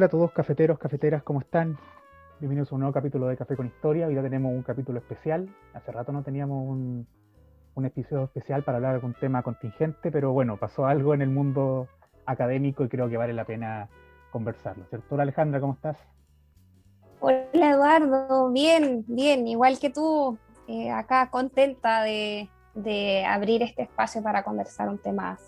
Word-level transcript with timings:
Hola 0.00 0.06
a 0.06 0.08
todos 0.08 0.32
cafeteros, 0.32 0.78
cafeteras, 0.78 1.22
¿cómo 1.22 1.40
están? 1.40 1.76
Bienvenidos 2.38 2.72
a 2.72 2.74
un 2.74 2.80
nuevo 2.80 2.94
capítulo 2.94 3.26
de 3.26 3.36
Café 3.36 3.54
con 3.54 3.66
Historia. 3.66 4.06
Hoy 4.06 4.14
ya 4.14 4.22
tenemos 4.22 4.50
un 4.50 4.62
capítulo 4.62 4.98
especial. 4.98 5.54
Hace 5.74 5.92
rato 5.92 6.10
no 6.10 6.22
teníamos 6.22 6.66
un, 6.66 7.06
un 7.74 7.84
episodio 7.84 8.24
especial 8.24 8.62
para 8.62 8.78
hablar 8.78 8.92
de 8.92 8.94
algún 8.94 9.12
tema 9.12 9.42
contingente, 9.42 10.10
pero 10.10 10.32
bueno, 10.32 10.56
pasó 10.56 10.86
algo 10.86 11.12
en 11.12 11.20
el 11.20 11.28
mundo 11.28 11.86
académico 12.24 12.82
y 12.82 12.88
creo 12.88 13.10
que 13.10 13.18
vale 13.18 13.34
la 13.34 13.44
pena 13.44 13.90
conversarlo. 14.30 14.86
¿Cierto? 14.88 15.20
Alejandra, 15.20 15.60
¿cómo 15.60 15.74
estás? 15.74 15.98
Hola 17.20 17.44
Eduardo, 17.52 18.50
bien, 18.52 19.04
bien, 19.06 19.46
igual 19.46 19.78
que 19.78 19.90
tú, 19.90 20.38
eh, 20.66 20.90
acá 20.90 21.28
contenta 21.30 22.04
de, 22.04 22.48
de, 22.74 23.26
abrir 23.26 23.62
este 23.62 23.82
espacio 23.82 24.22
para 24.22 24.44
conversar 24.44 24.88
un 24.88 24.96
tema 24.96 25.38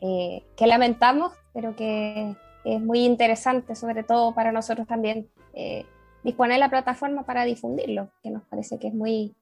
eh, 0.00 0.42
que 0.56 0.66
lamentamos, 0.66 1.32
pero 1.52 1.76
que 1.76 2.34
es 2.74 2.80
muy 2.80 3.04
interesante, 3.04 3.74
sobre 3.74 4.02
todo 4.02 4.34
para 4.34 4.52
nosotros 4.52 4.86
también. 4.86 5.28
Eh, 5.54 5.86
disponer 6.22 6.58
la 6.58 6.68
plataforma 6.68 7.24
para 7.24 7.44
difundirlo, 7.44 8.08
que 8.22 8.30
nos 8.30 8.42
parece 8.44 8.78
que 8.78 8.88
es 8.88 8.94
muy 8.94 9.34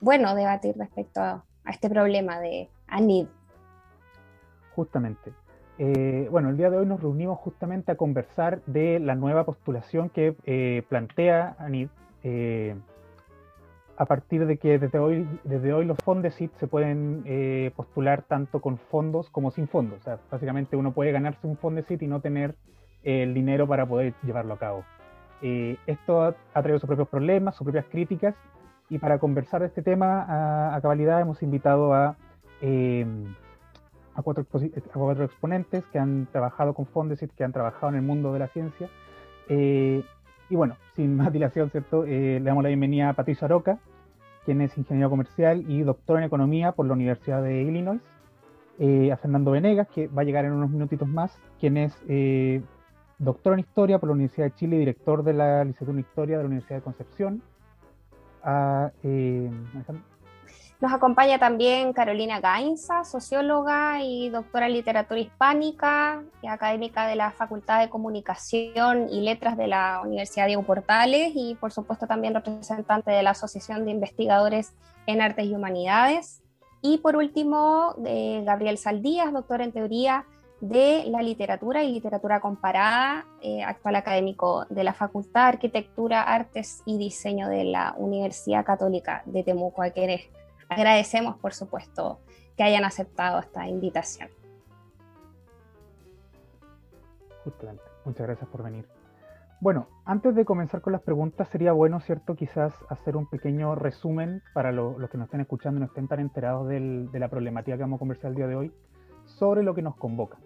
bueno 0.00 0.34
debatir 0.34 0.76
respecto 0.76 1.20
a, 1.20 1.44
este 1.68 1.90
problema 1.90 2.38
de 2.38 2.68
ANID. 2.86 3.26
Justamente. 4.76 5.32
Eh, 5.78 6.28
bueno, 6.30 6.50
el 6.50 6.56
día 6.56 6.70
de 6.70 6.76
hoy 6.76 6.86
nos 6.86 7.00
reunimos 7.00 7.38
justamente 7.40 7.90
a 7.90 7.96
conversar 7.96 8.62
de 8.66 9.00
la 9.00 9.16
nueva 9.16 9.44
postulación 9.44 10.08
que 10.08 10.36
eh, 10.44 10.84
plantea 10.88 11.56
ANID, 11.58 11.88
a 13.96 14.04
partir 14.04 14.46
de 14.46 14.58
que 14.58 14.78
desde 14.78 14.98
hoy, 14.98 15.26
desde 15.44 15.72
hoy 15.72 15.86
los 15.86 15.98
Fondesit 15.98 16.52
se 16.56 16.66
pueden 16.66 17.22
eh, 17.24 17.70
postular 17.74 18.22
tanto 18.22 18.60
con 18.60 18.78
fondos 18.78 19.30
como 19.30 19.50
sin 19.50 19.68
fondos. 19.68 20.00
O 20.00 20.04
sea, 20.04 20.18
básicamente 20.30 20.76
uno 20.76 20.92
puede 20.92 21.12
ganarse 21.12 21.46
un 21.46 21.56
Fondesit 21.56 22.02
y 22.02 22.06
no 22.06 22.20
tener 22.20 22.54
el 23.02 23.34
dinero 23.34 23.66
para 23.66 23.86
poder 23.86 24.14
llevarlo 24.22 24.54
a 24.54 24.58
cabo. 24.58 24.84
Eh, 25.42 25.76
esto 25.86 26.22
ha, 26.22 26.34
traído 26.52 26.78
sus 26.78 26.86
propios 26.86 27.08
problemas, 27.08 27.54
sus 27.56 27.64
propias 27.64 27.86
críticas, 27.86 28.34
y 28.88 28.98
para 28.98 29.18
conversar 29.18 29.60
de 29.60 29.68
este 29.68 29.82
tema 29.82 30.22
a, 30.22 30.74
a 30.74 30.80
cabalidad 30.80 31.20
hemos 31.20 31.42
invitado 31.42 31.92
a, 31.94 32.16
eh, 32.60 33.06
a, 34.14 34.22
cuatro, 34.22 34.44
a, 34.44 34.92
cuatro, 34.92 35.24
exponentes 35.24 35.84
que 35.86 35.98
han 35.98 36.26
trabajado 36.32 36.74
con 36.74 36.86
Fondesit, 36.86 37.32
que 37.34 37.44
han 37.44 37.52
trabajado 37.52 37.88
en 37.88 37.96
el 37.96 38.02
mundo 38.02 38.32
de 38.32 38.38
la 38.38 38.48
ciencia. 38.48 38.88
Eh, 40.46 40.54
y 40.54 40.56
bueno, 40.56 40.76
sin 40.94 41.16
más 41.16 41.32
dilación, 41.32 41.70
¿cierto? 41.70 42.04
le 42.04 42.40
damos 42.40 42.62
la 42.62 42.68
bienvenida 42.68 43.10
a 43.10 43.12
Patricio 43.12 43.44
Aroca, 43.44 43.78
quien 44.44 44.60
es 44.60 44.76
ingeniero 44.78 45.10
comercial 45.10 45.64
y 45.68 45.82
doctor 45.82 46.18
en 46.18 46.24
economía 46.24 46.72
por 46.72 46.86
la 46.86 46.92
Universidad 46.92 47.42
de 47.42 47.62
Illinois. 47.62 48.00
a 49.12 49.16
Fernando 49.16 49.50
Venegas, 49.50 49.88
que 49.88 50.06
va 50.08 50.22
a 50.22 50.24
llegar 50.24 50.44
en 50.44 50.52
unos 50.52 50.70
minutitos 50.70 51.08
más, 51.08 51.38
quien 51.58 51.76
es 51.76 51.96
doctor 53.18 53.54
en 53.54 53.60
Historia 53.60 53.98
por 53.98 54.08
la 54.08 54.14
Universidad 54.14 54.46
de 54.46 54.54
Chile 54.54 54.76
y 54.76 54.80
director 54.80 55.22
de 55.22 55.32
la 55.32 55.64
licenciatura 55.64 55.98
en 55.98 56.00
Historia 56.00 56.36
de 56.36 56.42
la 56.42 56.46
Universidad 56.48 56.76
de 56.76 56.82
Concepción. 56.82 57.42
A, 58.42 58.92
eh, 59.02 59.50
Nos 60.78 60.92
acompaña 60.92 61.38
también 61.38 61.94
Carolina 61.94 62.38
Gainza, 62.40 63.02
socióloga 63.04 64.02
y 64.02 64.28
doctora 64.28 64.66
en 64.66 64.74
literatura 64.74 65.18
hispánica 65.18 66.22
académica 66.46 67.06
de 67.06 67.16
la 67.16 67.30
Facultad 67.30 67.80
de 67.80 67.88
Comunicación 67.88 69.08
y 69.10 69.22
Letras 69.22 69.56
de 69.56 69.68
la 69.68 70.02
Universidad 70.04 70.46
Diego 70.46 70.64
Portales 70.64 71.32
y 71.34 71.54
por 71.54 71.72
supuesto 71.72 72.06
también 72.06 72.34
representante 72.34 73.10
de 73.10 73.22
la 73.22 73.30
Asociación 73.30 73.86
de 73.86 73.90
Investigadores 73.90 74.74
en 75.06 75.22
Artes 75.22 75.46
y 75.46 75.54
Humanidades. 75.54 76.42
Y 76.82 76.98
por 76.98 77.16
último, 77.16 77.94
Gabriel 77.96 78.76
Saldías, 78.76 79.32
doctor 79.32 79.62
en 79.62 79.72
teoría 79.72 80.26
de 80.60 81.04
la 81.08 81.22
literatura 81.22 81.84
y 81.84 81.92
literatura 81.92 82.40
comparada, 82.40 83.26
eh, 83.40 83.62
actual 83.62 83.96
académico 83.96 84.66
de 84.68 84.84
la 84.84 84.94
Facultad 84.94 85.42
de 85.42 85.48
Arquitectura, 85.48 86.22
Artes 86.22 86.82
y 86.84 86.98
Diseño 86.98 87.48
de 87.48 87.64
la 87.64 87.94
Universidad 87.98 88.64
Católica 88.64 89.22
de 89.26 89.42
Temuco, 89.42 89.82
a 89.82 89.90
quienes 89.90 90.22
agradecemos, 90.68 91.36
por 91.36 91.54
supuesto, 91.54 92.20
que 92.56 92.62
hayan 92.62 92.84
aceptado 92.84 93.38
esta 93.38 93.66
invitación. 93.68 94.28
Justamente, 97.44 97.84
muchas 98.04 98.26
gracias 98.26 98.48
por 98.48 98.62
venir. 98.62 98.86
Bueno, 99.60 99.88
antes 100.04 100.34
de 100.34 100.44
comenzar 100.44 100.82
con 100.82 100.92
las 100.92 101.02
preguntas, 101.02 101.48
sería 101.48 101.72
bueno, 101.72 102.00
¿cierto? 102.00 102.34
Quizás 102.34 102.74
hacer 102.90 103.16
un 103.16 103.26
pequeño 103.26 103.74
resumen 103.74 104.42
para 104.52 104.70
lo, 104.70 104.98
los 104.98 105.08
que 105.08 105.16
nos 105.16 105.26
estén 105.26 105.40
escuchando 105.40 105.78
y 105.78 105.80
no 105.80 105.86
estén 105.86 106.08
tan 106.08 106.20
enterados 106.20 106.68
del, 106.68 107.10
de 107.10 107.18
la 107.18 107.28
problemática 107.28 107.76
que 107.76 107.82
vamos 107.82 107.96
a 107.96 108.00
conversar 108.00 108.30
el 108.30 108.36
día 108.36 108.46
de 108.46 108.56
hoy 108.56 108.72
sobre 109.24 109.62
lo 109.62 109.74
que 109.74 109.82
nos 109.82 109.96
convoca. 109.96 110.38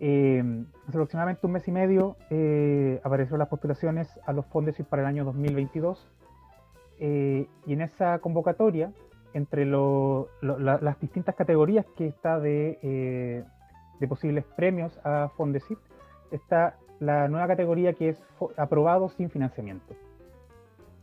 Eh, 0.00 0.42
hace 0.86 0.96
aproximadamente 0.96 1.44
un 1.44 1.52
mes 1.52 1.66
y 1.66 1.72
medio 1.72 2.16
eh, 2.30 3.00
aparecieron 3.02 3.40
las 3.40 3.48
postulaciones 3.48 4.08
a 4.26 4.32
los 4.32 4.46
fondos 4.46 4.76
para 4.88 5.02
el 5.02 5.08
año 5.08 5.24
2022 5.24 6.06
eh, 7.00 7.48
y 7.66 7.72
en 7.72 7.80
esa 7.80 8.20
convocatoria, 8.20 8.92
entre 9.34 9.64
lo, 9.64 10.28
lo, 10.40 10.58
la, 10.58 10.78
las 10.80 11.00
distintas 11.00 11.34
categorías 11.34 11.86
que 11.96 12.06
está 12.06 12.38
de, 12.40 12.78
eh, 12.82 13.44
de 14.00 14.08
posibles 14.08 14.44
premios 14.56 14.98
a 15.04 15.30
Fondesit, 15.36 15.78
está 16.30 16.76
la 17.00 17.28
nueva 17.28 17.46
categoría 17.46 17.92
que 17.92 18.10
es 18.10 18.22
aprobado 18.56 19.08
sin 19.10 19.30
financiamiento. 19.30 19.94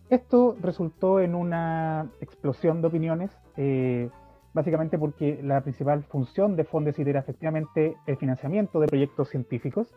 Esto 0.10 0.56
resultó 0.62 1.20
en 1.20 1.34
una 1.34 2.10
explosión 2.22 2.82
de 2.82 2.88
opiniones 2.88 3.32
eh, 3.58 4.10
básicamente 4.56 4.98
porque 4.98 5.40
la 5.44 5.62
principal 5.62 6.04
función 6.04 6.56
de 6.56 6.64
Fondesit 6.64 7.06
era 7.06 7.20
efectivamente 7.20 7.98
el 8.08 8.16
financiamiento 8.16 8.80
de 8.80 8.88
proyectos 8.88 9.30
científicos, 9.30 9.94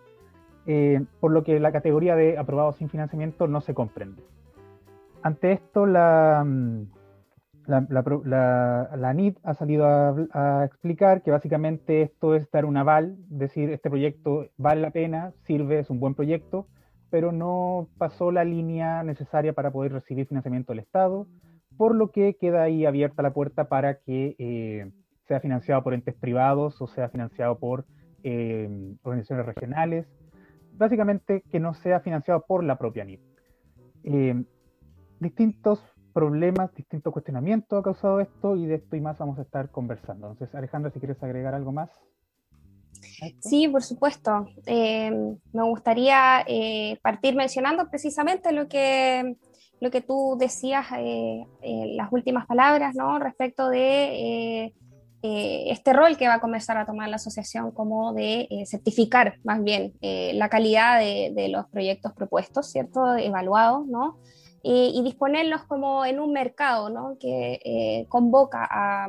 eh, 0.66 1.00
por 1.20 1.30
lo 1.30 1.44
que 1.44 1.60
la 1.60 1.70
categoría 1.70 2.16
de 2.16 2.36
aprobado 2.36 2.72
sin 2.72 2.88
financiamiento 2.88 3.46
no 3.46 3.60
se 3.60 3.72
comprende. 3.72 4.22
Ante 5.22 5.52
esto, 5.52 5.86
la, 5.86 6.44
la, 7.68 8.88
la, 8.96 9.12
NIT 9.12 9.38
ha 9.42 9.54
salido 9.54 9.86
a, 9.86 10.64
explicar 10.64 11.22
que 11.22 11.30
básicamente 11.30 12.00
esto 12.02 12.34
es 12.34 12.50
dar 12.50 12.64
un 12.64 12.78
aval, 12.78 13.16
decir, 13.28 13.70
este 13.70 13.90
proyecto 13.90 14.48
vale 14.56 14.80
la 14.80 14.90
pena, 14.90 15.32
sirve, 15.44 15.80
es 15.80 15.90
un 15.90 16.00
buen 16.00 16.14
proyecto, 16.14 16.66
pero 17.10 17.30
no 17.30 17.88
pasó 17.98 18.32
la 18.32 18.44
línea 18.44 19.02
necesaria 19.02 19.52
para 19.52 19.70
poder 19.70 19.92
recibir 19.92 20.26
financiamiento 20.26 20.72
del 20.72 20.80
Estado, 20.80 21.26
por 21.76 21.94
lo 21.94 22.10
que 22.10 22.36
queda 22.36 22.62
ahí 22.62 22.86
abierta 22.86 23.22
la 23.22 23.34
puerta 23.34 23.68
para 23.68 23.98
que 23.98 24.34
eh, 24.38 24.90
sea 25.26 25.40
financiado 25.40 25.82
por 25.84 25.92
entes 25.92 26.14
privados 26.14 26.80
o 26.80 26.86
sea 26.86 27.10
financiado 27.10 27.58
por 27.58 27.84
eh, 28.22 28.96
organizaciones 29.02 29.44
regionales, 29.44 30.06
básicamente 30.72 31.42
que 31.50 31.60
no 31.60 31.74
sea 31.74 32.00
financiado 32.00 32.44
por 32.48 32.64
la 32.64 32.78
propia 32.78 33.04
NIP. 33.04 33.20
Eh, 34.04 34.42
distintos 35.20 35.84
problemas, 36.18 36.74
distintos 36.74 37.12
cuestionamientos 37.12 37.78
ha 37.78 37.82
causado 37.84 38.18
esto 38.18 38.56
y 38.56 38.66
de 38.66 38.74
esto 38.74 38.96
y 38.96 39.00
más 39.00 39.16
vamos 39.18 39.38
a 39.38 39.42
estar 39.42 39.70
conversando. 39.70 40.32
Entonces, 40.32 40.52
Alejandra, 40.52 40.90
si 40.90 40.98
quieres 40.98 41.22
agregar 41.22 41.54
algo 41.54 41.70
más. 41.70 41.90
Sí, 43.40 43.68
por 43.68 43.84
supuesto. 43.84 44.48
Eh, 44.66 45.12
me 45.52 45.62
gustaría 45.62 46.44
eh, 46.48 46.98
partir 47.02 47.36
mencionando 47.36 47.88
precisamente 47.88 48.50
lo 48.50 48.66
que 48.66 49.36
lo 49.80 49.92
que 49.92 50.00
tú 50.00 50.36
decías, 50.36 50.86
eh, 50.98 51.46
las 51.94 52.10
últimas 52.10 52.46
palabras, 52.46 52.96
¿no? 52.96 53.20
Respecto 53.20 53.68
de 53.68 54.64
eh, 55.22 55.70
este 55.70 55.92
rol 55.92 56.16
que 56.16 56.26
va 56.26 56.34
a 56.34 56.40
comenzar 56.40 56.78
a 56.78 56.84
tomar 56.84 57.08
la 57.08 57.14
asociación 57.14 57.70
como 57.70 58.12
de 58.12 58.48
certificar 58.66 59.34
más 59.44 59.62
bien 59.62 59.92
la 60.00 60.48
calidad 60.48 60.98
de, 60.98 61.30
de, 61.32 61.48
los 61.48 61.68
proyectos 61.68 62.12
propuestos, 62.12 62.72
¿cierto? 62.72 63.14
Evaluados, 63.14 63.86
¿no? 63.86 64.18
Y 64.62 65.02
disponerlos 65.02 65.64
como 65.64 66.04
en 66.04 66.20
un 66.20 66.32
mercado. 66.32 67.16
Que 67.18 68.06
convoca 68.08 68.68
a 68.70 69.08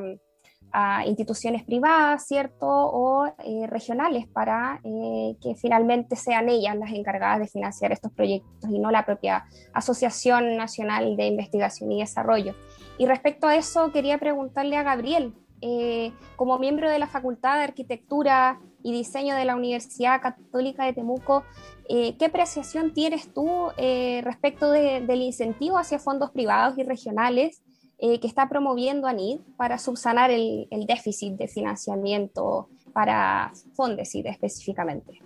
instituciones 1.06 1.64
privadas, 1.64 2.28
¿cierto? 2.28 2.68
O 2.68 3.26
eh, 3.26 3.68
regionales 3.68 4.28
para 4.28 4.80
eh, 4.84 5.36
que 5.42 5.56
finalmente 5.56 6.16
sean 6.16 6.50
ellas 6.50 6.76
las 6.76 6.92
encargadas 6.92 7.40
de 7.40 7.48
financiar 7.48 7.92
estos 7.92 8.12
proyectos 8.12 8.70
y 8.70 8.80
no 8.80 8.92
la 8.92 9.06
propia 9.06 9.46
Asociación 9.74 10.58
Nacional 10.58 11.16
de 11.18 11.28
Investigación 11.28 11.92
y 11.92 12.00
Desarrollo. 12.00 12.56
Y 12.98 13.06
respecto 13.06 13.48
a 13.48 13.56
eso, 13.56 13.92
quería 13.92 14.18
preguntarle 14.18 14.78
a 14.78 14.84
Gabriel, 14.84 15.34
eh, 15.62 16.14
como 16.36 16.58
miembro 16.58 16.90
de 16.90 17.00
la 17.00 17.08
Facultad 17.08 17.58
de 17.58 17.64
Arquitectura 17.64 18.60
y 18.84 18.94
Diseño 18.94 19.36
de 19.36 19.46
la 19.46 19.56
Universidad 19.56 20.22
Católica 20.22 20.86
de 20.86 20.94
Temuco. 20.94 21.44
Eh, 21.90 22.16
¿Qué 22.18 22.26
apreciación 22.26 22.94
tienes 22.94 23.34
tú 23.34 23.70
eh, 23.78 24.22
respecto 24.24 24.72
del 24.72 25.22
incentivo 25.22 25.78
hacia 25.78 26.00
fondos 26.00 26.32
privados 26.32 26.78
y 26.78 26.84
regionales 26.84 27.62
que 28.02 28.28
está 28.28 28.48
promoviendo 28.48 29.08
ANID 29.08 29.40
para 29.58 29.78
subsanar 29.78 30.32
el, 30.32 30.70
el 30.72 30.86
déficit 30.86 31.34
de 31.34 31.50
financiamiento 31.50 32.70
para 32.94 33.52
Fondesit 33.74 34.26
específicamente? 34.28 35.20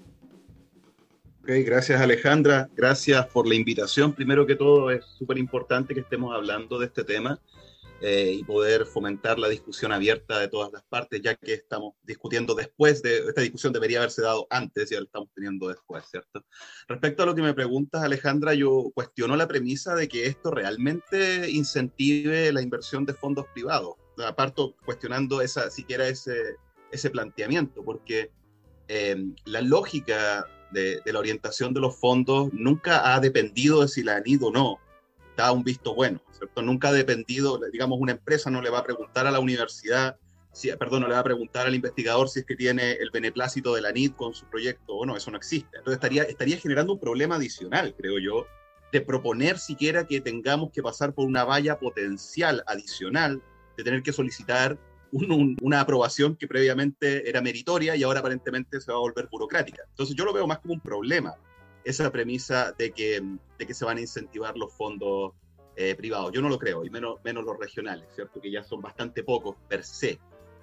gracias 1.44 2.02
Alejandra, 2.02 2.70
gracias 2.76 3.28
por 3.28 3.48
la 3.48 3.54
invitación. 3.54 4.14
Primero 4.14 4.48
que 4.48 4.56
todo, 4.56 4.90
es 4.90 5.06
súper 5.06 5.38
importante 5.38 5.94
que 5.94 6.00
estemos 6.00 6.34
hablando 6.34 6.80
de 6.80 6.88
este 6.88 7.04
tema 7.04 7.40
eh, 8.06 8.34
y 8.34 8.44
poder 8.44 8.86
fomentar 8.86 9.40
la 9.40 9.48
discusión 9.48 9.94
abierta 9.94 10.38
de 10.38 10.50
todas 10.50 10.74
las 10.74 10.84
partes, 10.84 11.22
ya 11.22 11.36
que 11.36 11.54
estamos 11.54 11.94
discutiendo 12.04 12.54
después 12.54 13.02
de, 13.02 13.20
esta 13.20 13.40
discusión 13.40 13.72
debería 13.72 14.00
haberse 14.00 14.22
dado 14.22 14.46
antes 14.50 14.92
y 14.92 14.96
la 14.96 15.04
estamos 15.04 15.30
teniendo 15.34 15.70
después, 15.70 16.04
¿cierto? 16.12 16.44
Respecto 16.90 17.24
a 17.24 17.26
lo 17.26 17.34
que 17.34 17.42
me 17.42 17.54
preguntas, 17.54 18.04
Alejandra, 18.04 18.56
yo 18.56 18.92
cuestiono 18.94 19.38
la 19.38 19.48
premisa 19.48 19.96
de 19.96 20.10
que 20.10 20.26
esto 20.26 20.52
realmente 20.52 21.50
incentive 21.50 22.52
la 22.52 22.62
inversión 22.62 23.06
de 23.06 23.14
fondos 23.14 23.46
privados. 23.54 23.94
Aparto 24.18 24.76
cuestionando 24.84 25.40
esa, 25.40 25.70
siquiera 25.70 26.06
ese, 26.06 26.58
ese 26.92 27.10
planteamiento, 27.10 27.86
porque 27.86 28.32
eh, 28.90 29.16
la 29.46 29.62
lógica 29.62 30.46
de, 30.74 31.00
la 31.06 31.20
orientación 31.20 31.74
de 31.74 31.80
los 31.80 31.96
fondos 31.96 32.52
nunca 32.52 33.14
ha 33.14 33.22
dependido 33.22 33.82
de 33.82 33.88
si 33.88 34.04
la 34.04 34.18
han 34.18 34.24
ido 34.26 34.48
o 34.48 34.52
no, 34.52 34.80
da 35.36 35.52
un 35.52 35.64
visto 35.64 35.96
bueno, 35.96 36.22
¿cierto? 36.32 36.62
Nunca 36.62 36.90
ha 36.90 36.94
dependido, 36.94 37.60
digamos, 37.72 38.00
una 38.00 38.14
empresa 38.14 38.50
no 38.50 38.62
le 38.62 38.70
va 38.70 38.80
a 38.80 38.84
preguntar 38.84 39.28
a 39.28 39.32
la 39.32 39.40
universidad, 39.40 40.18
si, 40.52 40.72
perdón, 40.74 41.02
no 41.02 41.08
le 41.08 41.16
va 41.16 41.20
a 41.20 41.24
preguntar 41.24 41.66
al 41.66 41.76
investigador 41.76 42.30
si 42.30 42.40
es 42.40 42.46
que 42.46 42.56
tiene 42.56 42.94
el 42.94 43.10
beneplácito 43.10 43.74
de 43.74 43.82
la 43.82 43.92
NID 43.92 44.12
con 44.12 44.34
su 44.34 44.46
proyecto 44.46 44.94
o 44.94 45.06
no, 45.06 45.18
eso 45.18 45.32
no 45.32 45.38
existe. 45.38 45.78
Entonces 45.78 45.96
estaría, 45.96 46.24
estaría 46.24 46.58
generando 46.58 46.94
un 46.94 47.00
problema 47.00 47.36
adicional, 47.36 47.96
creo 47.98 48.20
yo, 48.20 48.46
de 48.92 49.02
proponer 49.02 49.58
siquiera 49.58 50.06
que 50.06 50.22
tengamos 50.22 50.72
que 50.72 50.84
pasar 50.84 51.14
por 51.14 51.26
una 51.26 51.44
valla 51.44 51.80
potencial 51.80 52.64
adicional, 52.68 53.42
de 53.76 53.84
tener 53.84 54.04
que 54.04 54.14
solicitar 54.14 54.78
una 55.12 55.82
aprobación 55.82 56.36
que 56.36 56.48
previamente 56.48 57.28
era 57.30 57.42
meritoria 57.42 57.96
y 57.96 58.04
ahora 58.04 58.20
aparentemente 58.20 58.82
se 58.82 58.92
va 58.92 58.98
a 58.98 59.02
volver 59.02 59.28
burocrática. 59.32 59.84
Entonces 59.90 60.16
yo 60.16 60.26
lo 60.26 60.34
veo 60.34 60.48
más 60.48 60.60
como 60.60 60.76
un 60.76 60.80
problema, 60.80 61.36
esa 61.84 62.12
premisa 62.12 62.72
de 62.78 62.92
que, 62.92 63.22
de 63.58 63.68
que 63.68 63.74
se 63.74 63.86
van 63.86 63.98
a 63.98 64.02
incentivar 64.02 64.58
los 64.58 64.74
fondos 64.74 65.34
eh, 65.76 65.96
privados. 65.96 66.32
Yo 66.32 66.42
no 66.42 66.50
lo 66.50 66.60
creo, 66.60 66.86
y 66.86 66.90
menos, 66.90 67.20
menos 67.24 67.44
los 67.44 67.58
regionales, 67.58 68.08
¿cierto? 68.14 68.40
Que 68.40 68.52
ya 68.52 68.64
son 68.64 68.82
bastante 68.82 69.24
pocos 69.24 69.56
per 69.68 69.84
se. 69.84 70.20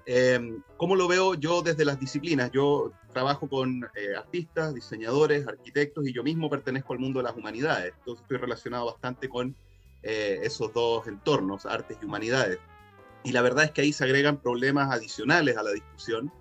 Em, 0.07 0.63
¿Cómo 0.77 0.97
lo 0.97 1.09
veo 1.09 1.35
yo 1.35 1.63
desde 1.63 1.85
las 1.85 2.01
disciplinas? 2.01 2.51
Yo 2.53 2.93
trabajo 3.13 3.49
con 3.49 3.85
eh, 3.95 4.17
artistas, 4.17 4.75
diseñadores, 4.75 5.47
arquitectos 5.47 6.07
y 6.07 6.13
yo 6.13 6.23
mismo 6.23 6.49
pertenezco 6.49 6.93
al 6.93 7.01
mundo 7.01 7.21
de 7.21 7.25
las 7.25 7.37
humanidades. 7.37 7.93
Entonces 7.99 8.23
estoy 8.23 8.39
relacionado 8.39 8.87
bastante 8.87 9.29
con 9.29 9.55
eh, 10.03 10.41
esos 10.43 10.73
dos 10.73 11.07
entornos, 11.07 11.67
artes 11.67 11.99
y 12.01 12.05
humanidades. 12.05 12.59
Y 13.25 13.33
la 13.33 13.43
verdad 13.43 13.65
es 13.65 13.71
que 13.73 13.83
ahí 13.83 13.93
se 13.93 14.05
agregan 14.05 14.39
problemas 14.39 14.93
adicionales 14.95 15.57
a 15.57 15.63
la 15.63 15.73
discusión 15.73 16.33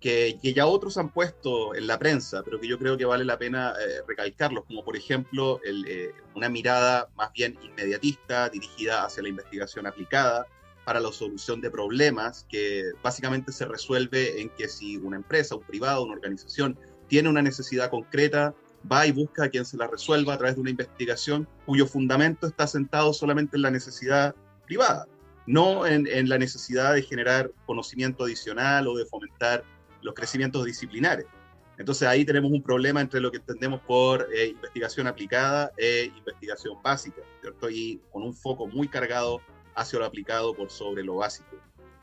que, 0.00 0.38
ya 0.42 0.66
otros 0.66 0.98
han 0.98 1.10
puesto 1.10 1.74
en 1.74 1.86
la 1.86 1.98
prensa, 1.98 2.42
pero 2.42 2.60
que 2.60 2.68
yo 2.68 2.78
creo 2.78 2.96
que 2.96 3.04
vale 3.04 3.24
la 3.24 3.38
pena 3.38 3.72
eh, 3.80 4.02
recalcarlos, 4.06 4.64
como 4.64 4.84
por 4.84 4.96
ejemplo 4.96 5.60
eh, 5.64 6.12
una 6.34 6.48
mirada 6.48 7.08
más 7.16 7.32
bien 7.32 7.58
inmediatista 7.62 8.48
dirigida 8.48 9.04
hacia 9.04 9.22
la 9.22 9.30
investigación 9.30 9.86
aplicada 9.86 10.46
para 10.84 11.00
la 11.00 11.10
solución 11.10 11.60
de 11.60 11.70
problemas 11.70 12.46
que 12.48 12.92
básicamente 13.02 13.50
se 13.52 13.64
resuelve 13.64 14.40
en 14.40 14.50
que 14.50 14.68
si 14.68 14.96
una 14.98 15.16
empresa, 15.16 15.56
un 15.56 15.62
privado, 15.62 16.04
una 16.04 16.14
organización 16.14 16.78
tiene 17.08 17.28
una 17.28 17.42
necesidad 17.42 17.90
concreta, 17.90 18.54
va 18.90 19.06
y 19.06 19.12
busca 19.12 19.44
a 19.44 19.48
quien 19.48 19.64
se 19.64 19.76
la 19.76 19.88
resuelva 19.88 20.34
a 20.34 20.38
través 20.38 20.54
de 20.54 20.60
una 20.60 20.70
investigación 20.70 21.48
cuyo 21.64 21.86
fundamento 21.86 22.46
está 22.46 22.66
sentado 22.66 23.12
solamente 23.12 23.56
en 23.56 23.62
la 23.62 23.70
necesidad 23.70 24.34
privada 24.66 25.06
no 25.46 25.86
en, 25.86 26.28
la 26.28 26.38
necesidad 26.38 26.94
de 26.94 27.02
generar 27.02 27.50
conocimiento 27.66 28.24
adicional 28.24 28.88
o 28.88 28.96
de 28.96 29.06
fomentar 29.06 29.64
los 30.06 30.14
crecimientos 30.14 30.64
disciplinares. 30.64 31.26
Entonces 31.78 32.08
ahí 32.08 32.24
tenemos 32.24 32.50
un 32.52 32.62
problema 32.62 33.00
entre 33.00 33.20
lo 33.20 33.30
que 33.30 33.38
entendemos 33.38 33.80
por 33.82 34.26
eh, 34.32 34.46
investigación 34.46 35.06
aplicada 35.08 35.72
e 35.76 36.10
investigación 36.16 36.80
básica, 36.82 37.20
¿cierto? 37.42 37.68
Y 37.68 38.00
con 38.10 38.22
un 38.22 38.32
foco 38.32 38.66
muy 38.66 38.88
cargado 38.88 39.40
hacia 39.74 39.98
lo 39.98 40.06
aplicado 40.06 40.54
por 40.54 40.70
sobre 40.70 41.02
lo 41.02 41.16
básico. 41.16 41.56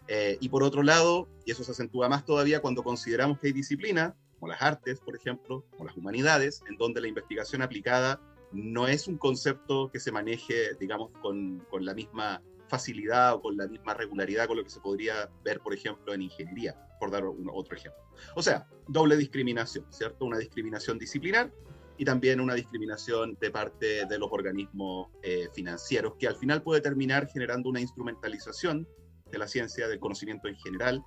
Eh, 0.07 0.37
y 0.41 0.49
por 0.49 0.63
otro 0.63 0.83
lado, 0.83 1.29
y 1.45 1.51
eso 1.51 1.63
se 1.63 1.71
acentúa 1.71 2.09
más 2.09 2.25
todavía 2.25 2.61
cuando 2.61 2.83
consideramos 2.83 3.39
que 3.39 3.47
hay 3.47 3.53
disciplinas, 3.53 4.13
como 4.37 4.51
las 4.51 4.61
artes, 4.61 4.99
por 4.99 5.15
ejemplo, 5.15 5.65
como 5.71 5.85
las 5.85 5.95
humanidades, 5.95 6.61
en 6.69 6.75
donde 6.75 6.99
la 6.99 7.07
investigación 7.07 7.61
aplicada 7.61 8.19
no 8.51 8.87
es 8.87 9.07
un 9.07 9.17
concepto 9.17 9.89
que 9.91 9.99
se 9.99 10.11
maneje, 10.11 10.75
digamos, 10.77 11.09
con, 11.21 11.65
con 11.69 11.85
la 11.85 11.93
misma 11.93 12.43
facilidad 12.73 13.35
o 13.35 13.41
con 13.41 13.55
la 13.55 13.67
misma 13.67 13.93
regularidad 13.93 14.47
con 14.47 14.57
lo 14.57 14.63
que 14.63 14.71
se 14.71 14.79
podría 14.79 15.29
ver, 15.43 15.59
por 15.59 15.75
ejemplo, 15.75 16.11
en 16.11 16.23
ingeniería, 16.23 16.75
por 16.99 17.11
dar 17.11 17.23
otro 17.23 17.77
ejemplo. 17.77 18.01
O 18.35 18.41
sea, 18.41 18.67
doble 18.87 19.15
discriminación, 19.15 19.85
¿cierto? 19.91 20.25
Una 20.25 20.39
discriminación 20.39 20.97
disciplinar 20.97 21.53
y 21.99 22.03
también 22.03 22.39
una 22.39 22.55
discriminación 22.55 23.37
de 23.39 23.51
parte 23.51 24.07
de 24.07 24.17
los 24.17 24.29
organismos 24.31 25.09
eh, 25.21 25.49
financieros, 25.53 26.15
que 26.17 26.27
al 26.27 26.35
final 26.35 26.63
puede 26.63 26.81
terminar 26.81 27.27
generando 27.27 27.69
una 27.69 27.79
instrumentalización 27.79 28.87
de 29.29 29.37
la 29.37 29.47
ciencia, 29.47 29.87
del 29.87 29.99
conocimiento 29.99 30.47
en 30.47 30.55
general, 30.55 31.03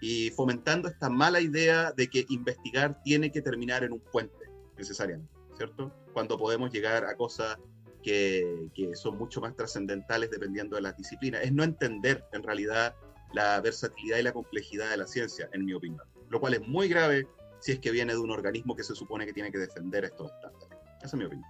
y 0.00 0.30
fomentando 0.30 0.88
esta 0.88 1.10
mala 1.10 1.42
idea 1.42 1.92
de 1.92 2.08
que 2.08 2.24
investigar 2.30 3.02
tiene 3.02 3.30
que 3.30 3.42
terminar 3.42 3.84
en 3.84 3.92
un 3.92 4.00
puente, 4.00 4.46
necesariamente, 4.78 5.34
¿cierto? 5.54 5.92
Cuando 6.14 6.38
podemos 6.38 6.72
llegar 6.72 7.04
a 7.04 7.14
cosas 7.14 7.58
que, 8.02 8.70
son 8.94 9.18
mucho 9.18 9.40
más 9.40 9.54
trascendentales 9.54 10.30
dependiendo 10.30 10.76
de 10.76 10.82
las 10.82 10.96
disciplinas. 10.96 11.42
Es 11.42 11.52
no 11.52 11.64
entender 11.64 12.24
en 12.32 12.42
realidad 12.42 12.94
la 13.32 13.60
versatilidad 13.60 14.18
y 14.18 14.22
la 14.22 14.32
complejidad 14.32 14.90
de 14.90 14.96
la 14.96 15.06
ciencia, 15.06 15.48
en 15.52 15.64
mi 15.64 15.72
opinión. 15.72 16.02
Lo 16.28 16.40
cual 16.40 16.54
es 16.54 16.66
muy 16.66 16.88
grave 16.88 17.26
si 17.58 17.72
es 17.72 17.80
que 17.80 17.90
viene 17.90 18.12
de 18.12 18.18
un 18.18 18.30
organismo 18.30 18.74
que 18.74 18.82
se 18.82 18.94
supone 18.94 19.26
que 19.26 19.32
tiene 19.32 19.52
que 19.52 19.58
defender 19.58 20.04
estos 20.04 20.30
estándares. 20.32 20.68
Esa 20.98 21.06
es 21.06 21.14
mi 21.14 21.24
opinión. 21.24 21.48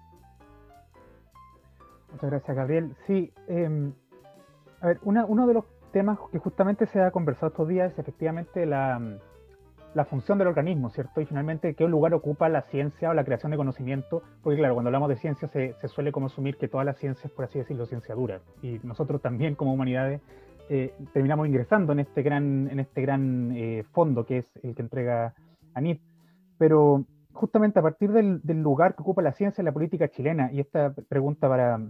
Muchas 2.13 2.31
gracias, 2.31 2.57
Gabriel. 2.57 2.97
Sí, 3.07 3.33
em, 3.47 3.93
a 4.81 4.89
ver, 4.89 4.99
uno 5.03 5.47
de 5.47 5.55
los 5.55 5.65
temas 5.93 6.19
que 6.33 6.39
justamente 6.39 6.87
se 6.87 7.01
ha 7.01 7.11
conversado 7.11 7.49
estos 7.49 7.69
días 7.69 7.93
es 7.93 7.99
efectivamente 7.99 8.67
la, 8.67 9.21
la 9.95 10.05
función 10.05 10.39
del 10.39 10.49
organismo, 10.49 10.91
¿cierto? 10.91 11.21
Y 11.21 11.27
finalmente, 11.27 11.75
¿qué 11.75 11.87
lugar 11.89 12.15
ocupa 12.15 12.49
la 12.49 12.63
ciencia 12.63 13.11
o 13.11 13.15
la 13.15 13.25
creación 13.25 13.51
de 13.51 13.57
conocimiento? 13.57 14.23
Porque 14.43 14.59
claro, 14.59 14.75
cuando 14.75 14.89
hablamos 14.89 15.09
de 15.09 15.17
ciencia 15.17 15.49
se, 15.49 15.75
suele 15.89 16.13
como 16.13 16.27
asumir 16.27 16.57
que 16.57 16.69
toda 16.69 16.85
la 16.85 16.95
ciencia 16.95 17.27
es, 17.27 17.33
por 17.33 17.45
así 17.45 17.59
decirlo, 17.59 17.87
ciencia 17.87 18.15
dura. 18.15 18.41
Y 18.63 18.79
nosotros 18.85 19.21
también 19.21 19.57
como 19.57 19.75
humanidades 19.75 20.21
eh, 20.69 20.95
terminamos 21.13 21.49
ingresando 21.49 21.93
en 21.93 22.01
este 22.01 22.23
gran, 22.23 22.69
en 22.71 22.79
este 22.79 23.03
gran 23.03 23.53
eh, 23.57 23.85
fondo 23.93 24.25
que 24.25 24.39
es 24.39 24.47
el 24.63 24.75
que 24.75 24.83
entrega 24.83 25.35
ANIT. 25.75 26.01
Pero 26.57 27.05
justamente 27.33 27.81
a 27.81 27.83
partir 27.83 28.13
del, 28.13 28.41
lugar 28.63 28.95
que 28.95 29.03
ocupa 29.03 29.23
la 29.23 29.33
ciencia 29.33 29.63
en 29.63 29.67
la 29.67 29.73
política 29.73 30.09
chilena, 30.09 30.53
y 30.53 30.61
esta 30.61 30.93
pregunta 31.09 31.49
para, 31.49 31.81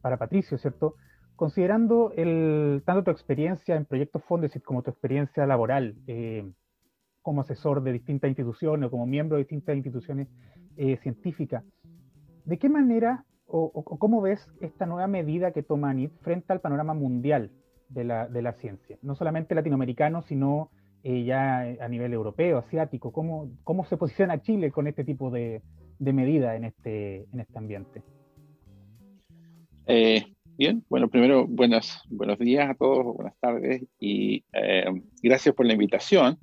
para 0.00 0.16
Patricio, 0.16 0.58
¿cierto? 0.58 0.94
Considerando 1.36 2.12
el, 2.16 2.82
tanto 2.84 3.04
tu 3.04 3.10
experiencia 3.12 3.76
en 3.76 3.84
proyectos 3.84 4.24
Fondesit 4.24 4.64
como 4.64 4.82
tu 4.82 4.90
experiencia 4.90 5.46
laboral, 5.46 5.94
eh, 6.08 6.50
como 7.22 7.42
asesor 7.42 7.82
de 7.82 7.92
distintas 7.92 8.28
instituciones 8.28 8.88
o 8.88 8.90
como 8.90 9.06
miembro 9.06 9.36
de 9.36 9.42
distintas 9.42 9.76
instituciones 9.76 10.28
eh, 10.76 10.96
científicas. 11.02 11.64
¿De 12.44 12.58
qué 12.58 12.68
manera 12.68 13.24
o, 13.46 13.82
cómo 13.82 14.20
ves 14.20 14.46
esta 14.60 14.86
nueva 14.86 15.06
medida 15.06 15.52
que 15.52 15.62
toma 15.62 15.90
ANIT 15.90 16.12
frente 16.20 16.52
al 16.52 16.60
panorama 16.60 16.94
mundial 16.94 17.50
de 17.88 18.04
la, 18.04 18.28
de 18.28 18.42
la 18.42 18.52
ciencia? 18.52 18.98
No 19.02 19.14
solamente 19.14 19.54
latinoamericano, 19.54 20.22
sino 20.22 20.70
eh, 21.02 21.24
ya 21.24 21.60
a 21.60 21.88
nivel 21.88 22.12
europeo, 22.12 22.58
asiático. 22.58 23.12
¿Cómo, 23.12 23.50
¿Cómo 23.64 23.84
se 23.84 23.96
posiciona 23.96 24.40
Chile 24.40 24.70
con 24.70 24.86
este 24.86 25.04
tipo 25.04 25.30
de, 25.30 25.62
medida 25.98 26.56
en 26.56 26.64
este, 26.64 27.26
en 27.32 27.40
este 27.40 27.58
ambiente? 27.58 28.02
Eh, 29.86 30.24
bien, 30.56 30.84
bueno, 30.88 31.08
primero 31.08 31.46
buenas, 31.46 32.02
buenos 32.08 32.38
días 32.38 32.70
a 32.70 32.74
todos, 32.74 33.16
buenas 33.16 33.36
tardes 33.40 33.84
y 33.98 34.44
gracias 35.22 35.54
por 35.54 35.66
la 35.66 35.72
invitación. 35.72 36.38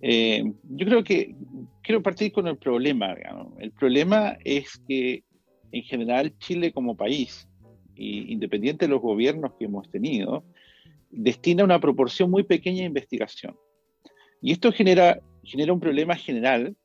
Eh, 0.00 0.44
yo 0.64 0.86
creo 0.86 1.04
que 1.04 1.34
quiero 1.82 2.02
partir 2.02 2.32
con 2.32 2.46
el 2.46 2.56
problema. 2.56 3.14
El 3.58 3.72
problema 3.72 4.36
es 4.44 4.78
que 4.88 5.24
en 5.72 5.82
general 5.82 6.36
Chile 6.38 6.72
como 6.72 6.96
país, 6.96 7.48
independiente 7.96 8.86
de 8.86 8.90
los 8.90 9.00
gobiernos 9.00 9.52
que 9.58 9.64
hemos 9.64 9.90
tenido, 9.90 10.44
destina 11.10 11.64
una 11.64 11.80
proporción 11.80 12.30
muy 12.30 12.42
pequeña 12.42 12.82
a 12.82 12.86
investigación. 12.86 13.56
Y 14.42 14.52
esto 14.52 14.70
genera, 14.72 15.20
genera 15.44 15.72
un 15.72 15.80
problema 15.80 16.14
general 16.14 16.76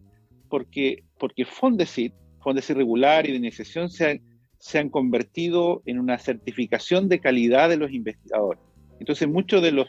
porque, 0.49 1.03
porque 1.19 1.45
Fondesit, 1.45 2.13
Fondesit 2.41 2.77
regular 2.77 3.27
y 3.27 3.31
de 3.31 3.37
iniciación 3.37 3.89
se 3.89 4.09
han, 4.09 4.21
se 4.57 4.79
han 4.79 4.89
convertido 4.89 5.81
en 5.85 5.99
una 5.99 6.17
certificación 6.17 7.09
de 7.09 7.19
calidad 7.19 7.69
de 7.69 7.77
los 7.77 7.91
investigadores. 7.91 8.61
Entonces 8.99 9.27
muchos 9.27 9.61
de 9.61 9.71
los 9.71 9.87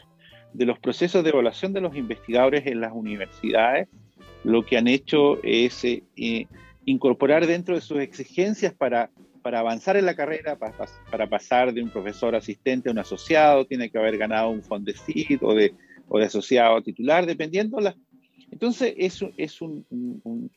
de 0.53 0.65
los 0.65 0.79
procesos 0.79 1.23
de 1.23 1.31
evaluación 1.31 1.73
de 1.73 1.81
los 1.81 1.95
investigadores 1.95 2.65
en 2.67 2.81
las 2.81 2.93
universidades 2.93 3.87
lo 4.43 4.65
que 4.65 4.77
han 4.77 4.87
hecho 4.87 5.41
es 5.43 5.83
eh, 5.85 6.03
eh, 6.15 6.47
incorporar 6.85 7.47
dentro 7.47 7.75
de 7.75 7.81
sus 7.81 7.99
exigencias 7.99 8.73
para, 8.73 9.09
avanzar 9.43 9.97
en 9.97 10.05
la 10.05 10.15
carrera, 10.15 10.57
para, 10.57 11.29
pasar 11.29 11.73
de 11.73 11.81
un 11.81 11.89
profesor 11.89 12.35
asistente 12.35 12.89
a 12.89 12.91
un 12.91 12.99
asociado, 12.99 13.65
tiene 13.65 13.89
que 13.89 13.97
haber 13.97 14.17
ganado 14.17 14.49
un 14.49 14.61
Fondesit 14.61 15.41
o 15.41 15.53
de, 15.53 15.73
o 16.07 16.19
de 16.19 16.25
asociado 16.25 16.81
titular, 16.81 17.25
dependiendo 17.25 17.79
la... 17.79 17.95
Entonces, 18.51 18.93
es 18.97 19.61
un, 19.61 19.85
un, 19.89 20.51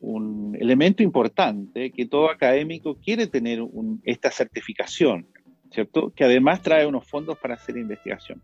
un, 0.00 0.56
elemento 0.58 1.02
importante 1.02 1.90
que 1.90 2.06
todo 2.06 2.30
académico 2.30 2.96
quiere 2.96 3.26
tener 3.26 3.60
esta 4.04 4.30
certificación, 4.30 5.26
¿cierto? 5.70 6.10
Que 6.16 6.24
además 6.24 6.62
trae 6.62 6.86
unos 6.86 7.06
fondos 7.06 7.36
para 7.38 7.54
hacer 7.54 7.76
investigación. 7.76 8.40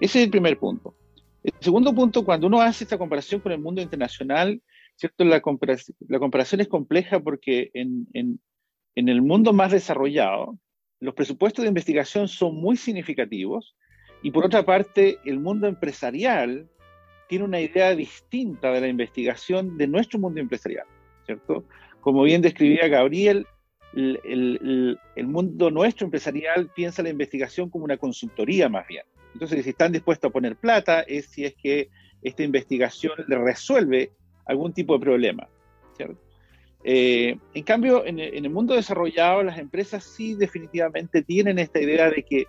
Ese 0.00 0.18
es 0.18 0.24
el 0.24 0.30
primer 0.30 0.58
punto. 0.58 0.94
El 1.42 1.52
segundo 1.60 1.94
punto, 1.94 2.24
cuando 2.24 2.46
uno 2.46 2.60
hace 2.60 2.84
esta 2.84 2.98
comparación 2.98 3.40
con 3.40 3.52
el 3.52 3.58
mundo 3.58 3.82
internacional, 3.82 4.62
¿cierto? 4.96 5.24
La, 5.24 5.40
comparación, 5.40 6.60
es 6.60 6.68
compleja 6.68 7.20
porque 7.20 7.70
en, 7.74 8.40
el 8.94 9.22
mundo 9.22 9.52
más 9.52 9.72
desarrollado, 9.72 10.58
los 11.00 11.14
presupuestos 11.14 11.62
de 11.62 11.68
investigación 11.68 12.28
son 12.28 12.56
muy 12.56 12.76
significativos 12.76 13.76
y 14.22 14.30
por 14.30 14.46
otra 14.46 14.64
parte, 14.64 15.18
el 15.24 15.38
mundo 15.38 15.66
empresarial 15.66 16.68
tiene 17.28 17.44
una 17.44 17.60
idea 17.60 17.94
distinta 17.94 18.72
de 18.72 18.80
la 18.80 18.88
investigación 18.88 19.76
de 19.76 19.86
nuestro 19.86 20.18
mundo 20.18 20.40
empresarial, 20.40 20.86
¿cierto? 21.26 21.64
Como 22.00 22.22
bien 22.22 22.40
describía 22.40 22.88
Gabriel, 22.88 23.46
el, 23.94 24.20
el, 24.24 24.98
el, 25.14 25.26
mundo 25.26 25.70
nuestro 25.70 26.06
empresarial 26.06 26.70
piensa 26.74 27.02
la 27.02 27.10
investigación 27.10 27.70
como 27.70 27.84
una 27.84 27.96
consultoría 27.96 28.68
más 28.68 28.86
bien. 28.88 29.04
Entonces, 29.34 29.64
si 29.64 29.70
están 29.70 29.92
dispuestos 29.92 30.28
a 30.28 30.32
poner 30.32 30.56
plata, 30.56 31.00
es 31.02 31.26
si 31.26 31.44
es 31.44 31.54
que 31.54 31.90
esta 32.22 32.42
investigación 32.42 33.12
le 33.28 33.36
resuelve 33.36 34.12
algún 34.46 34.72
tipo 34.72 34.94
de 34.94 35.00
problema. 35.00 35.48
Eh, 36.86 37.38
en 37.54 37.62
cambio, 37.64 38.04
en 38.04 38.18
el, 38.18 38.50
mundo 38.50 38.74
desarrollado, 38.74 39.42
las 39.42 39.58
empresas 39.58 40.04
sí 40.04 40.34
definitivamente 40.34 41.22
tienen 41.22 41.58
esta 41.58 41.80
idea 41.80 42.10
de 42.10 42.22
que 42.22 42.46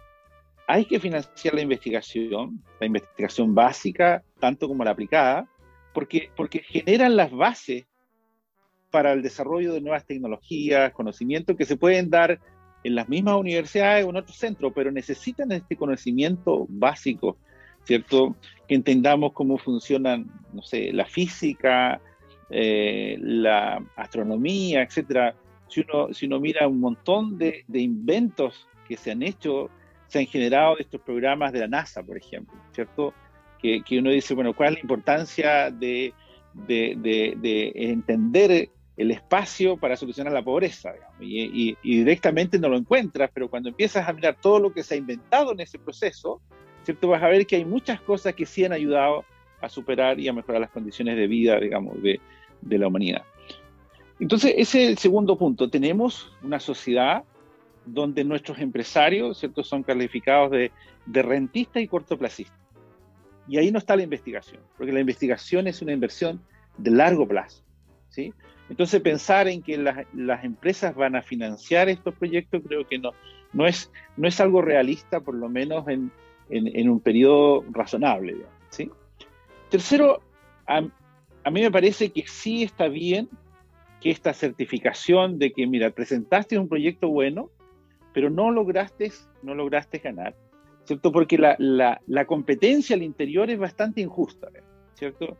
hay 0.67 0.85
que 0.85 0.99
financiar 0.99 1.53
la 1.53 1.61
investigación, 1.61 2.63
la 2.79 2.85
investigación 2.85 3.55
básica, 3.55 4.23
tanto 4.39 4.67
como 4.67 4.83
la 4.83 4.91
aplicada, 4.91 5.49
porque, 5.93 6.31
porque 6.35 6.59
generan 6.59 7.15
las 7.15 7.31
bases 7.31 7.85
para 8.91 9.13
el 9.13 9.21
desarrollo 9.21 9.73
de 9.73 9.81
nuevas 9.81 10.05
tecnologías, 10.05 10.93
conocimientos 10.93 11.55
que 11.55 11.65
se 11.65 11.77
pueden 11.77 12.09
dar 12.09 12.39
en 12.85 12.95
las 12.95 13.09
mismas 13.09 13.35
universidades 13.35 14.05
o 14.05 14.09
en 14.09 14.17
otros 14.17 14.37
centros, 14.37 14.71
pero 14.75 14.91
necesitan 14.91 15.51
este 15.51 15.75
conocimiento 15.75 16.65
básico, 16.69 17.37
¿cierto? 17.83 18.35
Que 18.67 18.75
entendamos 18.75 19.33
cómo 19.33 19.57
funcionan, 19.57 20.27
no 20.53 20.61
sé, 20.61 20.93
la 20.93 21.05
física, 21.05 21.99
eh, 22.49 23.17
la 23.19 23.83
astronomía, 23.95 24.83
etcétera. 24.83 25.35
Si 25.67 25.81
uno, 25.81 26.13
si 26.13 26.27
uno 26.27 26.39
mira 26.39 26.67
un 26.67 26.79
montón 26.79 27.37
de, 27.37 27.65
de 27.67 27.79
inventos 27.79 28.67
que 28.87 28.97
se 28.97 29.11
han 29.11 29.23
hecho 29.23 29.69
se 30.07 30.19
han 30.19 30.27
generado 30.27 30.77
estos 30.77 31.01
programas 31.01 31.51
de 31.51 31.59
la 31.59 31.67
NASA, 31.67 32.03
por 32.03 32.17
ejemplo, 32.17 32.55
¿cierto? 32.71 33.13
Que, 33.61 33.81
que 33.81 33.99
uno 33.99 34.11
dice, 34.11 34.33
bueno, 34.33 34.53
¿cuál 34.53 34.69
es 34.69 34.75
la 34.75 34.81
importancia 34.81 35.71
de, 35.71 36.13
de, 36.53 36.95
de, 37.41 37.71
entender 37.75 38.69
el 38.97 39.11
espacio 39.11 39.77
para 39.77 39.95
solucionar 39.95 40.33
la 40.33 40.43
pobreza? 40.43 40.93
Y, 41.19 41.75
directamente 41.83 42.59
no 42.59 42.69
lo 42.69 42.77
encuentras, 42.77 43.29
pero 43.33 43.49
cuando 43.49 43.69
empiezas 43.69 44.07
a 44.07 44.13
mirar 44.13 44.37
todo 44.41 44.59
lo 44.59 44.73
que 44.73 44.83
se 44.83 44.95
ha 44.95 44.97
inventado 44.97 45.51
en 45.51 45.59
ese 45.59 45.79
proceso, 45.79 46.41
¿cierto? 46.83 47.07
Vas 47.07 47.23
a 47.23 47.27
ver 47.27 47.45
que 47.45 47.57
hay 47.57 47.65
muchas 47.65 47.99
cosas 48.01 48.33
que 48.35 48.45
sí 48.45 48.63
han 48.65 48.73
ayudado 48.73 49.25
a 49.61 49.69
superar 49.69 50.19
y 50.19 50.27
a 50.27 50.33
mejorar 50.33 50.61
las 50.61 50.69
condiciones 50.69 51.17
de 51.17 51.27
vida, 51.27 51.59
digamos, 51.59 52.01
de, 52.01 52.19
de 52.61 52.77
la 52.77 52.87
humanidad. 52.87 53.23
Entonces, 54.19 54.53
ese 54.57 54.83
es 54.83 54.89
el 54.89 54.97
segundo 54.97 55.37
punto. 55.37 55.69
Tenemos 55.69 56.31
una 56.41 56.59
sociedad 56.59 57.23
donde 57.85 58.23
nuestros 58.23 58.59
empresarios 58.59 59.39
¿cierto? 59.39 59.63
son 59.63 59.83
calificados 59.83 60.51
de, 60.51 60.71
de 61.05 61.21
rentistas 61.21 61.83
y 61.83 61.87
cortoplacistas. 61.87 62.57
Y 63.47 63.57
ahí 63.57 63.71
no 63.71 63.77
está 63.77 63.95
la 63.95 64.03
investigación, 64.03 64.61
porque 64.77 64.91
la 64.91 64.99
investigación 64.99 65.67
es 65.67 65.81
una 65.81 65.93
inversión 65.93 66.41
de 66.77 66.91
largo 66.91 67.27
plazo. 67.27 67.63
¿sí? 68.09 68.33
Entonces 68.69 69.01
pensar 69.01 69.47
en 69.47 69.61
que 69.61 69.77
las, 69.77 70.07
las 70.13 70.43
empresas 70.43 70.95
van 70.95 71.15
a 71.15 71.21
financiar 71.21 71.87
estos 71.87 72.15
proyectos 72.15 72.63
creo 72.67 72.87
que 72.87 72.97
no, 72.97 73.11
no, 73.53 73.67
es, 73.67 73.91
no 74.17 74.27
es 74.27 74.39
algo 74.39 74.61
realista, 74.61 75.19
por 75.19 75.35
lo 75.35 75.49
menos 75.49 75.87
en, 75.87 76.11
en, 76.49 76.67
en 76.75 76.89
un 76.89 76.99
periodo 76.99 77.63
razonable. 77.71 78.35
¿sí? 78.69 78.89
Tercero, 79.69 80.21
a, 80.67 80.81
a 81.43 81.51
mí 81.51 81.61
me 81.61 81.71
parece 81.71 82.11
que 82.11 82.25
sí 82.27 82.63
está 82.63 82.87
bien 82.87 83.29
que 84.01 84.09
esta 84.09 84.33
certificación 84.33 85.37
de 85.37 85.51
que, 85.51 85.67
mira, 85.67 85.91
presentaste 85.91 86.57
un 86.57 86.67
proyecto 86.67 87.09
bueno, 87.09 87.49
pero 88.13 88.29
no 88.29 88.49
lograste, 88.49 89.11
no 89.43 89.53
lograste 89.53 89.99
ganar, 89.99 90.35
¿cierto? 90.85 91.11
Porque 91.11 91.37
la, 91.37 91.55
la, 91.59 92.01
la 92.07 92.25
competencia 92.25 92.95
al 92.95 93.03
interior 93.03 93.49
es 93.49 93.59
bastante 93.59 94.01
injusta, 94.01 94.49
¿cierto? 94.95 95.37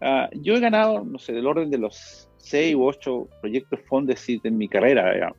Uh, 0.00 0.28
yo 0.40 0.54
he 0.54 0.60
ganado, 0.60 1.04
no 1.04 1.18
sé, 1.18 1.32
del 1.32 1.46
orden 1.46 1.70
de 1.70 1.78
los 1.78 2.29
seis 2.40 2.74
u 2.74 2.84
ocho 2.84 3.28
proyectos 3.40 3.80
Fondesit 3.88 4.44
en 4.44 4.58
mi 4.58 4.68
carrera, 4.68 5.32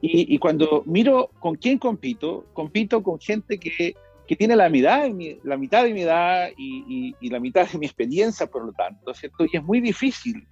y, 0.00 0.32
y, 0.34 0.38
cuando 0.38 0.84
miro 0.86 1.30
con 1.40 1.56
quién 1.56 1.78
compito, 1.78 2.46
compito 2.52 3.02
con 3.02 3.18
gente 3.18 3.58
que, 3.58 3.96
que 4.28 4.36
tiene 4.36 4.54
la 4.54 4.68
mitad, 4.68 5.02
de 5.02 5.12
mi, 5.12 5.38
la 5.42 5.56
mitad 5.56 5.82
de 5.82 5.92
mi 5.92 6.02
edad 6.02 6.50
y, 6.56 6.84
y, 6.88 7.16
y, 7.20 7.30
la 7.30 7.40
mitad 7.40 7.68
de 7.68 7.78
mi 7.78 7.86
experiencia, 7.86 8.46
por 8.46 8.64
lo 8.64 8.72
tanto, 8.72 9.12
¿cierto? 9.12 9.44
Y 9.44 9.56
es 9.56 9.62
muy 9.62 9.80
difícil 9.80 10.46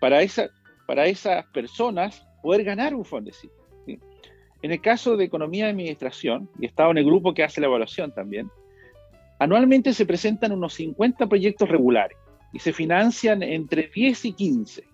para, 0.00 0.20
esa, 0.20 0.48
para 0.86 1.06
esas 1.06 1.46
personas 1.46 2.26
poder 2.42 2.64
ganar 2.64 2.94
un 2.94 3.04
Fondesit. 3.04 3.52
En 4.60 4.72
el 4.72 4.80
caso 4.80 5.16
de 5.16 5.24
economía 5.24 5.66
y 5.66 5.70
administración, 5.70 6.50
y 6.58 6.64
he 6.64 6.68
estado 6.68 6.90
en 6.90 6.98
el 6.98 7.04
grupo 7.04 7.32
que 7.32 7.44
hace 7.44 7.60
la 7.60 7.68
evaluación 7.68 8.12
también, 8.12 8.50
anualmente 9.38 9.92
se 9.92 10.04
presentan 10.04 10.50
unos 10.50 10.74
50 10.74 11.28
proyectos 11.28 11.68
regulares 11.68 12.18
y 12.52 12.58
se 12.58 12.72
financian 12.72 13.42
entre 13.44 13.88
10 13.94 14.24
y 14.24 14.32
15, 14.32 14.84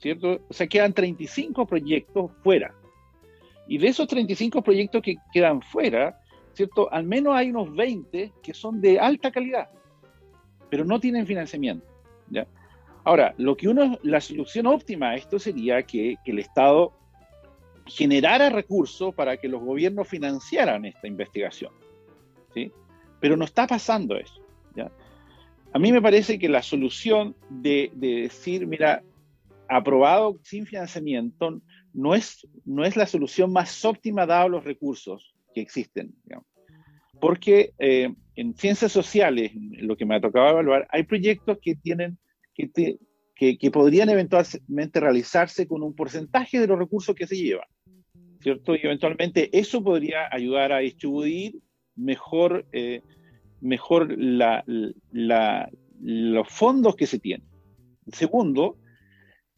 ¿cierto? 0.00 0.40
O 0.48 0.52
sea, 0.52 0.66
quedan 0.66 0.92
35 0.92 1.66
proyectos 1.66 2.30
fuera. 2.42 2.74
Y 3.68 3.78
de 3.78 3.88
esos 3.88 4.08
35 4.08 4.62
proyectos 4.62 5.02
que 5.02 5.16
quedan 5.32 5.62
fuera, 5.62 6.18
¿cierto? 6.54 6.92
Al 6.92 7.04
menos 7.04 7.34
hay 7.36 7.50
unos 7.50 7.74
20 7.74 8.32
que 8.42 8.54
son 8.54 8.80
de 8.80 8.98
alta 8.98 9.30
calidad, 9.30 9.70
pero 10.68 10.84
no 10.84 10.98
tienen 10.98 11.26
financiamiento, 11.26 11.86
¿ya? 12.28 12.46
Ahora, 13.04 13.34
lo 13.38 13.56
que 13.56 13.68
uno, 13.68 13.98
la 14.02 14.20
solución 14.20 14.66
óptima 14.66 15.10
a 15.10 15.16
esto 15.16 15.38
sería 15.38 15.82
que, 15.82 16.16
el 16.24 16.38
Estado 16.38 16.92
generara 17.86 18.50
recursos 18.50 19.14
para 19.14 19.36
que 19.36 19.48
los 19.48 19.62
gobiernos 19.62 20.06
financiaran 20.06 20.84
esta 20.84 21.08
investigación. 21.08 21.72
¿sí? 22.54 22.70
Pero 23.18 23.36
no 23.36 23.44
está 23.44 23.66
pasando 23.66 24.16
eso. 24.16 24.40
¿ya? 24.76 24.90
A 25.72 25.78
mí 25.78 25.90
me 25.92 26.02
parece 26.02 26.38
que 26.38 26.48
la 26.48 26.62
solución 26.62 27.34
de, 27.48 27.90
decir, 27.94 28.66
mira, 28.66 29.02
aprobado 29.70 30.38
sin 30.42 30.66
financiamiento, 30.66 31.62
no 31.92 32.14
es, 32.14 32.46
no 32.64 32.84
es 32.84 32.96
la 32.96 33.06
solución 33.06 33.52
más 33.52 33.84
óptima 33.84 34.26
dado 34.26 34.48
los 34.48 34.64
recursos 34.64 35.34
que 35.54 35.60
existen. 35.60 36.12
Digamos. 36.24 36.46
Porque 37.20 37.72
eh, 37.78 38.12
en 38.34 38.54
ciencias 38.54 38.92
sociales, 38.92 39.52
lo 39.54 39.96
que 39.96 40.06
me 40.06 40.16
ha 40.16 40.20
tocado 40.20 40.50
evaluar, 40.50 40.86
hay 40.90 41.04
proyectos 41.04 41.58
que 41.60 41.76
tienen, 41.76 42.18
que, 42.54 42.68
te, 42.68 42.98
que, 43.34 43.58
que, 43.58 43.70
podrían 43.70 44.08
eventualmente 44.08 45.00
realizarse 45.00 45.66
con 45.66 45.82
un 45.82 45.94
porcentaje 45.94 46.58
de 46.58 46.66
los 46.66 46.78
recursos 46.78 47.14
que 47.14 47.26
se 47.26 47.36
llevan. 47.36 47.68
¿cierto? 48.40 48.74
Y 48.74 48.80
eventualmente 48.82 49.56
eso 49.56 49.82
podría 49.82 50.28
ayudar 50.30 50.72
a 50.72 50.78
distribuir 50.78 51.56
mejor, 51.94 52.66
eh, 52.72 53.02
mejor 53.60 54.18
la, 54.18 54.64
la, 55.12 55.70
los 56.00 56.48
fondos 56.48 56.96
que 56.96 57.06
se 57.06 57.18
tienen. 57.18 57.46
Segundo, 58.12 58.78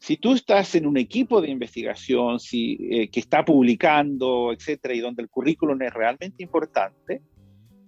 si 0.02 0.16
tú 0.16 0.32
estás 0.32 0.74
en 0.74 0.84
un 0.86 0.96
equipo 0.96 1.40
de 1.40 1.48
investigación 1.48 2.40
si, 2.40 2.76
eh, 2.90 3.08
que 3.08 3.20
está 3.20 3.44
publicando, 3.44 4.52
etcétera, 4.52 4.94
y 4.94 4.98
donde 4.98 5.22
el 5.22 5.28
currículum 5.28 5.80
es 5.80 5.94
realmente 5.94 6.42
importante, 6.42 7.22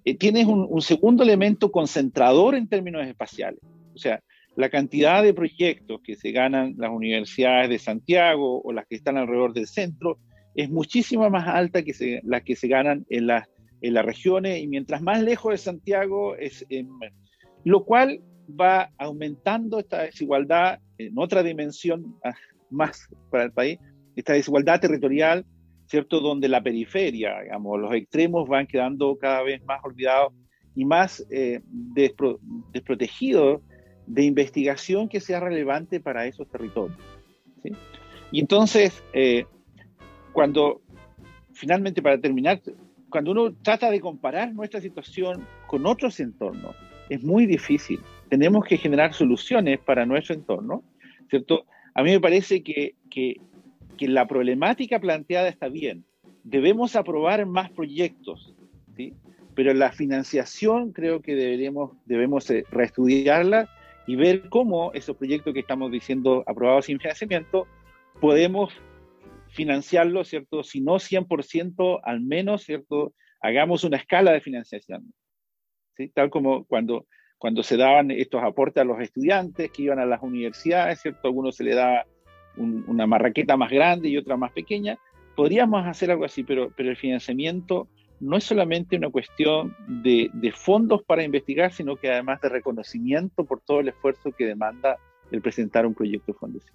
eh, 0.05 0.15
tienes 0.15 0.47
un, 0.47 0.65
un, 0.71 0.81
segundo 0.81 1.25
elemento 1.25 1.73
concentrador 1.73 2.55
en 2.55 2.69
términos 2.69 3.05
espaciales. 3.05 3.59
O 3.93 3.99
sea, 3.99 4.23
la 4.55 4.71
cantidad 4.71 5.25
de 5.25 5.35
proyectos 5.35 6.01
que 6.05 6.15
se 6.15 6.31
ganan 6.31 6.77
las 6.79 6.93
universidades 6.93 7.69
de 7.69 7.81
Santiago 7.81 8.63
o 8.63 8.73
las 8.73 8.87
que 8.87 8.95
están 8.95 9.17
alrededor 9.17 9.53
del 9.53 9.67
centro 9.67 10.19
es 10.55 10.71
muchísimo 10.71 11.29
más 11.31 11.49
alta 11.49 11.83
que 11.83 11.95
se, 11.95 12.21
las 12.23 12.45
que 12.45 12.55
se 12.55 12.69
ganan 12.69 13.05
en, 13.09 13.27
la, 13.27 13.49
en 13.81 13.93
las 13.93 14.05
regiones 14.05 14.63
y 14.63 14.69
mientras 14.69 15.03
más 15.03 15.21
lejos 15.21 15.51
de 15.51 15.59
Santiago 15.59 16.37
es 16.37 16.65
eh, 16.71 16.87
lo 17.65 17.85
cual 17.85 18.21
va 18.49 18.91
aumentando 18.99 19.79
esta 19.79 20.03
desigualdad 20.03 20.81
en 20.99 21.19
otra 21.19 21.43
dimensión 21.43 22.17
ah, 22.25 22.35
más 22.71 23.09
para 23.31 23.45
el 23.45 23.53
país, 23.53 23.79
esta 24.17 24.33
desigualdad 24.33 24.81
territorial, 24.81 25.45
¿cierto? 25.87 26.21
Donde 26.21 26.49
la 26.49 26.63
periferia, 26.63 27.41
digamos, 27.43 27.81
los 27.81 27.95
extremos 27.95 28.49
van 28.49 28.67
quedando 28.67 29.17
cada 29.17 29.43
vez 29.43 29.65
más 29.65 29.81
olvidados 29.85 30.33
y 30.75 30.85
más 30.85 31.25
eh, 31.31 31.61
despro 31.65 32.41
desprotegidos 32.73 33.63
de 34.07 34.25
investigación 34.25 35.09
que 35.09 35.21
sea 35.21 35.41
relevante 35.41 36.01
para 36.01 36.27
esos 36.27 36.49
territorios. 36.49 36.99
Y 38.31 38.41
entonces, 38.41 39.03
eh, 39.13 39.47
cuando 40.33 40.83
finalmente, 41.55 42.03
para 42.03 42.19
terminar, 42.19 42.61
cuando 43.09 43.31
uno 43.31 43.55
trata 43.63 43.91
de 43.91 44.01
comparar 44.01 44.53
nuestra 44.53 44.81
situación 44.81 45.47
con 45.67 45.87
otros 45.87 46.21
entornos, 46.21 46.77
es 47.09 47.23
muy 47.23 47.47
difícil. 47.47 48.01
Tenemos 48.29 48.65
que 48.65 48.79
generar 48.79 49.13
soluciones 49.13 49.79
para 49.81 50.07
nuestro 50.07 50.35
entorno, 50.35 50.83
¿cierto? 51.29 51.67
A 51.95 52.03
mí 52.03 52.11
me 52.11 52.21
parece 52.21 52.63
que, 52.63 52.95
que, 53.11 53.41
que 53.97 54.09
la 54.09 54.27
problemática 54.27 54.99
planteada 54.99 55.49
está 55.49 55.69
bien. 55.69 56.05
Debemos 56.43 56.97
aprobar 56.97 57.47
más 57.47 57.71
proyectos, 57.71 58.55
¿sí? 58.97 59.15
pero 59.55 59.73
la 59.73 59.93
financiación 59.93 60.93
creo 60.93 61.23
que 61.23 61.35
deberíamos, 61.35 61.93
debemos 62.05 62.51
eh, 62.51 62.65
reestudiarla 62.71 63.69
y 64.07 64.17
ver 64.17 64.49
cómo 64.49 64.93
esos 64.93 65.17
proyectos 65.17 65.55
que 65.55 65.61
estamos 65.61 65.91
diciendo 65.91 66.45
aprobados 66.47 66.87
sin 66.87 66.99
financiamiento 66.99 67.67
podemos 68.21 68.73
financiarlos, 69.49 70.29
¿cierto? 70.29 70.63
Si 70.63 70.81
no 70.81 70.95
100%, 70.95 72.01
al 72.03 72.21
menos, 72.21 72.65
¿cierto? 72.65 73.15
Hagamos 73.41 73.85
una 73.85 73.97
escala 73.97 74.33
de 74.33 74.41
financiación, 74.41 75.15
¿sí? 75.97 76.09
Tal 76.09 76.29
como 76.31 76.65
cuando, 76.65 77.07
cuando 77.45 77.63
se 77.63 77.77
daban 77.77 78.11
estos 78.11 78.43
aportes 78.43 78.81
a 78.81 78.85
los 78.85 78.99
estudiantes 79.01 79.71
que 79.71 79.83
iban 79.83 79.99
a 79.99 80.07
las 80.07 80.23
universidades, 80.23 81.03
¿cierto? 81.03 81.21
A 81.25 81.29
algunos 81.29 81.55
se 81.55 81.63
le 81.63 81.75
daba 81.75 82.07
una 82.57 83.07
marraqueta 83.07 83.55
más 83.55 83.71
grande 83.71 84.09
y 84.09 84.17
otra 84.17 84.39
más 84.39 84.51
pequeña. 84.53 84.99
Podríamos 85.37 85.87
hacer 85.87 86.11
algo 86.11 86.25
así, 86.25 86.43
pero, 86.43 86.73
pero 86.75 86.89
el 86.89 86.97
financiamiento 86.97 87.87
no 88.19 88.39
es 88.39 88.45
solamente 88.45 88.97
una 88.97 89.11
cuestión 89.11 89.77
de, 89.87 90.31
fondos 90.57 91.03
para 91.03 91.23
investigar, 91.23 91.71
sino 91.71 91.97
que 91.97 92.11
además 92.11 92.41
de 92.41 92.49
reconocimiento 92.49 93.45
por 93.45 93.61
todo 93.61 93.81
el 93.81 93.89
esfuerzo 93.89 94.33
que 94.33 94.47
demanda 94.47 94.97
el 95.31 95.43
presentar 95.43 95.85
un 95.85 95.93
proyecto 95.93 96.33
de 96.33 96.39
fundación. 96.39 96.75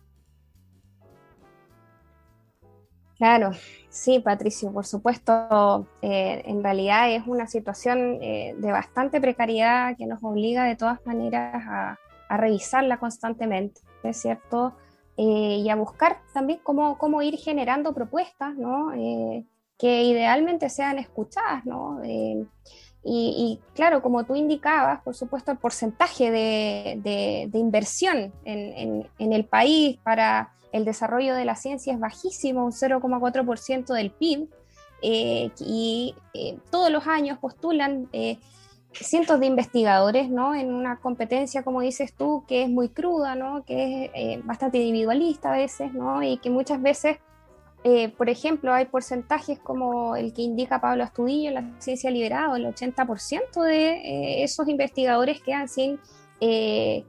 Claro, 3.19 3.51
sí, 3.89 4.19
Patricio, 4.19 4.71
por 4.71 4.85
supuesto, 4.85 5.85
eh, 6.01 6.41
en 6.45 6.63
realidad 6.63 7.11
es 7.11 7.27
una 7.27 7.45
situación 7.45 8.17
eh, 8.21 8.55
de 8.57 8.71
bastante 8.71 9.21
precariedad 9.21 9.95
que 9.95 10.07
nos 10.07 10.23
obliga 10.23 10.63
de 10.63 10.75
todas 10.75 11.05
maneras 11.05 11.63
a, 11.67 11.99
revisarla 12.31 12.97
constantemente, 12.97 13.81
¿es 14.03 14.21
cierto? 14.21 14.73
Eh, 15.17 15.61
y 15.63 15.69
a 15.69 15.75
buscar 15.75 16.19
también 16.31 16.59
cómo, 16.63 16.97
cómo 16.99 17.23
ir 17.23 17.37
generando 17.37 17.91
propuestas, 17.91 18.55
¿no? 18.55 18.91
que 19.79 20.03
idealmente 20.03 20.69
sean 20.69 20.99
escuchadas, 20.99 21.65
¿no? 21.65 22.01
Eh, 22.03 22.45
y, 23.01 23.59
claro, 23.73 24.01
como 24.01 24.25
tú 24.25 24.35
indicabas, 24.35 25.01
por 25.01 25.15
supuesto, 25.15 25.53
el 25.53 25.57
porcentaje 25.57 26.29
de, 26.29 27.49
inversión 27.53 28.33
en, 28.43 29.07
el 29.17 29.45
país 29.45 29.97
para 30.03 30.51
el 30.71 30.85
desarrollo 30.85 31.35
de 31.35 31.45
la 31.45 31.55
ciencia 31.55 31.93
es 31.93 31.99
bajísimo, 31.99 32.65
un 32.65 32.71
0,4% 32.71 33.93
del 33.93 34.11
PIB, 34.11 34.47
eh, 35.01 35.51
y 35.59 36.15
eh, 36.33 36.57
todos 36.69 36.91
los 36.91 37.07
años 37.07 37.37
postulan 37.39 38.09
cientos 38.91 39.39
de 39.39 39.45
investigadores 39.45 40.29
¿no? 40.29 40.55
en 40.55 40.73
una 40.73 40.99
competencia, 40.99 41.63
como 41.63 41.81
dices 41.81 42.13
tú, 42.13 42.43
que 42.47 42.63
es 42.63 42.69
muy 42.69 42.89
cruda, 42.89 43.35
¿no? 43.35 43.63
que 43.63 44.11
es 44.13 44.45
bastante 44.45 44.79
individualista 44.79 45.53
a 45.53 45.57
veces, 45.57 45.93
¿no? 45.93 46.21
y 46.23 46.37
que 46.37 46.49
muchas 46.49 46.81
veces 46.81 47.17
eh, 47.83 48.09
por 48.09 48.29
ejemplo, 48.29 48.73
hay 48.73 48.85
porcentajes 48.85 49.57
como 49.59 50.15
el 50.15 50.33
que 50.33 50.41
indica 50.41 50.81
Pablo 50.81 51.03
Astudillo 51.03 51.49
en 51.49 51.55
la 51.55 51.79
ciencia 51.79 52.11
liberada, 52.11 52.57
el 52.57 52.65
80% 52.65 53.63
de 53.63 53.91
eh, 53.91 54.43
esos 54.43 54.67
investigadores 54.67 55.41
quedan 55.41 55.69
sin 55.69 55.99
eh, 56.41 57.05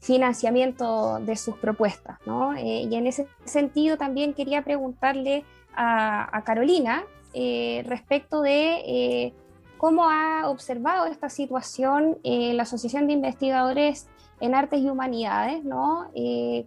financiamiento 0.00 1.20
de 1.20 1.36
sus 1.36 1.56
propuestas. 1.56 2.18
¿no? 2.26 2.58
y 2.58 2.94
en 2.94 3.06
ese 3.06 3.26
sentido 3.44 3.96
también 3.96 4.34
quería 4.34 4.62
preguntarle 4.62 5.44
a, 5.74 6.42
Carolina 6.44 7.04
respecto 7.32 8.42
de 8.42 9.32
cómo 9.78 10.08
ha 10.08 10.48
observado 10.48 11.06
esta 11.06 11.28
situación 11.28 12.18
la 12.24 12.62
Asociación 12.62 13.06
de 13.06 13.12
Investigadores 13.12 14.08
en 14.40 14.54
Artes 14.54 14.80
y 14.80 14.88
Humanidades, 14.88 15.62
¿no? 15.64 16.10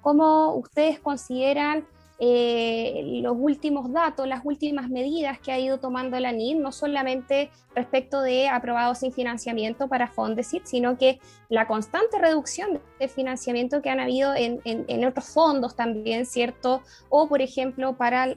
¿Cómo 0.01 0.53
ustedes 0.55 0.99
consideran 0.99 1.85
eh, 2.19 3.19
los 3.21 3.35
últimos 3.37 3.91
datos, 3.91 4.27
las 4.27 4.41
últimas 4.43 4.89
medidas 4.89 5.39
que 5.39 5.51
ha 5.51 5.59
ido 5.59 5.79
tomando 5.79 6.19
la 6.19 6.31
NID, 6.31 6.57
no 6.57 6.71
solamente 6.71 7.49
respecto 7.75 8.21
de 8.21 8.47
aprobados 8.47 8.99
sin 8.99 9.11
financiamiento 9.11 9.87
para 9.87 10.07
Fondesit, 10.07 10.65
sino 10.65 10.97
que 10.97 11.19
la 11.49 11.67
constante 11.67 12.19
reducción 12.19 12.81
de 12.99 13.07
financiamiento 13.07 13.81
que 13.81 13.89
han 13.89 13.99
habido 13.99 14.33
en, 14.35 15.05
otros 15.05 15.25
fondos 15.29 15.75
también, 15.75 16.25
¿cierto? 16.25 16.81
O, 17.09 17.27
por 17.27 17.41
ejemplo, 17.41 17.97
para 17.97 18.27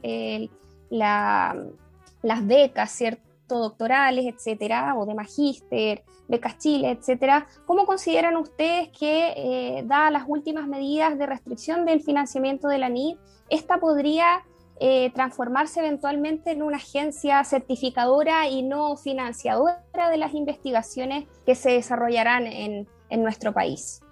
las 0.91 2.47
becas, 2.47 2.91
¿cierto? 2.91 3.26
Doctorales, 3.55 4.27
etcétera, 4.27 4.95
o 4.97 5.07
de 5.07 5.15
magíster, 5.15 6.03
becas 6.29 6.59
Chile, 6.59 6.91
etcétera. 6.91 7.47
¿Cómo 7.67 7.87
consideran 7.87 8.37
ustedes 8.37 8.89
que, 8.89 9.33
eh, 9.37 9.83
dadas 9.87 10.13
las 10.13 10.25
últimas 10.27 10.67
medidas 10.67 11.17
de 11.19 11.27
restricción 11.27 11.85
del 11.85 12.01
financiamiento 12.01 12.69
de 12.69 12.79
la 12.79 12.89
NID, 12.89 13.17
esta 13.49 13.79
podría 13.79 14.45
eh, 14.79 15.11
transformarse 15.15 15.81
eventualmente 15.81 16.51
en 16.51 16.63
una 16.63 16.77
agencia 16.77 17.43
certificadora 17.45 18.47
y 18.47 18.63
no 18.63 18.97
financiadora 18.97 19.81
de 20.11 20.17
las 20.19 20.35
investigaciones 20.35 21.25
que 21.47 21.55
se 21.55 21.71
desarrollarán 21.71 22.47
en, 22.47 22.87
nuestro 23.09 23.55
país. 23.55 24.03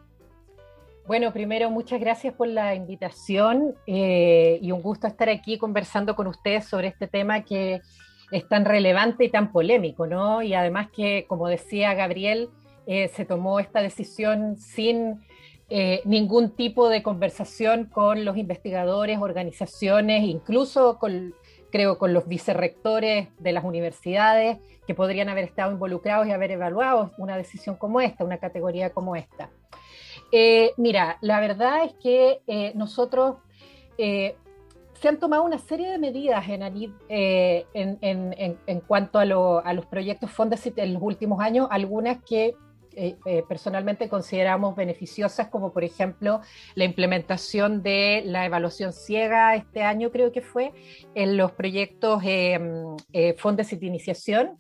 Bueno, 1.07 1.33
primero 1.35 1.69
muchas 1.69 2.01
gracias 2.01 2.33
por 2.33 2.49
la 2.49 2.75
invitación 2.75 3.75
eh, 3.87 4.59
y 4.63 4.73
un 4.73 4.81
gusto 4.81 5.07
estar 5.07 5.29
aquí 5.29 5.59
conversando 5.59 6.17
con 6.17 6.29
ustedes 6.29 6.65
sobre 6.65 6.89
este 6.89 7.09
tema 7.09 7.43
que 7.43 7.83
es 8.31 8.49
tan 8.49 8.65
relevante 8.65 9.25
y 9.25 9.31
tan 9.31 9.53
polémico, 9.53 10.07
¿no? 10.07 10.43
Y 10.43 10.55
además 10.55 10.89
que, 10.91 11.27
como 11.29 11.49
decía 11.49 11.95
Gabriel, 11.95 12.51
eh, 12.87 13.09
se 13.09 13.25
tomó 13.25 13.61
esta 13.61 13.81
decisión 13.81 14.57
sin 14.57 15.25
eh, 15.71 16.03
ningún 16.05 16.51
tipo 16.51 16.89
de 16.89 17.03
conversación 17.03 17.87
con 17.87 18.25
los 18.25 18.37
investigadores, 18.37 19.19
organizaciones, 19.19 20.25
incluso 20.25 20.99
con, 20.99 21.35
creo, 21.71 21.99
con 21.99 22.13
los 22.13 22.29
vicerrectores 22.29 23.29
de 23.39 23.53
las 23.53 23.65
universidades 23.65 24.59
que 24.87 24.95
podrían 24.95 25.31
haber 25.31 25.45
estado 25.45 25.73
involucrados 25.73 26.27
y 26.27 26.33
haber 26.33 26.51
evaluado 26.51 27.13
una 27.17 27.37
decisión 27.39 27.77
como 27.77 28.01
esta, 28.03 28.25
una 28.25 28.39
categoría 28.39 28.91
como 28.91 29.17
esta. 29.17 29.51
Eh, 30.31 30.73
mira, 30.77 31.17
la 31.23 31.41
verdad 31.41 31.85
es 31.85 31.95
que 31.95 32.73
nosotros 32.75 33.37
se 35.05 35.09
han 35.11 35.19
tomado 35.19 35.45
una 35.45 35.59
serie 35.59 35.91
de 35.91 35.99
medidas 35.99 36.47
en, 36.49 36.99
en, 37.75 38.81
cuanto 38.87 39.19
a, 39.19 39.23
a, 39.23 39.73
los 39.75 39.85
proyectos 39.85 40.31
Fondesit 40.31 40.79
en 40.79 40.95
los 40.95 41.03
últimos 41.03 41.41
años, 41.41 41.69
algunas 41.71 42.25
que 42.25 42.55
eh, 42.97 43.17
eh, 43.27 43.43
personalmente 43.47 44.09
consideramos 44.09 44.75
beneficiosas, 44.75 45.49
como 45.49 45.75
por 45.75 45.85
ejemplo 45.85 46.41
la 46.75 46.85
implementación 46.85 47.83
de 47.83 48.23
la 48.25 48.47
evaluación 48.47 48.95
ciega 48.95 49.55
este 49.57 49.83
año, 49.83 50.11
creo 50.11 50.33
que 50.33 50.41
fue, 50.41 50.73
en 51.15 51.37
los 51.37 51.53
proyectos 51.53 52.23
eh, 52.25 52.59
eh 53.13 53.35
Fondes 53.37 53.79
de 53.79 53.85
Iniciación, 53.85 54.59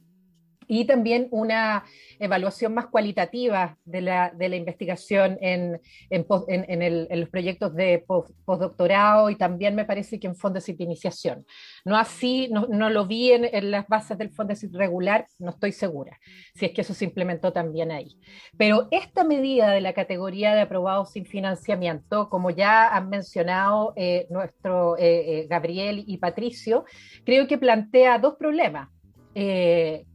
y 0.66 0.87
también 0.87 1.29
una 1.31 1.85
evaluación 2.18 2.74
más 2.74 2.87
cualitativa 2.87 3.77
de 3.85 4.00
la, 4.00 4.31
de 4.31 4.48
la 4.48 4.57
investigación 4.57 5.38
en, 5.40 5.81
en, 6.11 6.27
en, 6.48 7.20
los 7.20 7.29
proyectos 7.29 7.74
de 7.74 8.05
postdoctorado 8.44 9.31
y 9.31 9.37
también 9.37 9.74
me 9.74 9.85
parece 9.85 10.18
que 10.18 10.27
en 10.27 10.37
fondos 10.37 10.64
de 10.66 10.77
iniciación. 10.79 11.46
No 11.85 11.96
así, 11.96 12.48
no, 12.50 12.66
no 12.68 12.90
lo 12.90 13.07
vi 13.07 13.33
en, 13.33 13.70
las 13.70 13.87
bases 13.88 14.16
del 14.18 14.31
fondo 14.31 14.55
regular, 14.72 15.27
no 15.38 15.50
estoy 15.50 15.72
segura, 15.72 16.18
si 16.55 16.66
es 16.66 16.72
que 16.72 16.81
eso 16.81 16.94
se 16.94 17.05
implementó 17.05 17.53
también 17.53 17.90
ahí. 17.90 18.18
Pero 18.57 18.88
esta 18.90 19.24
medida 19.24 19.70
de 19.70 19.81
la 19.81 19.92
categoría 19.92 20.55
de 20.55 20.62
aprobados 20.62 21.12
sin 21.12 21.27
financiamiento, 21.27 22.29
como 22.29 22.50
ya 22.50 22.94
han 22.94 23.09
mencionado 23.09 23.92
eh, 23.96 24.27
nuestro 24.31 24.96
eh, 24.96 25.40
eh, 25.40 25.46
Gabriel 25.48 26.05
y 26.07 26.18
Patricio, 26.18 26.85
creo 27.24 27.46
que 27.46 27.59
plantea 27.59 28.18
dos 28.18 28.37
problemas. 28.37 28.88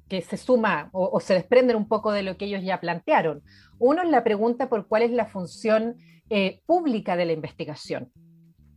Que 0.10 0.22
se 0.22 0.38
suma 0.38 0.89
o, 0.91 1.19
se 1.19 1.36
desprenden 1.36 1.78
un 1.78 1.88
poco 1.88 2.12
de 2.12 2.24
lo 2.24 2.36
que 2.36 2.45
ellos 2.45 2.63
ya 2.63 2.82
plantearon. 2.82 3.41
Uno 3.78 4.02
es 4.02 4.10
la 4.10 4.24
pregunta 4.24 4.67
por 4.67 4.88
cuál 4.88 5.04
es 5.04 5.12
la 5.12 5.26
función 5.26 5.95
eh, 6.30 6.62
pública 6.65 7.15
de 7.15 7.26
la 7.26 7.34
investigación, 7.34 8.12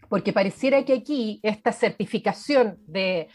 porque 0.08 0.32
pareciera 0.32 0.84
que 0.84 0.92
aquí 0.92 1.40
esta 1.42 1.72
certificación 1.72 2.76
de, 2.86 3.28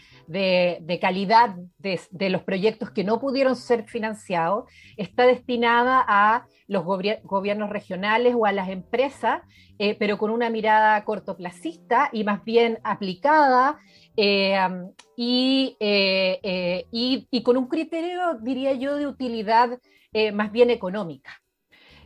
calidad 1.01 1.55
de, 1.79 2.29
los 2.29 2.43
proyectos 2.43 2.91
que 2.91 3.03
no 3.03 3.19
pudieron 3.19 3.55
ser 3.55 3.85
financiados 3.87 4.69
está 4.95 5.25
destinada 5.25 6.05
a 6.07 6.45
los 6.67 6.83
gobiernos 6.83 7.69
regionales 7.69 8.35
o 8.37 8.45
a 8.45 8.51
las 8.51 8.69
empresas, 8.69 9.41
eh, 9.79 9.95
pero 9.97 10.17
con 10.17 10.29
una 10.29 10.49
mirada 10.49 11.03
cortoplacista 11.03 12.09
y 12.11 12.23
más 12.23 12.43
bien 12.43 12.79
aplicada 12.83 13.79
eh, 14.17 14.57
eh, 15.79 16.39
eh, 16.41 16.85
y, 16.91 17.27
y, 17.29 17.43
con 17.43 17.55
un 17.55 17.67
criterio, 17.67 18.33
diría 18.41 18.73
yo, 18.73 18.95
de 18.95 19.07
utilidad 19.07 19.79
más 20.33 20.51
bien 20.51 20.71
económica. 20.71 21.29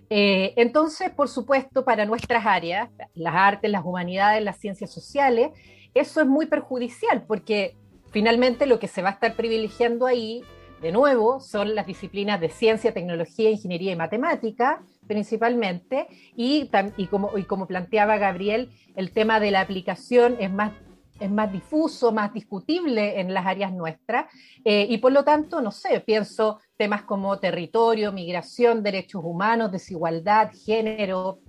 Entonces, 0.09 1.11
por 1.11 1.29
supuesto, 1.29 1.85
para 1.85 2.05
nuestras 2.05 2.45
áreas, 2.45 2.89
las 3.13 3.33
artes, 3.33 3.71
las 3.71 3.85
humanidades, 3.85 4.43
las 4.43 4.59
ciencias 4.59 4.91
sociales, 4.91 5.51
eso 5.93 6.19
es 6.19 6.27
muy 6.27 6.47
perjudicial 6.47 7.23
porque 7.25 7.77
finalmente 8.11 8.65
lo 8.65 8.79
que 8.79 8.89
se 8.89 9.01
va 9.01 9.09
a 9.09 9.13
estar 9.13 9.37
privilegiando 9.37 10.07
ahí, 10.07 10.43
de 10.81 10.91
nuevo, 10.91 11.39
son 11.39 11.73
las 11.73 11.87
disciplinas 11.87 12.41
de 12.41 12.49
ciencia, 12.49 12.93
tecnología, 12.93 13.49
ingeniería 13.49 13.93
y 13.93 13.95
matemática, 13.95 14.83
principalmente, 15.07 16.07
y, 16.35 16.69
como, 17.09 17.37
y 17.37 17.43
como 17.43 17.67
planteaba 17.67 18.17
Gabriel, 18.17 18.71
el 18.97 19.11
tema 19.11 19.39
de 19.39 19.51
la 19.51 19.61
aplicación 19.61 20.35
es 20.39 20.51
más 20.51 20.73
es 21.21 21.29
más 21.29 21.51
difuso, 21.51 22.11
más 22.11 22.33
discutible 22.33 23.19
en 23.19 23.33
las 23.33 23.45
áreas 23.45 23.71
nuestras, 23.71 24.25
eh, 24.65 24.87
y 24.89 24.97
por 24.97 25.11
lo 25.11 25.23
tanto, 25.23 25.61
no 25.61 25.71
sé, 25.71 26.01
pienso 26.01 26.59
temas 26.75 27.03
como 27.03 27.39
territorio, 27.39 28.11
migración, 28.11 28.81
derechos 28.81 29.21
humanos, 29.23 29.71
desigualdad, 29.71 30.51
género, 30.65 31.39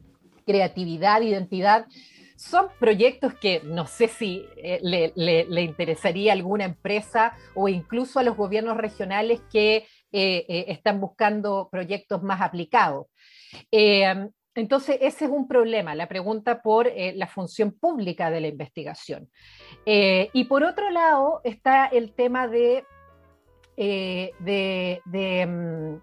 creatividad, 0.47 1.23
identidad, 1.23 1.87
son 2.37 2.67
proyectos 2.79 3.35
que 3.35 3.63
no 3.65 3.87
sé 3.87 4.09
si 4.09 4.45
eh, 4.57 4.81
le, 4.83 5.63
interesaría 5.63 6.33
a 6.33 6.35
alguna 6.35 6.65
empresa 6.65 7.37
o 7.55 7.69
incluso 7.69 8.19
a 8.19 8.25
los 8.25 8.37
gobiernos 8.37 8.77
regionales 8.77 9.41
que 9.51 9.87
eh, 10.11 10.65
están 10.69 11.01
buscando 11.01 11.69
proyectos 11.71 12.23
más 12.23 12.43
aplicados. 12.43 13.07
Entonces, 14.55 14.99
ese 15.01 15.25
es 15.25 15.31
un 15.31 15.49
problema, 15.49 15.95
la 15.95 16.09
pregunta 16.09 16.61
por 16.61 16.87
eh, 16.87 17.15
la 17.17 17.27
función 17.27 17.73
pública 17.73 18.31
de 18.31 18.41
la 18.41 18.49
investigación. 18.49 19.31
Eh, 19.87 20.29
y 20.35 20.45
por 20.45 20.63
otro 20.63 20.91
lado 20.91 21.41
está 21.43 21.87
el 21.87 22.13
tema 22.13 22.49
de, 22.49 22.85
eh, 23.79 24.33
de, 24.41 25.47
mm, 25.47 25.95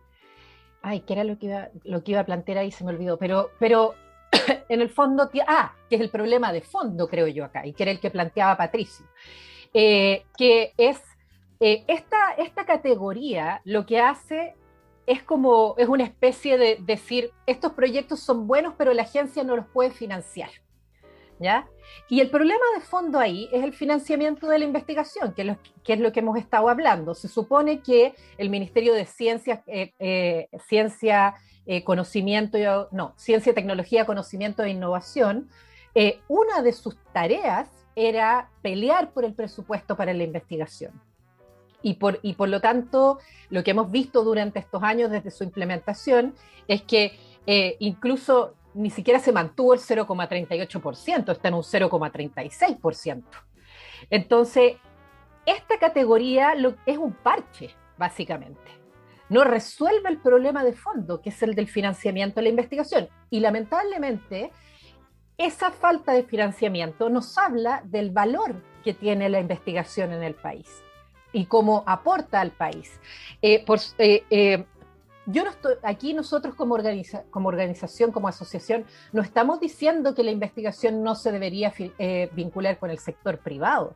ay, 0.81 1.01
¿qué 1.01 1.13
era 1.13 1.23
lo 1.23 1.37
que, 1.37 1.45
iba, 1.45 1.69
lo 1.83 2.03
que 2.03 2.11
iba 2.11 2.21
a 2.21 2.25
plantear 2.25 2.57
ahí? 2.57 2.71
Se 2.71 2.83
me 2.83 2.91
olvidó, 2.91 3.17
pero, 3.17 3.51
pero 3.59 3.93
en 4.69 4.81
el 4.81 4.89
fondo, 4.89 5.29
ah, 5.47 5.75
que 5.87 5.97
es 5.97 6.01
el 6.01 6.09
problema 6.09 6.51
de 6.51 6.61
fondo, 6.61 7.07
creo 7.07 7.27
yo 7.27 7.45
acá, 7.45 7.67
y 7.67 7.73
que 7.73 7.83
era 7.83 7.91
el 7.91 7.99
que 7.99 8.09
planteaba 8.09 8.57
Patricio, 8.57 9.05
que 9.71 10.73
es 10.75 11.03
esta, 11.59 12.33
esta 12.37 12.65
categoría 12.65 13.61
lo 13.65 13.85
que 13.85 13.99
hace 13.99 14.55
es 15.05 15.23
como, 15.23 15.75
es 15.77 15.87
una 15.87 16.03
especie 16.03 16.57
de 16.57 16.77
decir, 16.81 17.31
estos 17.45 17.73
proyectos 17.73 18.19
son 18.19 18.47
buenos, 18.47 18.73
pero 18.77 18.93
la 18.93 19.03
agencia 19.03 19.43
no 19.43 19.55
los 19.55 19.65
puede 19.67 19.91
financiar. 19.91 20.49
¿Ya? 21.39 21.67
Y 22.09 22.19
el 22.19 22.29
problema 22.29 22.63
de 22.75 22.81
fondo 22.81 23.17
ahí 23.17 23.47
es 23.53 23.63
el 23.63 23.73
financiamiento 23.73 24.47
de 24.47 24.59
la 24.59 24.65
investigación, 24.65 25.33
que 25.33 25.41
es 25.87 25.99
lo 25.99 26.11
que, 26.11 26.19
hemos 26.19 26.37
estado 26.37 26.67
hablando. 26.67 27.15
Se 27.15 27.29
supone 27.29 27.79
que 27.79 28.13
el 28.37 28.49
Ministerio 28.49 28.93
de 28.93 29.05
Ciencia, 29.05 29.63
eh, 29.67 29.93
eh, 29.99 30.49
Ciencia 30.67 31.35
eh, 31.65 31.83
Conocimiento, 31.83 32.89
no, 32.91 33.13
Ciencia, 33.15 33.53
Tecnología, 33.53 34.05
Conocimiento 34.05 34.63
e 34.63 34.71
Innovación, 34.71 35.49
una 36.27 36.61
de 36.61 36.71
sus 36.71 36.97
tareas 37.13 37.67
era 37.95 38.49
pelear 38.61 39.11
por 39.11 39.25
el 39.25 39.33
presupuesto 39.33 39.97
para 39.97 40.13
la 40.13 40.23
investigación. 40.23 40.93
Y 41.81 41.93
por, 41.93 42.49
lo 42.49 42.59
tanto, 42.59 43.19
lo 43.49 43.63
que 43.63 43.71
hemos 43.71 43.89
visto 43.89 44.23
durante 44.23 44.59
estos 44.59 44.83
años 44.83 45.11
desde 45.11 45.31
su 45.31 45.43
implementación 45.43 46.35
es 46.67 46.81
que 46.83 47.17
eh, 47.45 47.77
incluso 47.79 48.55
ni 48.73 48.89
siquiera 48.89 49.19
se 49.19 49.31
mantuvo 49.31 49.73
el 49.73 49.79
0,38%, 49.79 51.31
está 51.31 51.47
en 51.47 51.53
un 51.53 51.63
0,36%. 51.63 53.23
Entonces, 54.09 54.73
esta 55.45 55.79
categoría 55.79 56.53
es 56.85 56.97
un 56.97 57.13
parche, 57.13 57.75
básicamente. 57.97 58.71
No 59.29 59.43
resuelve 59.43 60.09
el 60.09 60.17
problema 60.17 60.63
de 60.63 60.73
fondo, 60.73 61.21
que 61.21 61.29
es 61.29 61.41
el 61.43 61.55
del 61.55 61.67
financiamiento 61.67 62.35
de 62.35 62.43
la 62.43 62.49
investigación. 62.49 63.09
Y 63.29 63.39
lamentablemente, 63.39 64.51
esa 65.37 65.71
falta 65.71 66.11
de 66.11 66.23
financiamiento 66.23 67.09
nos 67.09 67.37
habla 67.37 67.81
del 67.85 68.11
valor 68.11 68.61
que 68.83 68.93
tiene 68.93 69.29
la 69.29 69.39
investigación 69.39 70.11
en 70.11 70.23
el 70.23 70.35
país 70.35 70.83
y 71.31 71.45
cómo 71.45 71.83
aporta 71.85 72.41
al 72.41 72.51
país. 72.51 72.99
Eh, 73.41 73.65
eh, 73.97 74.23
eh, 74.29 74.65
yo 75.25 75.43
no 75.43 75.51
estoy, 75.51 75.75
aquí 75.83 76.13
nosotros 76.13 76.55
como, 76.55 76.77
como 77.29 77.49
organización, 77.49 78.11
como 78.11 78.27
asociación, 78.27 78.85
no 79.13 79.21
estamos 79.21 79.59
diciendo 79.59 80.15
que 80.15 80.23
la 80.23 80.31
investigación 80.31 81.03
no 81.03 81.15
se 81.15 81.31
debería 81.31 81.71
vincular 82.31 82.79
con 82.79 82.89
el 82.89 82.97
sector 82.97 83.37
privado, 83.37 83.95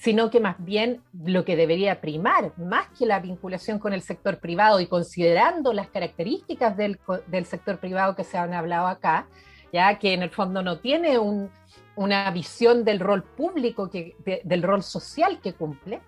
sino 0.00 0.30
que 0.30 0.40
más 0.40 0.56
bien 0.58 1.02
lo 1.12 1.44
que 1.44 1.56
debería 1.56 2.00
primar, 2.00 2.52
más 2.56 2.88
que 2.98 3.04
la 3.04 3.20
vinculación 3.20 3.78
con 3.78 3.92
el 3.92 4.00
sector 4.00 4.38
privado 4.38 4.80
y 4.80 4.86
considerando 4.86 5.72
las 5.72 5.90
características 5.90 6.76
del, 6.76 6.98
sector 7.44 7.78
privado 7.78 8.14
que 8.14 8.24
se 8.24 8.38
han 8.38 8.54
hablado 8.54 8.86
acá, 8.86 9.26
ya 9.72 9.98
que 9.98 10.14
en 10.14 10.22
el 10.22 10.30
fondo 10.30 10.62
no 10.62 10.78
tiene 10.78 11.18
una 11.18 12.30
visión 12.30 12.84
del 12.84 12.98
rol 12.98 13.24
público, 13.24 13.90
que, 13.90 14.16
del 14.44 14.62
rol 14.62 14.82
social 14.82 15.38
que 15.42 15.52
cumple, 15.52 16.00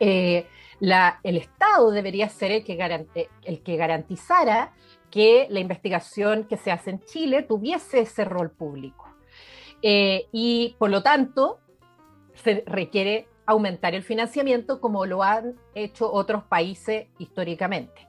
eh, 0.00 0.46
el 0.80 1.36
Estado 1.36 1.90
debería 1.90 2.28
ser 2.30 2.50
el 2.52 2.64
que, 2.64 2.72
eh, 3.14 3.76
garantizara 3.76 4.72
que 5.10 5.46
la 5.50 5.60
investigación 5.60 6.44
que 6.44 6.56
se 6.56 6.72
hace 6.72 6.90
en 6.90 7.04
Chile 7.04 7.42
tuviese 7.42 8.00
ese 8.00 8.24
rol 8.24 8.50
público. 8.50 9.06
Eh, 9.82 10.26
y 10.32 10.76
por 10.78 10.90
lo 10.90 11.02
tanto, 11.02 11.60
se 12.34 12.64
requiere 12.66 13.28
aumentar 13.44 13.94
el 13.94 14.02
financiamiento 14.02 14.80
como 14.80 15.04
lo 15.04 15.22
han 15.22 15.56
hecho 15.74 16.10
otros 16.10 16.44
países 16.44 17.08
históricamente. 17.18 18.08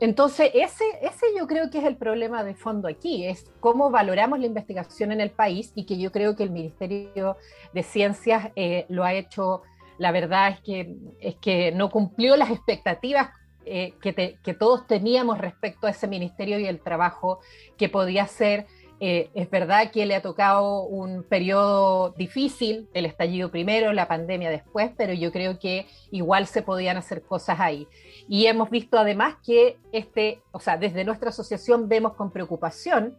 entonces, 0.00 0.50
ese, 0.54 0.84
ese 1.02 1.26
yo 1.36 1.46
creo 1.46 1.70
que 1.70 1.78
es 1.78 1.84
el 1.84 1.96
problema 1.96 2.44
de 2.44 2.54
fondo 2.54 2.88
aquí, 2.88 3.26
es 3.26 3.50
cómo 3.60 3.90
valoramos 3.90 4.38
la 4.38 4.46
investigación 4.46 5.10
en 5.12 5.20
el 5.20 5.30
país 5.30 5.72
y 5.74 5.84
que 5.84 5.98
yo 5.98 6.12
creo 6.12 6.36
que 6.36 6.44
el 6.44 6.50
Ministerio 6.50 7.36
de 7.72 7.82
Ciencias 7.82 8.52
lo 8.88 9.02
ha 9.02 9.14
hecho 9.14 9.62
la 9.98 10.12
verdad 10.12 10.50
es 10.50 10.60
que, 10.60 10.96
es 11.20 11.36
que 11.36 11.72
no 11.72 11.90
cumplió 11.90 12.36
las 12.36 12.50
expectativas 12.50 13.30
eh, 13.66 13.94
que, 14.02 14.54
todos 14.54 14.86
teníamos 14.86 15.38
respecto 15.38 15.86
a 15.86 15.90
ese 15.90 16.06
ministerio 16.06 16.58
y 16.58 16.66
el 16.66 16.80
trabajo 16.80 17.40
que 17.78 17.88
podía 17.88 18.24
hacer. 18.24 18.66
Eh, 19.00 19.30
es 19.34 19.50
verdad 19.50 19.90
que 19.90 20.06
le 20.06 20.14
ha 20.14 20.22
tocado 20.22 20.82
un 20.82 21.24
periodo 21.24 22.10
difícil, 22.10 22.88
el 22.94 23.06
estallido 23.06 23.50
primero, 23.50 23.92
la 23.92 24.06
pandemia 24.06 24.50
después, 24.50 24.92
pero 24.96 25.12
yo 25.12 25.32
creo 25.32 25.58
que 25.58 25.86
igual 26.10 26.46
se 26.46 26.62
podían 26.62 26.96
hacer 26.96 27.22
cosas 27.22 27.58
ahí. 27.58 27.88
Y 28.28 28.46
hemos 28.46 28.70
visto 28.70 28.98
además 28.98 29.36
que 29.44 29.78
este, 29.92 30.42
o 30.52 30.60
sea, 30.60 30.76
desde 30.76 31.04
nuestra 31.04 31.30
asociación 31.30 31.88
vemos 31.88 32.14
con 32.14 32.30
preocupación 32.30 33.18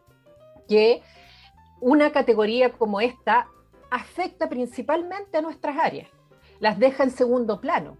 que 0.67 1.01
una 1.81 2.11
categoría 2.11 2.71
como 2.71 3.01
esta 3.01 3.47
afecta 3.91 4.47
principalmente 4.47 5.37
a 5.37 5.41
nuestras 5.41 5.77
áreas 5.77 6.14
las 6.59 6.79
deja 6.79 7.03
en 7.03 7.11
segundo 7.11 7.59
plano. 7.59 7.97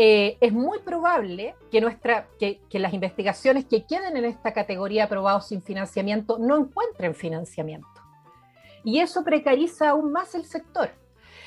Eh, 0.00 0.38
es 0.40 0.52
muy 0.52 0.78
probable 0.78 1.56
que, 1.72 1.80
nuestra, 1.80 2.28
que, 2.38 2.60
las 2.72 2.94
investigaciones 2.94 3.64
que 3.64 3.84
queden 3.84 4.16
en 4.16 4.24
esta 4.24 4.52
categoría 4.52 5.04
aprobados 5.04 5.48
sin 5.48 5.60
financiamiento 5.60 6.38
no 6.38 6.56
encuentren 6.56 7.16
financiamiento. 7.16 7.88
Y 8.84 9.00
eso 9.00 9.24
precariza 9.24 9.88
aún 9.88 10.12
más 10.12 10.36
el 10.36 10.44
sector. 10.44 10.90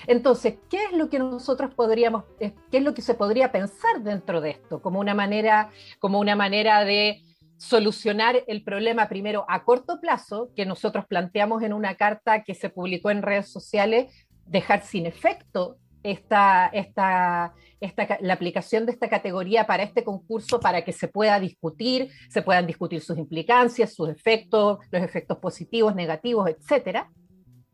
Entonces, 0.05 0.55
¿qué 0.69 0.83
es 0.83 0.91
lo 0.91 1.09
que 1.09 1.19
nosotros 1.19 1.73
podríamos, 1.73 2.25
eh, 2.41 2.53
qué 2.69 2.79
es 2.79 2.83
lo 2.83 2.93
que 2.93 3.01
se 3.01 3.13
podría 3.13 3.53
pensar 3.53 4.01
dentro 4.01 4.41
de 4.41 4.49
esto 4.49 4.81
como 4.81 4.99
una 4.99 5.13
manera, 5.13 5.69
como 5.99 6.19
una 6.19 6.35
manera 6.35 6.83
de 6.83 7.21
solucionar 7.55 8.43
el 8.47 8.63
problema 8.63 9.07
primero 9.07 9.45
a 9.47 9.63
corto 9.63 10.01
plazo, 10.01 10.49
que 10.57 10.65
nosotros 10.65 11.05
planteamos 11.05 11.63
en 11.63 11.71
una 11.71 11.95
carta 11.95 12.43
que 12.43 12.55
se 12.55 12.69
publicó 12.69 13.11
en 13.11 13.21
redes 13.21 13.49
sociales, 13.49 14.11
dejar 14.45 14.83
sin 14.83 15.05
efecto 15.05 15.77
esta, 16.03 16.67
esta, 16.67 17.53
esta, 17.79 18.17
la 18.21 18.33
aplicación 18.33 18.85
de 18.85 18.91
esta 18.91 19.09
categoría 19.09 19.67
para 19.67 19.83
este 19.83 20.03
concurso 20.03 20.59
para 20.59 20.83
que 20.83 20.91
se 20.91 21.07
pueda 21.07 21.39
discutir, 21.39 22.09
se 22.29 22.41
puedan 22.41 22.67
discutir 22.67 23.01
sus 23.01 23.17
implicancias, 23.17 23.93
sus 23.93 24.09
efectos, 24.09 24.79
los 24.91 25.01
efectos 25.01 25.37
positivos, 25.37 25.95
negativos, 25.95 26.49
etcétera. 26.49 27.09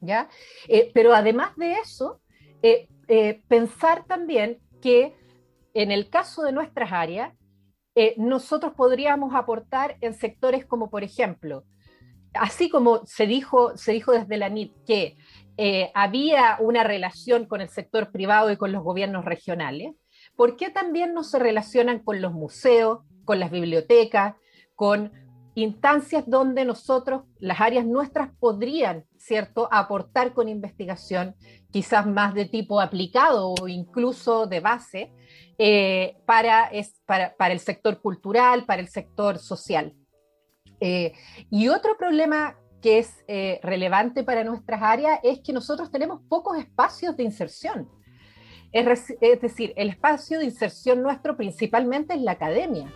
¿ya? 0.01 0.29
Eh, 0.67 0.91
pero 0.93 1.13
además 1.13 1.55
de 1.55 1.73
eso, 1.73 2.21
eh, 2.61 2.87
eh, 3.07 3.41
pensar 3.47 4.05
también 4.05 4.59
que 4.81 5.15
en 5.73 5.91
el 5.91 6.09
caso 6.09 6.43
de 6.43 6.51
nuestras 6.51 6.91
áreas, 6.91 7.33
nosotros 8.15 8.73
podríamos 8.77 9.33
aportar 9.33 9.97
en 10.01 10.13
sectores 10.13 10.67
como, 10.67 10.91
por 10.91 11.03
ejemplo, 11.03 11.63
así 12.39 12.69
como 12.69 13.05
se 13.05 13.27
dijo, 13.27 13.75
se 13.77 13.91
dijo 13.91 14.11
desde 14.11 14.37
la 14.37 14.49
NIT 14.49 14.73
que 14.85 15.17
eh, 15.57 15.91
había 15.95 16.57
una 16.59 16.83
relación 16.83 17.45
con 17.45 17.61
el 17.61 17.69
sector 17.69 18.11
privado 18.11 18.51
y 18.51 18.57
con 18.57 18.71
los 18.71 18.83
gobiernos 18.83 19.25
regionales, 19.25 19.95
¿por 20.35 20.55
qué 20.55 20.69
también 20.69 21.13
no 21.13 21.23
se 21.23 21.39
relacionan 21.39 21.99
con 21.99 22.21
los 22.21 22.33
museos, 22.33 22.99
con 23.25 23.39
las 23.39 23.49
bibliotecas, 23.49 24.35
con 24.75 25.11
instancias 25.55 26.23
donde 26.27 26.65
nosotros, 26.65 27.23
las 27.39 27.59
áreas 27.59 27.85
nuestras, 27.85 28.29
podrían, 28.39 29.05
¿cierto?, 29.17 29.67
aportar 29.71 30.33
con 30.33 30.47
investigación, 30.47 31.35
quizás 31.71 32.05
más 32.05 32.35
de 32.35 32.45
tipo 32.45 32.79
aplicado 32.79 33.55
o 33.59 33.67
incluso 33.67 34.45
de 34.45 34.59
base, 34.59 35.11
eh, 35.57 36.17
para, 36.27 36.69
para, 37.07 37.35
para 37.35 37.53
el 37.53 37.59
sector 37.59 37.99
cultural, 37.99 38.65
para 38.65 38.83
el 38.83 38.89
sector 38.89 39.39
social. 39.39 39.95
Eh, 40.79 41.13
y 41.49 41.67
otro 41.69 41.97
problema 41.97 42.55
que 42.81 42.99
es 42.99 43.23
eh, 43.27 43.59
relevante 43.63 44.23
para 44.23 44.43
nuestras 44.43 44.81
áreas 44.81 45.19
es 45.23 45.39
que 45.39 45.53
nosotros 45.53 45.91
tenemos 45.91 46.21
pocos 46.29 46.57
espacios 46.57 47.17
de 47.17 47.23
inserción. 47.23 47.89
Es, 48.71 48.85
decir, 49.41 49.73
el 49.75 49.89
espacio 49.89 50.39
de 50.39 50.45
inserción 50.45 51.01
nuestro 51.01 51.35
principalmente 51.35 52.13
es 52.13 52.21
la 52.21 52.33
academia. 52.33 52.91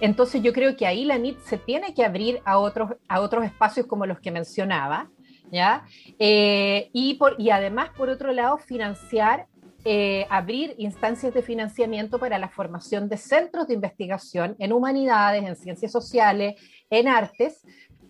Entonces 0.00 0.42
yo 0.42 0.52
creo 0.52 0.76
que 0.76 0.86
ahí 0.86 1.04
la 1.04 1.18
NIT 1.18 1.40
se 1.40 1.58
tiene 1.58 1.92
que 1.92 2.04
abrir 2.04 2.40
a 2.44 2.58
otros, 2.58 2.92
a 3.08 3.20
otros 3.20 3.44
espacios 3.44 3.86
como 3.86 4.06
los 4.06 4.20
que 4.20 4.30
mencionaba, 4.30 5.10
¿ya? 5.50 5.84
Eh, 6.18 6.88
y, 6.94 7.18
además, 7.50 7.90
por 7.90 8.08
otro 8.08 8.32
lado, 8.32 8.56
financiar 8.58 9.46
abrir 10.30 10.76
instancias 10.78 11.34
de 11.34 11.42
financiamiento 11.42 12.20
para 12.20 12.38
la 12.38 12.48
formación 12.48 13.08
de 13.08 13.16
centros 13.16 13.66
de 13.66 13.74
investigación 13.74 14.54
en 14.60 14.72
humanidades, 14.72 15.42
en 15.42 15.56
ciencias 15.56 15.90
sociales, 15.90 16.54
en 16.92 17.08
artes. 17.08 17.62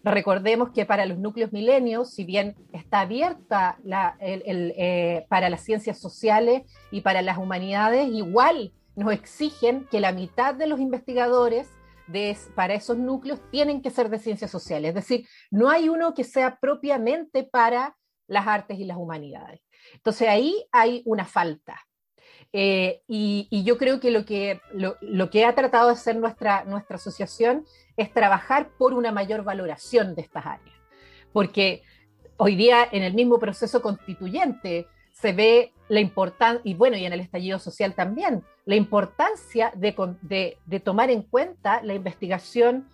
Recordemos 0.04 0.70
que 0.72 0.84
para 0.84 1.06
los 1.06 1.18
núcleos 1.18 1.52
milenios, 1.52 2.12
si 2.12 2.24
bien 2.24 2.56
está 2.72 3.00
abierta 3.00 3.78
eh, 4.20 5.24
para 5.28 5.48
las 5.48 5.62
ciencias 5.62 5.98
sociales 5.98 6.62
y 6.90 7.00
para 7.02 7.22
las 7.22 7.38
humanidades, 7.38 8.08
igual 8.08 8.72
nos 8.96 9.12
exigen 9.12 9.86
que 9.90 10.00
la 10.00 10.12
mitad 10.12 10.54
de 10.54 10.66
los 10.66 10.80
investigadores 10.80 11.68
para 12.54 12.74
esos 12.74 12.98
núcleos 12.98 13.40
tienen 13.50 13.80
que 13.80 13.90
ser 13.90 14.10
de 14.10 14.18
ciencias 14.18 14.50
sociales. 14.50 14.90
Es 14.90 14.94
decir, 14.96 15.26
no 15.50 15.70
hay 15.70 15.88
uno 15.88 16.12
que 16.12 16.24
sea 16.24 16.58
propiamente 16.60 17.44
para 17.44 17.96
las 18.26 18.46
artes 18.46 18.78
y 18.78 18.84
las 18.84 18.96
humanidades. 18.96 19.60
Entonces 19.94 20.28
ahí 20.28 20.66
hay 20.72 21.02
una 21.06 21.24
falta. 21.24 21.80
Eh, 22.52 23.00
y, 23.08 23.62
yo 23.64 23.78
creo 23.78 23.98
que 23.98 24.10
lo, 24.10 24.26
que 24.26 24.60
lo, 24.72 25.30
que 25.30 25.44
ha 25.44 25.54
tratado 25.54 25.86
de 25.86 25.94
hacer 25.94 26.16
nuestra, 26.16 26.64
nuestra 26.64 26.96
asociación 26.96 27.64
es 27.96 28.12
trabajar 28.12 28.70
por 28.76 28.92
una 28.92 29.10
mayor 29.10 29.42
valoración 29.42 30.14
de 30.14 30.22
estas 30.22 30.44
áreas. 30.44 30.76
Porque 31.32 31.82
hoy 32.36 32.56
día 32.56 32.86
en 32.90 33.02
el 33.02 33.14
mismo 33.14 33.38
proceso 33.38 33.80
constituyente 33.80 34.86
se 35.12 35.32
ve 35.32 35.72
la 35.88 36.00
importancia, 36.00 36.60
y 36.64 36.74
bueno, 36.74 36.96
y 36.96 37.04
en 37.04 37.12
el 37.12 37.20
estallido 37.20 37.58
social 37.58 37.94
también, 37.94 38.42
la 38.64 38.76
importancia 38.76 39.72
de, 39.74 39.94
de, 40.66 40.80
tomar 40.80 41.10
en 41.10 41.22
cuenta 41.22 41.82
la 41.82 41.94
investigación 41.94 42.88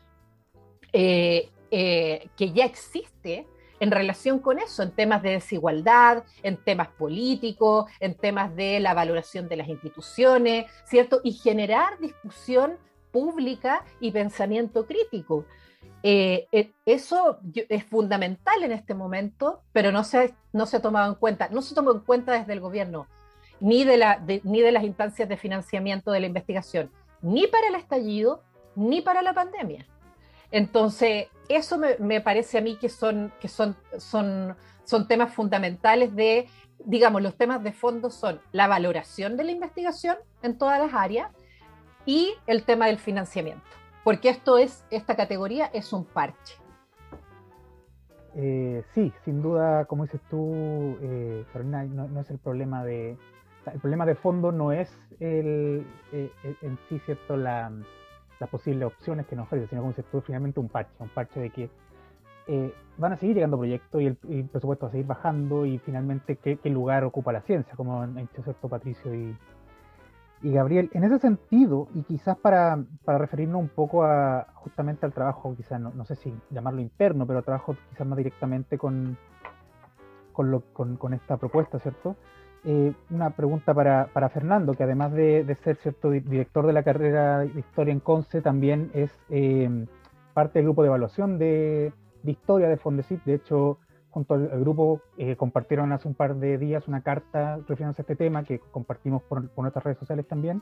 eh, 0.92 1.50
eh, 1.70 2.28
que 2.36 2.52
ya 2.52 2.64
existe 2.64 3.46
en 3.80 3.90
relación 3.90 4.38
con 4.38 4.58
eso, 4.58 4.82
en 4.82 4.90
temas 4.90 5.22
de 5.22 5.30
desigualdad, 5.30 6.24
en 6.42 6.56
temas 6.56 6.88
políticos, 6.88 7.90
en 8.00 8.14
temas 8.14 8.54
de 8.56 8.80
la 8.80 8.94
valoración 8.94 9.48
de 9.48 9.56
las 9.56 9.68
instituciones, 9.68 10.66
¿cierto? 10.84 11.20
Y 11.24 11.32
generar 11.32 11.98
discusión 11.98 12.76
pública 13.10 13.84
y 14.00 14.10
pensamiento 14.10 14.86
crítico. 14.86 15.44
Eh, 16.02 16.46
eh, 16.52 16.72
eso 16.86 17.40
es 17.54 17.84
fundamental 17.84 18.62
en 18.62 18.72
este 18.72 18.94
momento, 18.94 19.62
pero 19.72 19.90
no 19.90 20.04
se, 20.04 20.34
no 20.52 20.66
se 20.66 20.76
ha 20.76 20.82
tomado 20.82 21.12
en 21.12 21.18
cuenta, 21.18 21.48
no 21.50 21.62
se 21.62 21.74
tomó 21.74 21.92
en 21.92 22.00
cuenta 22.00 22.32
desde 22.32 22.52
el 22.52 22.60
gobierno, 22.60 23.08
ni 23.60 23.84
de, 23.84 23.96
la, 23.96 24.24
ni 24.44 24.60
de 24.60 24.72
las 24.72 24.84
instancias 24.84 25.28
de 25.28 25.36
financiamiento 25.36 26.12
de 26.12 26.20
la 26.20 26.26
investigación, 26.26 26.90
ni 27.20 27.46
para 27.48 27.68
el 27.68 27.74
estallido, 27.74 28.42
ni 28.76 29.00
para 29.00 29.22
la 29.22 29.34
pandemia. 29.34 29.86
Entonces, 30.50 31.28
eso 31.48 31.78
me, 31.98 32.20
parece 32.20 32.58
a 32.58 32.60
mí 32.60 32.76
que 32.76 32.88
son, 32.88 33.32
que 33.40 33.48
son, 33.48 33.76
son, 33.98 34.56
son 34.84 35.08
temas 35.08 35.32
fundamentales 35.34 36.14
de, 36.14 36.46
digamos, 36.84 37.22
los 37.22 37.36
temas 37.36 37.62
de 37.62 37.72
fondo 37.72 38.10
son 38.10 38.40
la 38.52 38.66
valoración 38.66 39.36
de 39.36 39.44
la 39.44 39.52
investigación 39.52 40.16
en 40.42 40.56
todas 40.56 40.78
las 40.78 40.94
áreas 40.94 41.30
y 42.06 42.32
el 42.46 42.64
tema 42.64 42.86
del 42.86 42.98
financiamiento, 42.98 43.66
porque 44.04 44.30
esto 44.30 44.58
es, 44.58 44.84
esta 44.90 45.16
categoría 45.16 45.66
es 45.66 45.92
un 45.92 46.04
parche. 46.04 46.56
Eh, 48.34 48.84
sí, 48.94 49.12
sin 49.24 49.42
duda, 49.42 49.84
como 49.86 50.04
dices 50.04 50.20
tú, 50.30 50.96
eh, 51.02 51.44
no, 51.64 52.20
es 52.20 52.30
el 52.30 52.38
problema 52.38 52.84
de, 52.84 53.16
el 53.72 53.80
problema 53.80 54.06
de 54.06 54.14
fondo 54.14 54.52
no 54.52 54.70
es 54.72 54.90
el, 55.18 55.86
eh, 56.12 56.30
en 56.62 56.78
sí, 56.88 57.00
cierto, 57.04 57.36
la, 57.36 57.72
las 58.38 58.48
posibles 58.48 58.86
opciones 58.86 59.26
que 59.26 59.36
nos 59.36 59.46
ofrece, 59.46 59.66
sino 59.68 59.82
como 59.82 59.94
se 59.94 60.02
tú, 60.02 60.20
finalmente 60.20 60.60
un 60.60 60.68
parche, 60.68 60.92
un 60.98 61.08
parche 61.08 61.40
de 61.40 61.50
que 61.50 61.70
eh, 62.46 62.74
van 62.96 63.12
a 63.12 63.16
seguir 63.16 63.36
llegando 63.36 63.58
proyectos 63.58 64.00
y 64.00 64.06
el, 64.06 64.16
presupuesto 64.16 64.86
va 64.86 64.88
a 64.88 64.92
seguir 64.92 65.06
bajando 65.06 65.66
y 65.66 65.78
finalmente 65.78 66.36
qué, 66.36 66.58
lugar 66.70 67.04
ocupa 67.04 67.32
la 67.32 67.42
ciencia, 67.42 67.74
como 67.76 68.00
han 68.02 68.14
dicho 68.14 68.42
cierto 68.42 68.68
Patricio 68.68 69.14
y, 69.14 69.36
y, 70.42 70.52
Gabriel. 70.52 70.88
En 70.94 71.04
ese 71.04 71.18
sentido, 71.18 71.88
y 71.94 72.02
quizás 72.02 72.38
para, 72.38 72.78
para, 73.04 73.18
referirnos 73.18 73.60
un 73.60 73.68
poco 73.68 74.04
a 74.04 74.46
justamente 74.54 75.04
al 75.04 75.12
trabajo, 75.12 75.54
quizás 75.56 75.80
no, 75.80 75.90
no, 75.90 76.04
sé 76.06 76.16
si 76.16 76.34
llamarlo 76.50 76.80
interno, 76.80 77.26
pero 77.26 77.42
trabajo 77.42 77.76
quizás 77.90 78.06
más 78.06 78.16
directamente 78.16 78.78
con, 78.78 79.18
con, 80.32 80.50
lo, 80.50 80.60
con, 80.72 80.96
con 80.96 81.12
esta 81.12 81.36
propuesta, 81.36 81.78
¿cierto? 81.80 82.16
Eh, 82.64 82.92
una 83.10 83.30
pregunta 83.30 83.72
para, 83.72 84.28
Fernando, 84.30 84.74
que 84.74 84.82
además 84.82 85.12
de, 85.12 85.56
ser 85.62 85.76
cierto 85.76 86.10
director 86.10 86.66
de 86.66 86.72
la 86.72 86.82
carrera 86.82 87.40
de 87.40 87.60
Historia 87.60 87.92
en 87.92 88.00
CONCE, 88.00 88.40
también 88.42 88.90
es 88.94 89.12
eh, 89.30 89.86
parte 90.34 90.58
del 90.58 90.66
grupo 90.66 90.82
de 90.82 90.88
evaluación 90.88 91.38
de, 91.38 91.92
Historia 92.24 92.68
de 92.68 92.76
Fondesit. 92.76 93.22
De 93.24 93.34
hecho, 93.34 93.78
junto 94.10 94.34
al, 94.34 94.48
grupo 94.60 95.00
eh, 95.16 95.36
compartieron 95.36 95.92
hace 95.92 96.08
un 96.08 96.14
par 96.14 96.36
de 96.36 96.58
días 96.58 96.88
una 96.88 97.00
carta 97.00 97.56
refiriéndose 97.56 98.02
a 98.02 98.04
este 98.04 98.16
tema 98.16 98.44
que 98.44 98.58
compartimos 98.58 99.22
por, 99.22 99.48
nuestras 99.56 99.84
redes 99.84 99.98
sociales 99.98 100.26
también. 100.26 100.60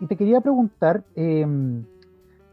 Y 0.00 0.06
te 0.06 0.16
quería 0.16 0.40
preguntar, 0.40 1.04
em, 1.14 1.84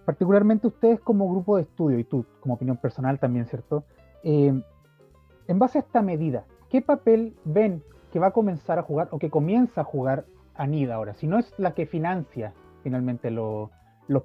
particularmente 0.04 0.68
ustedes 0.68 1.00
como 1.00 1.30
grupo 1.30 1.56
de 1.56 1.64
estudio 1.64 1.98
y 1.98 2.04
tú 2.04 2.26
como 2.40 2.56
opinión 2.56 2.78
personal 2.78 3.20
también, 3.20 3.46
¿cierto? 3.46 3.84
Em, 4.24 4.62
en 5.48 5.60
base 5.60 5.80
a 5.80 5.82
esta 5.82 6.02
medida, 6.02 6.46
¿qué 6.70 6.82
papel 6.82 7.36
ven 7.46 7.82
que 8.16 8.20
va 8.20 8.28
a 8.28 8.32
comenzar 8.32 8.80
a 8.80 8.84
jugar 8.84 9.10
o 9.12 9.20
que 9.20 9.30
comienza 9.30 9.82
a 9.82 9.84
jugar 9.84 10.24
Anida 10.54 10.96
ahora, 10.96 11.16
si 11.16 11.28
no 11.28 11.38
es 11.38 11.54
la 11.58 11.74
que 11.74 11.86
financia 11.86 12.54
finalmente 12.82 13.30
los 13.30 13.70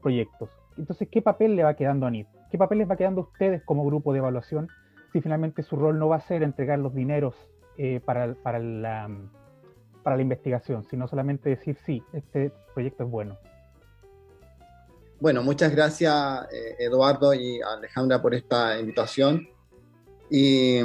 proyectos. 0.01 0.49
Entonces, 0.79 1.09
¿qué 1.11 1.21
papel 1.23 1.57
le 1.57 1.65
va 1.65 1.75
quedando 1.75 2.07
a 2.07 2.09
Anid? 2.09 2.27
¿Qué 2.53 2.57
papel 2.57 2.79
les 2.79 2.89
va 2.89 2.95
quedando 2.95 3.23
a 3.23 3.25
ustedes 3.25 3.65
como 3.65 3.85
grupo 3.85 4.13
de 4.13 4.21
evaluación 4.21 4.69
si 5.13 5.21
finalmente 5.21 5.65
su 5.65 5.75
rol 5.75 5.99
no 5.99 6.09
va 6.09 6.19
a 6.19 6.21
ser 6.21 6.45
entregar 6.45 6.79
los 6.79 6.95
dineros 6.95 7.35
eh, 7.79 7.99
para, 8.05 8.33
para, 8.35 8.61
la, 8.61 9.11
para 10.05 10.15
la 10.15 10.23
investigación, 10.23 10.85
sino 10.85 11.09
solamente 11.09 11.51
decir, 11.51 11.77
sí, 11.85 12.01
este 12.13 12.53
proyecto 12.73 13.03
es 13.03 13.11
bueno? 13.11 13.39
Bueno, 15.19 15.43
muchas 15.43 15.75
gracias 15.75 16.47
eh, 16.53 16.77
Eduardo 16.79 17.35
y 17.35 17.61
Alejandra 17.61 18.23
por 18.23 18.35
esta 18.37 18.79
invitación. 18.79 19.49
Y 20.31 20.79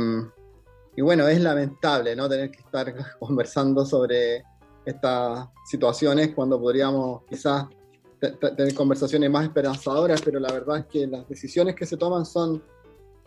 y 0.95 1.01
bueno, 1.01 1.27
es 1.27 1.41
lamentable 1.41 2.15
¿no? 2.15 2.29
tener 2.29 2.51
que 2.51 2.60
estar 2.60 2.93
conversando 3.19 3.86
sobre 3.86 4.43
estas 4.86 5.47
situaciones 5.65 6.34
cuando 6.34 6.60
podríamos 6.60 7.23
quizás 7.29 7.65
tener 8.19 8.73
conversaciones 8.73 9.29
más 9.29 9.45
esperanzadoras, 9.45 10.21
pero 10.21 10.39
la 10.39 10.51
verdad 10.51 10.79
es 10.79 10.86
que 10.86 11.08
las 11.08 11.27
decisiones 11.27 11.75
que 11.75 11.86
se 11.86 11.97
toman 11.97 12.25
son 12.25 12.63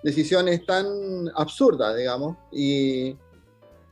decisiones 0.03 0.65
tan 0.65 0.87
absurdas, 1.35 1.97
digamos, 1.97 2.37
y 2.51 3.17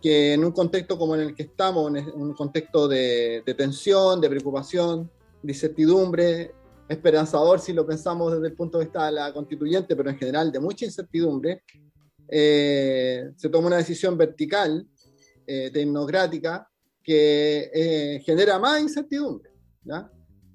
que 0.01 0.35
en 0.35 0.45
un 0.45 0.53
contexto 0.53 0.99
como 0.99 1.15
en 1.15 1.23
el 1.23 1.35
que 1.35 1.45
estamos, 1.45 1.89
en 1.95 2.11
un 2.15 2.33
contexto 2.35 2.89
de, 2.89 3.43
de 3.45 3.55
tensión, 3.55 4.21
de 4.21 4.29
preocupación, 4.29 5.11
de 5.43 5.53
incertidumbre, 5.53 6.55
esperanzador 6.89 7.61
si 7.61 7.73
lo 7.73 7.87
pensamos 7.87 8.33
desde 8.33 8.49
el 8.49 8.55
punto 8.55 8.79
de 8.79 8.85
vista 8.85 9.07
de 9.07 9.13
la 9.13 9.33
constituyente, 9.33 9.97
pero 9.97 10.11
en 10.11 10.19
general 10.19 10.53
de 10.53 10.61
mucha 10.61 10.85
incertidumbre, 10.85 11.63
eh, 12.29 13.31
se 13.37 13.49
toma 13.49 13.69
una 13.69 13.77
decisión 13.77 14.17
vertical, 14.17 14.87
eh, 15.47 15.71
tecnocrática, 15.73 16.69
que 17.03 17.71
eh, 17.73 18.23
genera 18.25 18.59
más 18.59 18.81
incertidumbre. 18.81 19.51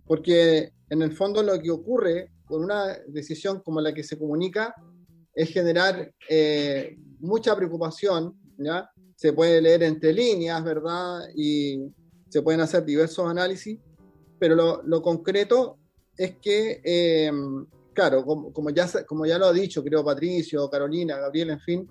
Porque 0.05 0.73
en 0.89 1.01
el 1.01 1.13
fondo 1.13 1.41
lo 1.41 1.57
que 1.60 1.71
ocurre 1.71 2.31
con 2.45 2.63
una 2.63 2.97
decisión 3.07 3.62
como 3.62 3.79
la 3.79 3.93
que 3.93 4.03
se 4.03 4.17
comunica 4.17 4.75
es 5.34 5.49
generar 5.49 6.13
mucha 7.19 7.55
preocupación, 7.55 8.38
¿ya? 8.57 8.89
Se 9.15 9.31
puede 9.31 9.62
leer 9.62 9.84
entre 9.84 10.12
líneas, 10.12 10.62
¿verdad? 10.62 11.21
Y 11.34 11.79
se 12.27 12.41
pueden 12.41 12.60
hacer 12.60 12.84
diversos 12.84 13.29
análisis, 13.29 13.79
pero 14.38 14.81
lo 14.84 15.01
concreto 15.01 15.77
es 16.17 16.36
que 16.41 16.81
claro, 17.93 18.23
como, 18.25 18.69
ya, 18.69 18.88
como 19.06 19.25
ya 19.25 19.38
lo 19.38 19.47
ha 19.47 19.54
dicho, 19.54 19.84
creo, 19.84 20.04
Patricio, 20.04 20.69
Carolina, 20.69 21.17
Gabriel, 21.17 21.51
en 21.51 21.60
fin, 21.60 21.89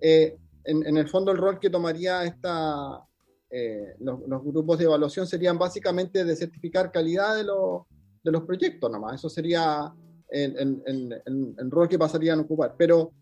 eh, 0.00 0.36
en, 0.64 0.96
el 0.96 1.08
fondo 1.08 1.32
el 1.32 1.38
rol 1.38 1.58
que 1.58 1.70
tomaría 1.70 2.24
esta, 2.24 3.04
eh, 3.50 3.94
los, 4.00 4.20
grupos 4.44 4.78
de 4.78 4.84
evaluación 4.84 5.26
serían 5.26 5.58
básicamente 5.58 6.24
de 6.24 6.36
certificar 6.36 6.92
calidad 6.92 7.36
de, 7.36 7.42
de 7.42 8.32
los 8.32 8.42
proyectos 8.42 8.90
nomás. 8.90 9.14
Eso 9.14 9.28
sería 9.28 9.92
el, 10.28 11.70
rol 11.70 11.88
que 11.88 11.98
pasarían 11.98 12.38
a 12.38 12.42
ocupar. 12.42 12.74
Pero 12.78 13.12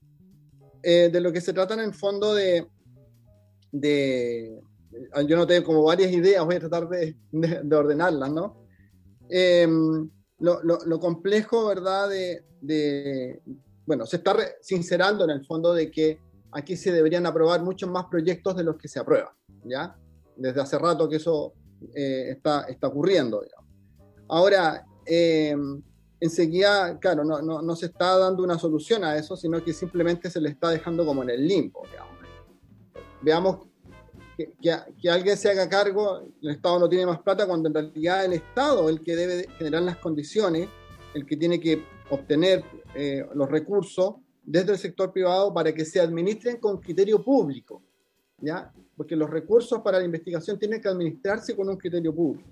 eh, 0.83 1.09
de 1.13 1.21
lo 1.21 1.33
que 1.33 1.41
se 1.41 1.53
trata 1.53 1.75
en 1.75 1.81
el 1.81 1.95
fondo 1.95 2.35
de, 2.35 2.67
de 3.73 4.61
yo 5.27 5.37
no 5.37 5.47
tengo 5.47 5.67
como 5.67 5.85
varias 5.85 6.13
ideas, 6.13 6.45
voy 6.45 6.57
a 6.57 6.61
tratar 6.61 6.89
de, 6.89 7.17
de 7.33 7.77
ordenarlas, 7.77 8.33
¿no? 8.33 8.67
Lo, 10.41 10.61
lo, 10.63 11.01
complejo, 11.01 11.67
¿verdad?, 11.67 12.09
de, 12.09 12.45
de, 12.61 13.41
bueno, 13.87 14.07
se 14.07 14.17
está 14.17 14.37
sincerando 14.61 15.25
en 15.25 15.31
el 15.31 15.47
fondo 15.47 15.73
de 15.75 15.91
que 15.91 16.19
aquí 16.53 16.77
se 16.77 16.93
deberían 16.93 17.27
aprobar 17.27 17.63
muchos 17.63 17.91
más 17.91 18.07
proyectos 18.07 18.57
de 18.57 18.65
los 18.65 18.77
que 18.77 18.89
se 18.89 18.99
aprueban, 18.99 19.33
¿ya? 19.65 19.97
Desde 20.37 20.61
hace 20.61 20.79
rato 20.79 21.09
que 21.09 21.17
eso 21.17 21.53
eh, 21.95 22.31
está, 22.31 22.63
está 22.63 22.89
ocurriendo, 22.89 23.43
Ahora, 24.29 24.87
eh, 25.07 25.57
enseguida, 26.21 26.99
claro, 27.01 27.25
no, 27.25 27.43
no, 27.43 27.63
no, 27.63 27.77
se 27.77 27.87
está 27.87 28.17
dando 28.17 28.45
una 28.45 28.59
solución 28.59 29.03
a 29.03 29.17
eso, 29.17 29.37
sino 29.37 29.63
que 29.65 29.73
simplemente 29.73 30.31
se 30.31 30.41
le 30.41 30.51
está 30.51 30.71
dejando 30.71 31.05
como 31.05 31.23
en 31.23 31.31
el 31.31 31.47
limbo, 31.47 31.83
Veamos 33.23 33.70
que, 34.61 35.11
alguien 35.11 35.37
se 35.37 35.51
haga 35.51 35.69
cargo, 35.69 36.23
el 36.43 36.51
Estado 36.51 36.79
no 36.79 36.89
tiene 36.89 37.07
más 37.07 37.21
plata, 37.21 37.47
cuando 37.47 37.69
en 37.69 37.75
realidad 37.75 38.25
el 38.25 38.35
Estado 38.35 38.89
es 38.89 38.97
el 38.97 39.03
que 39.03 39.17
debe 39.17 39.49
generar 39.59 39.83
las 39.83 39.97
condiciones, 39.97 40.69
el 41.15 41.27
que 41.27 41.37
tiene 41.37 41.59
que 41.61 41.83
obtener 42.11 42.65
eh, 42.95 43.27
los 43.35 43.49
recursos 43.49 44.17
desde 44.43 44.73
el 44.73 44.79
sector 44.79 45.13
privado 45.13 45.53
para 45.53 45.73
que 45.73 45.85
se 45.85 46.01
administren 46.01 46.59
con 46.59 46.79
criterio 46.79 47.23
público, 47.23 47.83
¿ya? 48.39 48.73
Porque 48.97 49.17
los 49.17 49.31
recursos 49.31 49.81
para 49.81 49.99
la 49.99 50.05
investigación 50.05 50.59
tienen 50.59 50.81
que 50.81 50.89
administrarse 50.89 51.55
con 51.55 51.69
un 51.69 51.77
criterio 51.77 52.15
público. 52.15 52.49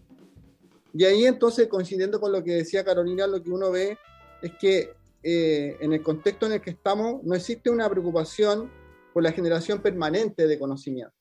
Y 0.95 1.05
ahí 1.05 1.25
entonces, 1.25 1.69
coincidiendo 1.69 2.21
con 2.21 2.33
lo 2.33 2.43
que 2.43 2.53
decía 2.53 2.85
Carolina, 2.85 3.27
lo 3.27 3.43
que 3.43 3.51
uno 3.51 3.71
ve 3.71 3.99
es 4.43 4.53
que 4.61 4.93
eh, 5.23 5.77
en 5.81 5.93
el 5.93 6.03
contexto 6.03 6.47
en 6.47 6.53
el 6.53 6.61
que 6.61 6.71
estamos 6.71 7.23
no 7.25 7.35
existe 7.35 7.71
una 7.71 7.89
preocupación 7.89 8.71
por 9.13 9.23
la 9.23 9.33
generación 9.33 9.81
permanente 9.81 10.47
de 10.47 10.59
conocimiento 10.59 11.18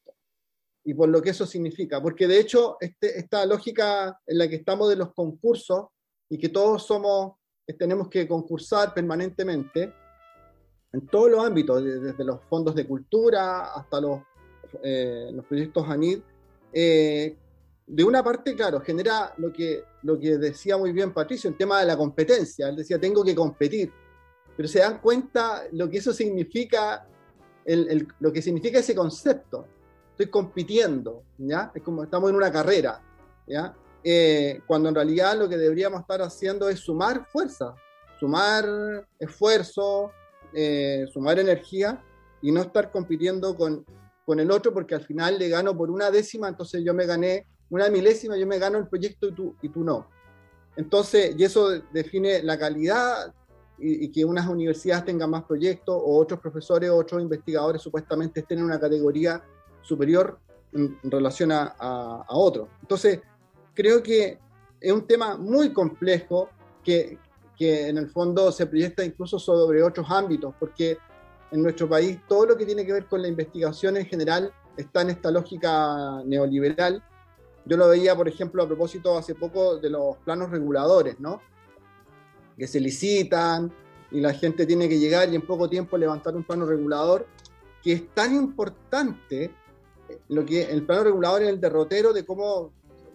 y 0.87 0.93
por 0.93 1.09
lo 1.09 1.21
que 1.21 1.31
eso 1.31 1.45
significa. 1.45 2.01
Porque 2.01 2.27
de 2.27 2.39
hecho, 2.39 2.77
este, 2.79 3.19
esta 3.19 3.45
lógica 3.45 4.17
en 4.25 4.37
la 4.37 4.47
que 4.47 4.55
estamos 4.55 4.87
de 4.87 4.95
los 4.95 5.13
concursos 5.13 5.87
y 6.29 6.37
que 6.37 6.47
todos 6.47 6.85
somos 6.87 7.33
tenemos 7.77 8.07
que 8.07 8.25
concursar 8.25 8.93
permanentemente 8.93 9.93
en 10.93 11.05
todos 11.07 11.29
los 11.29 11.45
ámbitos, 11.45 11.83
desde 11.83 12.23
los 12.23 12.41
fondos 12.49 12.73
de 12.73 12.87
cultura 12.87 13.73
hasta 13.73 13.99
los, 13.99 14.21
eh, 14.81 15.29
los 15.33 15.45
proyectos 15.45 15.85
ANID. 15.89 16.19
Eh, 16.71 17.35
de 17.85 18.03
una 18.05 18.23
parte, 18.23 18.55
claro, 18.55 18.79
genera 18.79 19.33
lo 19.39 19.51
que, 19.51 19.83
lo 20.03 20.17
que 20.17 20.37
decía 20.37 20.77
muy 20.77 20.93
bien 20.93 21.13
Patricio, 21.13 21.49
el 21.49 21.57
tema 21.57 21.81
de 21.81 21.87
la 21.87 21.97
competencia. 21.97 22.69
Él 22.69 22.77
decía, 22.77 22.97
tengo 22.97 23.25
que 23.25 23.35
competir. 23.35 23.91
Pero 24.55 24.69
se 24.69 24.79
dan 24.79 25.01
cuenta 25.01 25.63
lo 25.73 25.89
que 25.89 25.97
eso 25.97 26.13
significa, 26.13 27.05
el, 27.65 28.07
lo 28.21 28.31
que 28.31 28.41
significa 28.41 28.79
ese 28.79 28.95
concepto. 28.95 29.67
Estoy 30.17 30.31
compitiendo, 30.31 31.21
¿ya? 31.37 31.71
Es 31.75 31.83
como 31.83 32.03
estamos 32.03 32.31
en 32.31 32.37
una 32.37 32.51
carrera, 32.51 32.99
¿ya? 33.45 33.75
Eh, 34.03 34.61
cuando 34.65 34.89
en 34.89 34.95
realidad 34.95 35.37
lo 35.37 35.47
que 35.47 35.57
deberíamos 35.57 36.01
estar 36.01 36.23
haciendo 36.23 36.67
es 36.69 36.79
sumar 36.79 37.27
fuerza, 37.27 37.75
sumar 38.19 38.65
esfuerzo, 39.19 40.11
eh, 40.55 41.05
sumar 41.13 41.37
energía 41.37 42.03
y 42.41 42.51
no 42.51 42.61
estar 42.61 42.91
compitiendo 42.91 43.55
con, 43.55 43.85
con 44.25 44.39
el 44.39 44.49
otro 44.49 44.73
porque 44.73 44.95
al 44.95 45.05
final 45.05 45.37
le 45.37 45.49
gano 45.49 45.77
por 45.77 45.91
una 45.91 46.09
décima, 46.09 46.47
entonces 46.47 46.83
yo 46.83 46.95
me 46.95 47.05
gané 47.05 47.45
una 47.69 47.87
milésima, 47.89 48.35
yo 48.37 48.47
me 48.47 48.57
gano 48.57 48.79
el 48.79 48.87
proyecto 48.87 49.27
y 49.27 49.33
tú, 49.33 49.55
y 49.61 49.69
tú 49.69 49.83
no. 49.83 50.07
Entonces, 50.77 51.35
y 51.37 51.43
eso 51.43 51.79
define 51.93 52.41
la 52.41 52.57
calidad 52.57 53.35
y, 53.77 54.11
que 54.11 54.25
unas 54.25 54.47
universidades 54.47 55.05
tengan 55.05 55.29
más 55.29 55.43
proyectos 55.43 55.95
o 55.95 56.17
otros 56.17 56.39
profesores 56.39 56.89
o 56.89 56.97
otros 56.97 57.21
investigadores 57.21 57.83
supuestamente 57.83 58.39
estén 58.39 58.57
en 58.57 58.65
una 58.65 58.79
categoría 58.79 59.43
superior 59.87 60.39
en, 60.73 60.97
relación 61.03 61.51
a, 61.51 61.75
a, 61.79 62.25
a 62.27 62.35
otros. 62.35 62.67
Entonces, 62.81 63.21
creo 63.73 64.03
que 64.03 64.39
es 64.79 64.91
un 64.91 65.07
tema 65.07 65.37
muy 65.37 65.73
complejo 65.73 66.49
que, 66.83 67.17
que 67.57 67.87
en 67.87 67.97
el 67.97 68.09
fondo 68.09 68.51
se 68.51 68.67
proyecta 68.67 69.03
incluso 69.03 69.39
sobre 69.39 69.81
otros 69.81 70.05
ámbitos, 70.09 70.53
porque 70.59 70.97
en 71.51 71.63
nuestro 71.63 71.87
país 71.87 72.19
todo 72.27 72.45
lo 72.45 72.57
que 72.57 72.65
tiene 72.65 72.85
que 72.85 72.93
ver 72.93 73.05
con 73.05 73.21
la 73.21 73.27
investigación 73.27 73.97
en 73.97 74.05
general 74.05 74.53
está 74.75 75.01
en 75.01 75.09
esta 75.11 75.31
lógica 75.31 76.21
neoliberal. 76.25 77.03
Yo 77.65 77.77
lo 77.77 77.87
veía, 77.89 78.15
por 78.15 78.27
ejemplo, 78.27 78.63
a 78.63 78.67
propósito 78.67 79.17
hace 79.17 79.35
poco 79.35 79.77
de 79.77 79.89
los 79.89 80.17
planos 80.17 80.51
reguladores, 80.51 81.19
¿no? 81.19 81.41
Que 82.57 82.67
se 82.67 82.79
licitan 82.79 83.73
y 84.11 84.21
la 84.21 84.33
gente 84.33 84.65
tiene 84.65 84.87
que 84.87 84.99
llegar 84.99 85.29
y 85.29 85.35
en 85.35 85.45
poco 85.45 85.69
tiempo 85.69 85.97
levantar 85.97 86.35
un 86.35 86.43
plano 86.43 86.65
regulador, 86.65 87.27
que 87.83 87.93
es 87.93 88.13
tan 88.13 88.35
importante 88.35 89.51
lo 90.29 90.45
que 90.45 90.63
el 90.63 90.85
plano 90.85 91.05
regulador 91.05 91.43
es 91.43 91.49
el 91.49 91.59
derrotero 91.59 92.13
de 92.13 92.25
cómo 92.25 92.71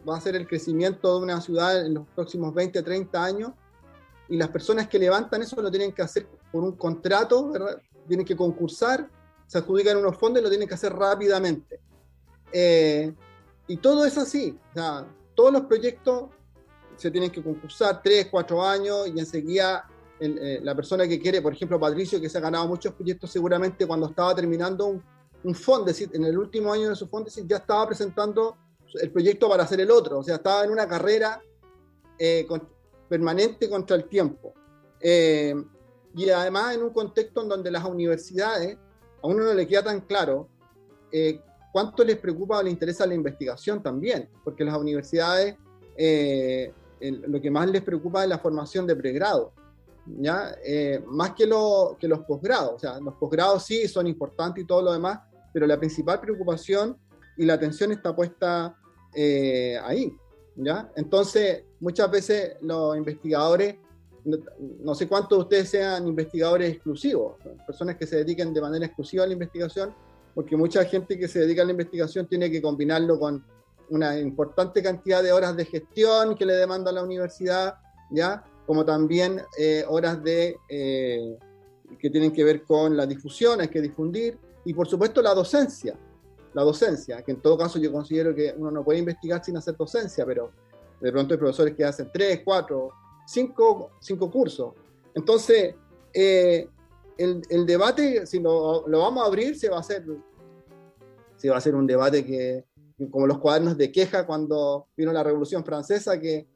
va 0.09 0.17
a 0.17 0.21
ser 0.21 0.37
el 0.37 0.47
crecimiento 0.47 1.19
de 1.19 1.25
una 1.25 1.41
ciudad 1.41 1.85
en 1.85 1.95
los 1.95 2.07
próximos 2.09 2.55
20, 2.55 2.83
30 2.83 3.25
años, 3.25 3.53
y 4.29 4.37
las 4.37 4.49
personas 4.49 4.89
que 4.89 4.99
levantan 4.99 5.43
eso 5.43 5.61
lo 5.61 5.71
tienen 5.71 5.93
que 5.93 6.03
hacer 6.03 6.27
por 6.51 6.65
un 6.65 6.73
contrato, 6.73 7.51
¿verdad? 7.51 7.81
tienen 8.09 8.27
que 8.27 8.37
concursar, 8.37 9.09
se 9.47 9.59
adjudican 9.59 9.97
unos 9.97 10.17
fondos 10.17 10.41
y 10.41 10.45
lo 10.45 10.49
tienen 10.49 10.67
que 10.67 10.75
hacer 10.75 10.93
rápidamente. 10.93 11.81
Eh, 12.53 13.13
y 13.69 13.77
todo 13.77 14.05
es 14.05 14.19
así, 14.19 14.59
o 14.71 14.75
sea, 14.75 15.07
todos 15.35 15.53
los 15.53 15.63
proyectos 15.63 16.31
se 16.97 17.11
tienen 17.11 17.31
que 17.31 17.43
concursar 17.43 18.03
3, 18.03 18.29
4 18.31 18.65
años 18.65 19.09
y 19.09 19.19
enseguida 19.19 19.89
eh, 20.21 20.61
la 20.63 20.75
persona 20.75 21.09
que 21.09 21.21
quiere, 21.21 21.43
por 21.43 21.53
ejemplo 21.53 21.81
Patricio, 21.81 22.21
que 22.21 22.29
se 22.29 22.39
ha 22.39 22.41
ganado 22.41 22.69
muchos 22.69 22.95
proyectos 22.95 23.31
seguramente 23.31 23.87
cuando 23.87 24.07
estaba 24.07 24.35
terminando 24.35 24.87
un, 24.87 25.03
un 25.45 25.57
en 26.13 26.25
el 26.25 26.39
último 26.39 26.73
año 26.73 26.91
de 26.91 26.97
su 26.97 27.09
fondo, 27.09 27.29
ya 27.47 27.57
estaba 27.57 27.87
presentando 27.87 28.57
el 29.01 29.11
proyecto 29.11 29.49
para 29.49 29.65
hacer 29.65 29.81
el 29.81 29.91
otro, 29.91 30.19
o 30.19 30.23
sea, 30.23 30.37
estaba 30.37 30.65
en 30.65 30.71
una 30.71 30.87
carrera 30.87 31.43
eh, 32.19 32.47
permanente 33.09 33.69
contra 33.69 33.97
el 33.97 34.05
tiempo. 34.05 34.55
Eh, 35.01 35.55
y 36.15 36.29
además 36.29 36.75
en 36.75 36.83
un 36.83 36.91
contexto 36.91 37.43
en 37.43 37.49
donde 37.49 37.71
las 37.71 37.85
universidades, 37.85 38.77
a 39.23 39.27
uno 39.27 39.45
no 39.45 39.55
le 39.55 39.67
queda 39.67 39.85
tan 39.85 40.03
claro 40.03 40.49
eh, 41.11 41.41
cuánto 41.73 42.05
les 42.05 42.19
preocupa 42.19 42.59
o 42.59 42.63
les 42.63 42.73
interesa 42.73 43.07
la 43.07 43.15
investigación 43.15 43.83
también, 43.83 44.29
porque 44.45 44.65
las 44.65 44.77
universidades 44.77 45.57
lo 47.01 47.41
que 47.41 47.51
más 47.51 47.69
les 47.69 47.83
preocupa 47.83 48.23
es 48.23 48.29
la 48.29 48.39
formación 48.39 48.87
de 48.87 48.95
pregrado, 48.95 49.53
¿ya? 50.07 50.55
más 51.07 51.33
que, 51.33 51.47
lo, 51.47 51.97
que 51.99 52.07
los 52.09 52.21
posgrados, 52.21 52.75
o 52.75 52.79
sea, 52.79 53.01
los 53.01 53.15
posgrados 53.15 53.65
sí 53.65 53.89
son 53.89 54.07
importantes 54.07 54.63
y 54.63 54.67
todo 54.67 54.83
lo 54.83 54.93
demás, 54.93 55.19
pero 55.53 55.67
la 55.67 55.79
principal 55.79 56.21
preocupación 56.21 56.97
y 57.37 57.45
la 57.45 57.55
atención 57.55 57.93
está 57.93 58.15
puesta 58.15 58.77
eh, 59.15 59.79
ahí. 59.85 60.15
¿ya? 60.57 60.91
Entonces, 60.97 61.65
muchas 61.81 62.11
veces 62.11 62.57
los 62.61 62.97
investigadores, 62.97 63.77
no, 64.25 64.95
sé 64.95 65.09
cuántos 65.09 65.39
de 65.39 65.43
ustedes 65.43 65.69
sean 65.69 66.07
investigadores 66.07 66.75
exclusivos, 66.75 67.37
personas 67.67 67.97
que 67.97 68.07
se 68.07 68.17
dediquen 68.17 68.53
de 68.55 68.61
manera 68.61 68.87
exclusiva 68.87 69.25
a 69.25 69.27
la 69.27 69.33
investigación, 69.33 69.95
porque 70.35 70.57
mucha 70.57 70.85
gente 70.85 71.19
que 71.19 71.29
se 71.29 71.41
dedica 71.41 71.63
a 71.63 71.65
la 71.65 71.73
investigación 71.73 72.27
tiene 72.27 72.51
que 72.51 72.63
combinarlo 72.63 73.19
con 73.19 73.45
una 73.91 74.19
importante 74.19 74.83
cantidad 74.83 75.23
de 75.23 75.33
horas 75.33 75.57
de 75.57 75.67
gestión 75.67 76.35
que 76.35 76.47
le 76.47 76.55
demanda 76.55 76.93
la 76.93 77.03
universidad, 77.03 77.75
¿ya? 78.11 78.45
como 78.67 78.85
también 78.85 79.43
eh, 79.59 79.85
horas 79.89 80.23
de, 80.23 80.57
eh, 80.69 81.37
que 81.99 82.09
tienen 82.09 82.33
que 82.33 82.45
ver 82.45 82.63
con 82.63 82.97
la 82.97 83.07
difusión, 83.07 83.61
hay 83.61 83.69
que 83.69 83.83
difundir, 83.83 84.39
y 84.65 84.75
por 84.75 84.89
supuesto 84.89 85.21
la 85.23 85.35
docencia, 85.35 85.99
la 86.55 86.63
docencia, 86.63 87.23
que 87.23 87.33
en 87.33 87.41
todo 87.41 87.57
caso 87.57 87.79
yo 87.79 87.91
considero 87.91 88.35
que 88.35 88.55
uno 88.57 88.71
no 88.71 88.85
puede 88.85 88.99
investigar 88.99 89.45
sin 89.45 89.57
hacer 89.57 89.77
docencia, 89.77 90.25
pero 90.27 90.53
de 91.01 91.11
pronto 91.11 91.35
hay 91.35 91.39
profesores 91.39 91.75
que 91.75 91.85
hacen 91.85 92.11
tres, 92.13 92.43
cuatro, 92.45 92.91
cinco, 93.27 93.91
cinco 94.01 94.31
cursos. 94.31 94.75
Entonces, 95.15 95.75
eh, 96.13 96.69
el, 97.19 97.43
el, 97.49 97.67
debate, 97.67 98.27
si 98.27 98.41
lo, 98.41 98.87
lo, 98.87 99.01
vamos 99.01 99.25
a 99.25 99.27
abrir, 99.27 99.57
se 99.59 99.69
va 99.69 99.79
a 99.79 99.81
hacer, 99.81 100.05
se 101.37 101.49
va 101.49 101.57
a 101.57 101.59
hacer 101.59 101.75
un 101.75 101.87
debate 101.87 102.25
que, 102.25 102.65
como 103.11 103.27
los 103.27 103.39
cuadernos 103.39 103.77
de 103.77 103.91
queja 103.91 104.27
cuando 104.27 104.89
vino 104.97 105.13
la 105.13 105.23
Revolución 105.23 105.65
Francesa, 105.65 106.21
que, 106.21 106.47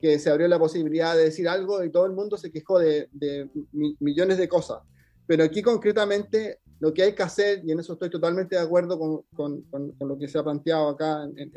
que 0.00 0.18
se 0.18 0.30
abrió 0.30 0.48
la 0.48 0.58
posibilidad 0.58 1.14
de 1.14 1.24
decir 1.24 1.48
algo 1.48 1.84
y 1.84 1.90
todo 1.90 2.06
el 2.06 2.12
mundo 2.12 2.36
se 2.36 2.50
quejó 2.50 2.78
de, 2.78 3.08
de 3.12 3.50
millones 3.72 4.38
de 4.38 4.48
cosas. 4.48 4.78
Pero 5.26 5.44
aquí 5.44 5.62
concretamente 5.62 6.60
lo 6.80 6.94
que 6.94 7.02
hay 7.02 7.14
que 7.14 7.22
hacer, 7.22 7.62
y 7.64 7.72
en 7.72 7.80
eso 7.80 7.92
estoy 7.92 8.08
totalmente 8.10 8.56
de 8.56 8.62
acuerdo 8.62 8.98
con, 8.98 9.22
con, 9.34 9.62
con, 9.70 10.08
lo 10.08 10.18
que 10.18 10.26
se 10.28 10.38
ha 10.38 10.42
planteado 10.42 10.88
acá 10.88 11.24
en, 11.36 11.52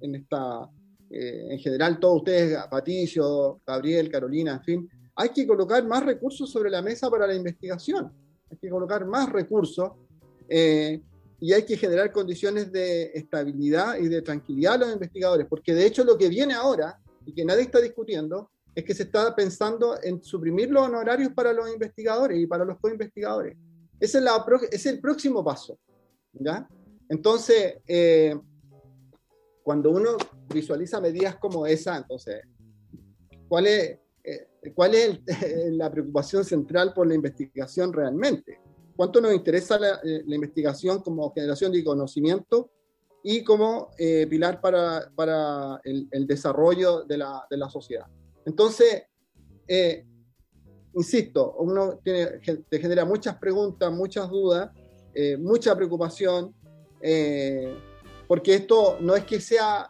en, 0.00 0.14
esta, 0.16 0.68
eh, 1.10 1.46
en 1.50 1.58
general 1.60 2.00
todos 2.00 2.18
ustedes, 2.18 2.58
Patricio, 2.68 3.60
Gabriel, 3.64 4.10
Carolina, 4.10 4.54
en 4.54 4.62
fin, 4.62 4.90
hay 5.14 5.28
que 5.28 5.46
colocar 5.46 5.86
más 5.86 6.04
recursos 6.04 6.50
sobre 6.50 6.70
la 6.70 6.82
mesa 6.82 7.08
para 7.08 7.26
la 7.26 7.34
investigación, 7.34 8.12
hay 8.50 8.58
que 8.58 8.68
colocar 8.68 9.06
más 9.06 9.32
recursos 9.32 9.92
eh, 10.48 11.00
y 11.38 11.52
hay 11.52 11.62
que 11.62 11.76
generar 11.76 12.10
condiciones 12.10 12.72
de 12.72 13.12
estabilidad 13.14 13.96
y 13.98 14.08
de 14.08 14.22
tranquilidad 14.22 14.74
a 14.74 14.78
los 14.78 14.92
investigadores, 14.92 15.46
porque 15.48 15.72
de 15.72 15.86
hecho 15.86 16.02
lo 16.02 16.18
que 16.18 16.28
viene 16.28 16.54
ahora, 16.54 16.98
y 17.24 17.32
que 17.32 17.44
nadie 17.44 17.62
está 17.62 17.80
discutiendo, 17.80 18.50
es 18.74 18.82
que 18.82 18.92
se 18.92 19.04
está 19.04 19.34
pensando 19.36 19.96
en 20.02 20.20
suprimir 20.20 20.68
los 20.68 20.82
honorarios 20.82 21.32
para 21.32 21.52
los 21.52 21.72
investigadores 21.72 22.40
y 22.40 22.46
para 22.46 22.64
los 22.64 22.76
co-investigadores. 22.80 23.56
Ese 24.04 24.18
es, 24.18 24.24
la, 24.24 24.44
es 24.70 24.84
el 24.84 25.00
próximo 25.00 25.42
paso. 25.42 25.78
¿ya? 26.34 26.68
Entonces, 27.08 27.76
eh, 27.86 28.38
cuando 29.62 29.92
uno 29.92 30.18
visualiza 30.52 31.00
medidas 31.00 31.36
como 31.36 31.66
esa, 31.66 31.96
entonces, 31.96 32.42
¿cuál 33.48 33.66
es? 33.66 33.98
Eh, 34.22 34.48
cuál 34.74 34.94
es 34.94 35.20
la 35.72 35.90
preocupación 35.90 36.44
central 36.44 36.92
por 36.92 37.06
la 37.06 37.14
investigación 37.14 37.94
realmente. 37.94 38.60
¿Cuánto 38.94 39.22
nos 39.22 39.32
interesa 39.32 39.78
la, 39.78 39.98
investigación 40.04 41.00
como 41.00 41.32
generación 41.32 41.72
de 41.72 41.82
conocimiento 41.82 42.70
y 43.22 43.42
como 43.42 43.90
pilar 43.96 44.60
para, 44.60 45.10
para 45.16 45.80
el, 45.82 46.26
desarrollo 46.26 47.04
de 47.04 47.18
la, 47.18 47.44
de 47.50 47.56
la, 47.56 47.68
sociedad? 47.70 48.06
Entonces, 48.44 49.04
insisto, 50.94 51.56
uno 51.58 51.98
tiene, 52.02 52.40
te 52.68 52.78
genera 52.78 53.04
muchas 53.04 53.36
preguntas, 53.36 53.92
muchas 53.92 54.28
dudas, 54.30 54.70
eh, 55.14 55.36
mucha 55.36 55.76
preocupación, 55.76 56.54
eh, 57.00 57.72
porque 58.26 58.54
esto 58.54 58.98
no 59.00 59.14
es 59.14 59.24
que 59.24 59.40
sea 59.40 59.88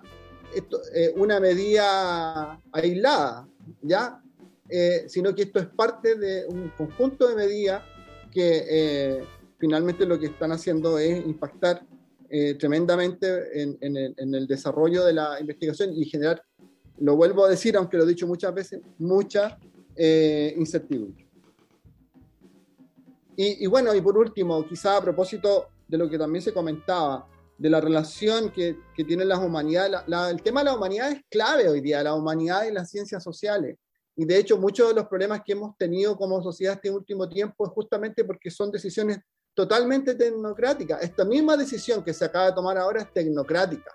eh, 0.95 1.15
una 1.17 1.41
medida 1.41 2.61
aislada, 2.73 3.49
¿ya? 3.83 4.21
sino 5.07 5.35
que 5.35 5.43
esto 5.43 5.61
es 5.61 5.67
parte 5.67 6.17
de 6.17 6.47
un 6.47 6.71
conjunto 6.71 7.29
de 7.29 7.37
medidas 7.37 7.83
que 8.33 9.25
finalmente 9.59 10.05
lo 10.05 10.19
que 10.19 10.27
están 10.27 10.51
haciendo 10.51 10.99
es 10.99 11.25
impactar 11.25 11.87
tremendamente 12.59 13.63
en, 13.63 13.97
el, 13.97 14.15
en 14.17 14.35
el 14.35 14.47
desarrollo 14.49 15.05
de 15.05 15.13
la 15.13 15.39
investigación 15.39 15.93
y 15.93 16.07
generar, 16.07 16.43
lo 16.99 17.15
vuelvo 17.15 17.45
a 17.45 17.51
decir, 17.51 17.77
aunque 17.77 17.99
lo 17.99 18.05
he 18.05 18.09
dicho 18.09 18.27
muchas 18.27 18.53
veces, 18.53 18.81
mucha 18.99 19.59
eh, 19.97 20.55
incertidumbre. 20.57 21.25
Y, 23.37 23.67
bueno, 23.67 23.93
y 23.93 24.01
por 24.01 24.17
último, 24.17 24.65
quizá 24.65 24.97
a 24.97 25.03
propósito 25.03 25.67
de 25.89 25.99
lo 25.99 26.09
que 26.09 26.17
también 26.17 26.41
se 26.41 26.53
comentaba, 26.53 27.29
de 27.59 27.69
la 27.69 27.81
relación 27.81 28.51
que, 28.51 28.77
que 28.95 29.05
tienen 29.05 29.29
las 29.29 29.41
humanidades, 29.41 30.03
el 30.31 30.43
tema 30.43 30.61
de 30.61 30.67
la 30.67 30.77
humanidad 30.77 31.11
es 31.11 31.23
clave 31.29 31.69
hoy 31.69 31.81
día, 31.81 32.03
la 32.03 32.15
humanidad 32.15 32.65
y 32.65 32.73
las 32.73 32.91
ciencias 32.91 33.23
sociales. 33.23 33.77
Y 34.17 34.25
de 34.25 34.39
hecho, 34.39 34.57
muchos 34.57 34.89
de 34.89 34.95
los 34.95 35.07
problemas 35.07 35.43
que 35.45 35.53
hemos 35.53 35.77
tenido 35.77 36.17
como 36.17 36.43
sociedad 36.43 36.75
este 36.75 36.91
último 36.91 37.29
tiempo 37.29 37.67
es 37.67 37.73
justamente 37.73 38.25
porque 38.25 38.51
son 38.51 38.71
decisiones 38.71 39.19
totalmente 39.55 40.15
tecnocráticas. 40.15 41.03
Esta 41.03 41.25
misma 41.25 41.57
decisión 41.57 42.05
que 42.05 42.15
se 42.15 42.25
acaba 42.25 42.47
de 42.47 42.53
tomar 42.53 42.79
ahora 42.79 43.03
es 43.03 43.13
tecnocrática, 43.13 43.91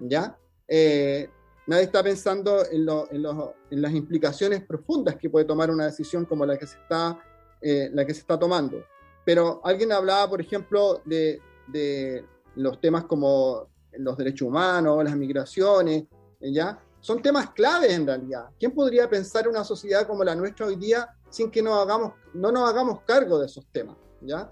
¿ya? 0.00 0.36
Eh, 0.68 1.28
nadie 1.66 1.84
está 1.84 2.02
pensando 2.02 2.64
en, 2.70 2.86
las 3.82 3.92
implicaciones 3.92 4.64
profundas 4.64 5.16
que 5.16 5.30
puede 5.30 5.44
tomar 5.44 5.70
una 5.70 5.86
decisión 5.86 6.24
como 6.24 6.44
la 6.44 6.56
que 6.56 6.66
se 6.66 6.76
está, 6.78 7.18
eh, 7.60 7.90
la 7.92 8.04
que 8.04 8.14
se 8.14 8.20
está 8.20 8.38
tomando. 8.38 8.84
Pero 9.24 9.60
alguien 9.64 9.92
hablaba, 9.92 10.28
por 10.28 10.40
ejemplo, 10.40 11.00
de, 11.04 11.40
los 12.56 12.80
temas 12.80 13.04
como 13.04 13.68
los 13.92 14.16
derechos 14.16 14.48
humanos, 14.48 15.04
las 15.04 15.16
migraciones, 15.16 16.04
¿ya? 16.40 16.78
Son 17.00 17.22
temas 17.22 17.50
claves 17.50 17.92
en 17.92 18.06
realidad. 18.06 18.46
¿Quién 18.58 18.72
podría 18.72 19.08
pensar 19.08 19.48
una 19.48 19.64
sociedad 19.64 20.06
como 20.06 20.22
la 20.22 20.34
nuestra 20.34 20.66
hoy 20.66 20.76
día 20.76 21.08
sin 21.30 21.50
que 21.50 21.62
nos 21.62 21.78
hagamos, 21.78 22.12
no 22.34 22.52
nos 22.52 22.68
hagamos 22.68 23.00
cargo 23.06 23.38
de 23.38 23.46
esos 23.46 23.66
temas? 23.72 23.96
¿ya? 24.24 24.50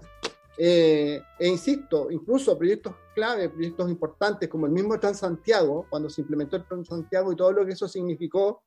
Eh, 0.57 1.21
e 1.39 1.47
insisto, 1.47 2.11
incluso 2.11 2.57
proyectos 2.57 2.93
clave, 3.15 3.49
proyectos 3.49 3.89
importantes 3.89 4.49
como 4.49 4.65
el 4.65 4.71
mismo 4.71 4.99
Transantiago, 4.99 5.85
cuando 5.89 6.09
se 6.09 6.21
implementó 6.21 6.57
el 6.57 6.65
Transantiago 6.65 7.31
y 7.31 7.35
todo 7.35 7.51
lo 7.51 7.65
que 7.65 7.73
eso 7.73 7.87
significó, 7.87 8.63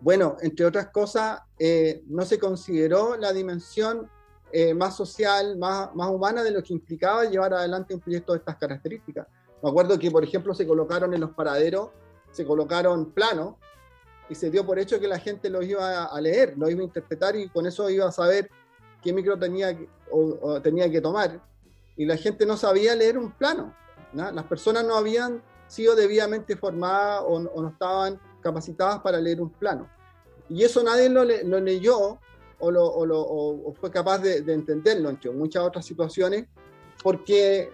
bueno, 0.00 0.36
entre 0.40 0.64
otras 0.64 0.88
cosas, 0.88 1.40
eh, 1.58 2.02
no 2.06 2.24
se 2.24 2.38
consideró 2.38 3.16
la 3.16 3.32
dimensión 3.32 4.08
eh, 4.52 4.72
más 4.72 4.96
social, 4.96 5.58
más, 5.58 5.94
más 5.94 6.08
humana 6.08 6.42
de 6.42 6.52
lo 6.52 6.62
que 6.62 6.72
implicaba 6.72 7.24
llevar 7.24 7.52
adelante 7.52 7.94
un 7.94 8.00
proyecto 8.00 8.32
de 8.32 8.38
estas 8.38 8.56
características. 8.56 9.26
Me 9.62 9.68
acuerdo 9.68 9.98
que, 9.98 10.10
por 10.10 10.22
ejemplo, 10.22 10.54
se 10.54 10.66
colocaron 10.66 11.12
en 11.14 11.20
los 11.20 11.30
paraderos, 11.30 11.90
se 12.30 12.46
colocaron 12.46 13.10
planos 13.10 13.56
y 14.30 14.34
se 14.34 14.50
dio 14.50 14.64
por 14.64 14.78
hecho 14.78 15.00
que 15.00 15.08
la 15.08 15.18
gente 15.18 15.50
los 15.50 15.64
iba 15.64 16.04
a 16.04 16.20
leer, 16.20 16.54
los 16.56 16.70
iba 16.70 16.80
a 16.80 16.84
interpretar 16.84 17.34
y 17.34 17.48
con 17.48 17.66
eso 17.66 17.90
iba 17.90 18.06
a 18.06 18.12
saber 18.12 18.48
qué 19.02 19.12
micro 19.12 19.38
tenía, 19.38 19.78
o, 20.10 20.60
tenía 20.60 20.90
que 20.90 21.00
tomar. 21.00 21.40
Y 21.96 22.04
la 22.04 22.16
gente 22.16 22.46
no 22.46 22.56
sabía 22.56 22.94
leer 22.94 23.18
un 23.18 23.32
plano. 23.32 23.74
Las 24.12 24.44
personas 24.44 24.84
no 24.84 24.94
habían 24.94 25.42
sido 25.66 25.94
debidamente 25.94 26.56
formadas 26.56 27.22
o, 27.26 27.40
no 27.40 27.68
estaban 27.68 28.20
capacitadas 28.40 29.00
para 29.00 29.20
leer 29.20 29.40
un 29.40 29.50
plano. 29.50 29.88
Y 30.48 30.64
eso 30.64 30.82
nadie 30.82 31.08
lo, 31.08 31.24
leyó 31.24 32.18
o, 32.58 32.70
lo, 32.70 32.84
o, 32.86 33.74
fue 33.74 33.90
capaz 33.90 34.18
de, 34.18 34.38
entenderlo 34.52 35.10
entre 35.10 35.30
muchas 35.30 35.62
otras 35.62 35.84
situaciones, 35.84 36.46
porque, 37.02 37.70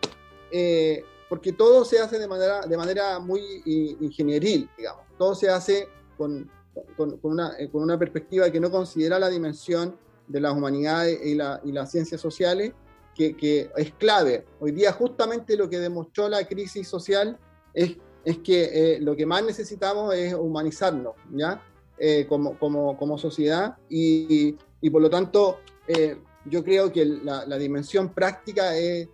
eh, 0.51 1.05
porque 1.29 1.53
todo 1.53 1.85
se 1.85 2.01
hace 2.01 2.19
de 2.19 2.27
manera, 2.27 2.63
de 2.63 2.77
manera 2.77 3.19
muy 3.19 3.63
ingenieril, 4.01 4.69
digamos. 4.77 5.05
Todo 5.17 5.35
se 5.35 5.49
hace 5.49 5.89
con, 6.19 6.51
con, 6.97 7.19
una, 7.23 7.55
con 7.71 7.83
una 7.83 7.99
perspectiva 7.99 8.51
que 8.51 8.59
no 8.59 8.71
considera 8.71 9.19
la 9.19 9.29
dimensión 9.29 9.97
de 10.27 10.41
las 10.41 10.53
humanidades 10.53 11.21
y, 11.25 11.35
las 11.35 11.91
ciencias 11.91 12.21
sociales, 12.21 12.73
que, 13.15 13.71
es 13.77 13.93
clave. 13.95 14.45
Hoy 14.61 14.73
día 14.73 14.93
justamente 14.93 15.57
lo 15.57 15.69
que 15.69 15.79
demostró 15.79 16.29
la 16.29 16.45
crisis 16.47 16.89
social 16.89 17.39
es, 17.73 17.97
es 18.25 18.39
que 18.39 18.95
eh, 18.95 19.01
lo 19.01 19.15
que 19.15 19.27
más 19.27 19.45
necesitamos 19.45 20.15
es 20.15 20.35
humanizarnos, 20.35 21.15
¿ya? 21.33 21.63
Eh, 21.97 22.27
como, 22.29 22.59
como, 22.59 23.19
sociedad 23.19 23.77
y, 23.89 24.57
por 24.91 25.01
lo 25.01 25.09
tanto 25.09 25.61
eh, 25.87 26.17
yo 26.45 26.65
creo 26.65 26.91
que 26.91 27.05
la, 27.05 27.57
dimensión 27.57 28.13
práctica 28.13 28.77
es, 28.77 29.09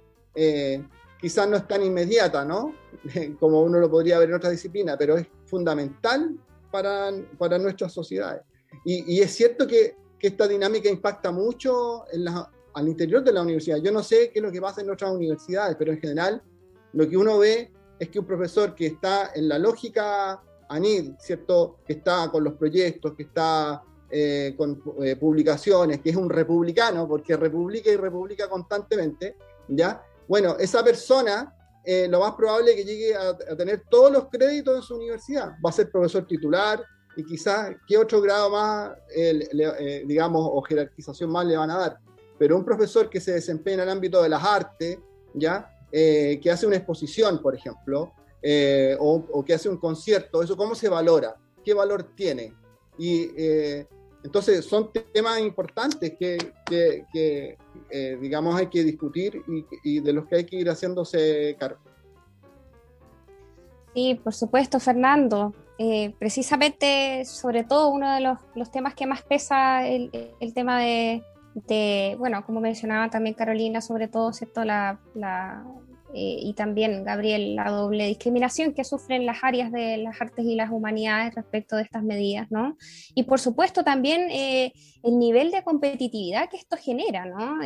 quizás 1.20 1.46
no 1.46 1.56
es 1.56 1.68
tan 1.68 1.82
inmediata, 1.82 2.44
¿no? 2.44 2.74
como 3.38 3.62
uno 3.62 3.78
lo 3.78 3.90
podría 3.90 4.18
ver 4.18 4.30
en 4.30 4.36
otra 4.36 4.50
disciplina, 4.50 4.96
pero 4.96 5.18
es 5.18 5.26
fundamental 5.44 6.36
para, 6.70 7.10
para 7.36 7.58
nuestras 7.58 7.92
sociedades. 7.92 8.42
Y, 8.84 9.16
y, 9.16 9.20
es 9.20 9.32
cierto 9.32 9.66
que 9.66 9.94
que 10.20 10.28
esta 10.28 10.46
dinámica 10.46 10.88
impacta 10.88 11.32
mucho 11.32 12.04
al 12.74 12.88
interior 12.88 13.24
de 13.24 13.32
la 13.32 13.42
universidad. 13.42 13.78
Yo 13.78 13.90
no 13.90 14.02
sé 14.02 14.30
qué 14.30 14.38
es 14.38 14.42
lo 14.42 14.52
que 14.52 14.60
pasa 14.60 14.82
en 14.82 14.90
otras 14.90 15.10
universidades, 15.10 15.76
pero 15.78 15.92
en 15.92 16.00
general 16.00 16.42
lo 16.92 17.08
que 17.08 17.16
uno 17.16 17.38
ve 17.38 17.72
es 17.98 18.08
que 18.10 18.18
un 18.18 18.26
profesor 18.26 18.74
que 18.74 18.86
está 18.86 19.32
en 19.34 19.48
la 19.48 19.58
lógica 19.58 20.42
ANID, 20.68 21.14
¿cierto? 21.18 21.78
Que 21.86 21.94
está 21.94 22.30
con 22.30 22.44
los 22.44 22.54
proyectos, 22.54 23.14
que 23.14 23.24
está 23.24 23.82
eh, 24.10 24.54
con 24.56 24.82
eh, 25.02 25.16
publicaciones, 25.16 26.00
que 26.00 26.10
es 26.10 26.16
un 26.16 26.28
republicano, 26.28 27.08
porque 27.08 27.36
republica 27.36 27.90
y 27.90 27.96
republica 27.96 28.48
constantemente, 28.48 29.36
¿ya? 29.68 30.02
Bueno, 30.28 30.56
esa 30.58 30.84
persona 30.84 31.54
eh, 31.84 32.06
lo 32.08 32.20
más 32.20 32.34
probable 32.34 32.72
es 32.72 32.76
que 32.76 32.84
llegue 32.84 33.14
a, 33.14 33.30
a, 33.30 33.56
tener 33.56 33.84
todos 33.88 34.12
los 34.12 34.28
créditos 34.28 34.76
en 34.76 34.82
su 34.82 34.96
universidad. 34.96 35.52
Va 35.64 35.70
a 35.70 35.72
ser 35.72 35.90
profesor 35.90 36.26
titular, 36.26 36.84
y 37.16 37.24
quizás 37.24 37.76
qué 37.86 37.98
otro 37.98 38.20
grado 38.20 38.50
más, 38.50 38.92
eh, 39.14 40.04
digamos, 40.06 40.48
o 40.52 40.62
jerarquización 40.62 41.30
más 41.30 41.46
le 41.46 41.56
van 41.56 41.70
a 41.70 41.78
dar. 41.78 41.98
Pero 42.38 42.56
un 42.56 42.64
profesor 42.64 43.10
que 43.10 43.20
se 43.20 43.32
desempeña 43.32 43.82
en 43.82 43.88
el 43.88 43.90
ámbito 43.90 44.22
de 44.22 44.28
las 44.28 44.42
artes, 44.42 44.98
¿ya? 45.34 45.70
Eh, 45.92 46.38
que 46.42 46.50
hace 46.50 46.66
una 46.66 46.76
exposición, 46.76 47.42
por 47.42 47.54
ejemplo, 47.54 48.12
eh, 48.42 48.96
o, 48.98 49.44
que 49.44 49.54
hace 49.54 49.68
un 49.68 49.76
concierto, 49.76 50.42
¿eso 50.42 50.56
cómo 50.56 50.74
se 50.74 50.88
valora? 50.88 51.36
¿Qué 51.64 51.74
valor 51.74 52.14
tiene? 52.14 52.54
Y 52.96 53.30
entonces 54.22 54.64
son 54.64 54.90
temas 54.92 55.40
importantes 55.40 56.14
que, 56.18 56.52
que, 56.66 57.56
digamos, 58.20 58.56
hay 58.56 58.68
que 58.68 58.84
discutir 58.84 59.42
y, 59.48 59.64
y 59.82 60.00
de 60.00 60.12
los 60.12 60.26
que 60.26 60.36
hay 60.36 60.44
que 60.44 60.56
ir 60.56 60.68
haciéndose 60.68 61.56
cargo. 61.58 61.80
Sí, 63.94 64.20
por 64.22 64.34
supuesto, 64.34 64.78
Fernando. 64.78 65.52
Eh, 65.82 66.14
precisamente, 66.18 67.24
sobre 67.24 67.64
todo, 67.64 67.88
uno 67.88 68.12
de 68.12 68.20
los, 68.20 68.70
temas 68.70 68.94
que 68.94 69.06
más 69.06 69.22
pesa 69.22 69.88
el, 69.88 70.10
el 70.38 70.52
tema 70.52 70.78
de, 70.78 71.22
bueno, 72.18 72.44
como 72.44 72.60
mencionaba 72.60 73.08
también 73.08 73.34
Carolina, 73.34 73.80
sobre 73.80 74.06
todo, 74.06 74.30
¿cierto? 74.34 74.62
La, 74.62 75.00
eh, 76.12 76.36
y 76.38 76.52
también 76.52 77.02
Gabriel, 77.02 77.56
la 77.56 77.70
doble 77.70 78.08
discriminación 78.08 78.74
que 78.74 78.84
sufren 78.84 79.24
las 79.24 79.42
áreas 79.42 79.72
de 79.72 79.96
las 79.96 80.20
artes 80.20 80.44
y 80.44 80.54
las 80.54 80.70
humanidades 80.70 81.34
respecto 81.34 81.76
de 81.76 81.82
estas 81.84 82.02
medidas, 82.02 82.50
¿no? 82.50 82.76
Y 83.14 83.22
por 83.22 83.40
supuesto 83.40 83.82
también 83.82 84.28
eh, 84.30 84.74
el 85.02 85.18
nivel 85.18 85.50
de 85.50 85.64
competitividad 85.64 86.50
que 86.50 86.58
esto 86.58 86.76
genera, 86.76 87.24
¿no? 87.24 87.58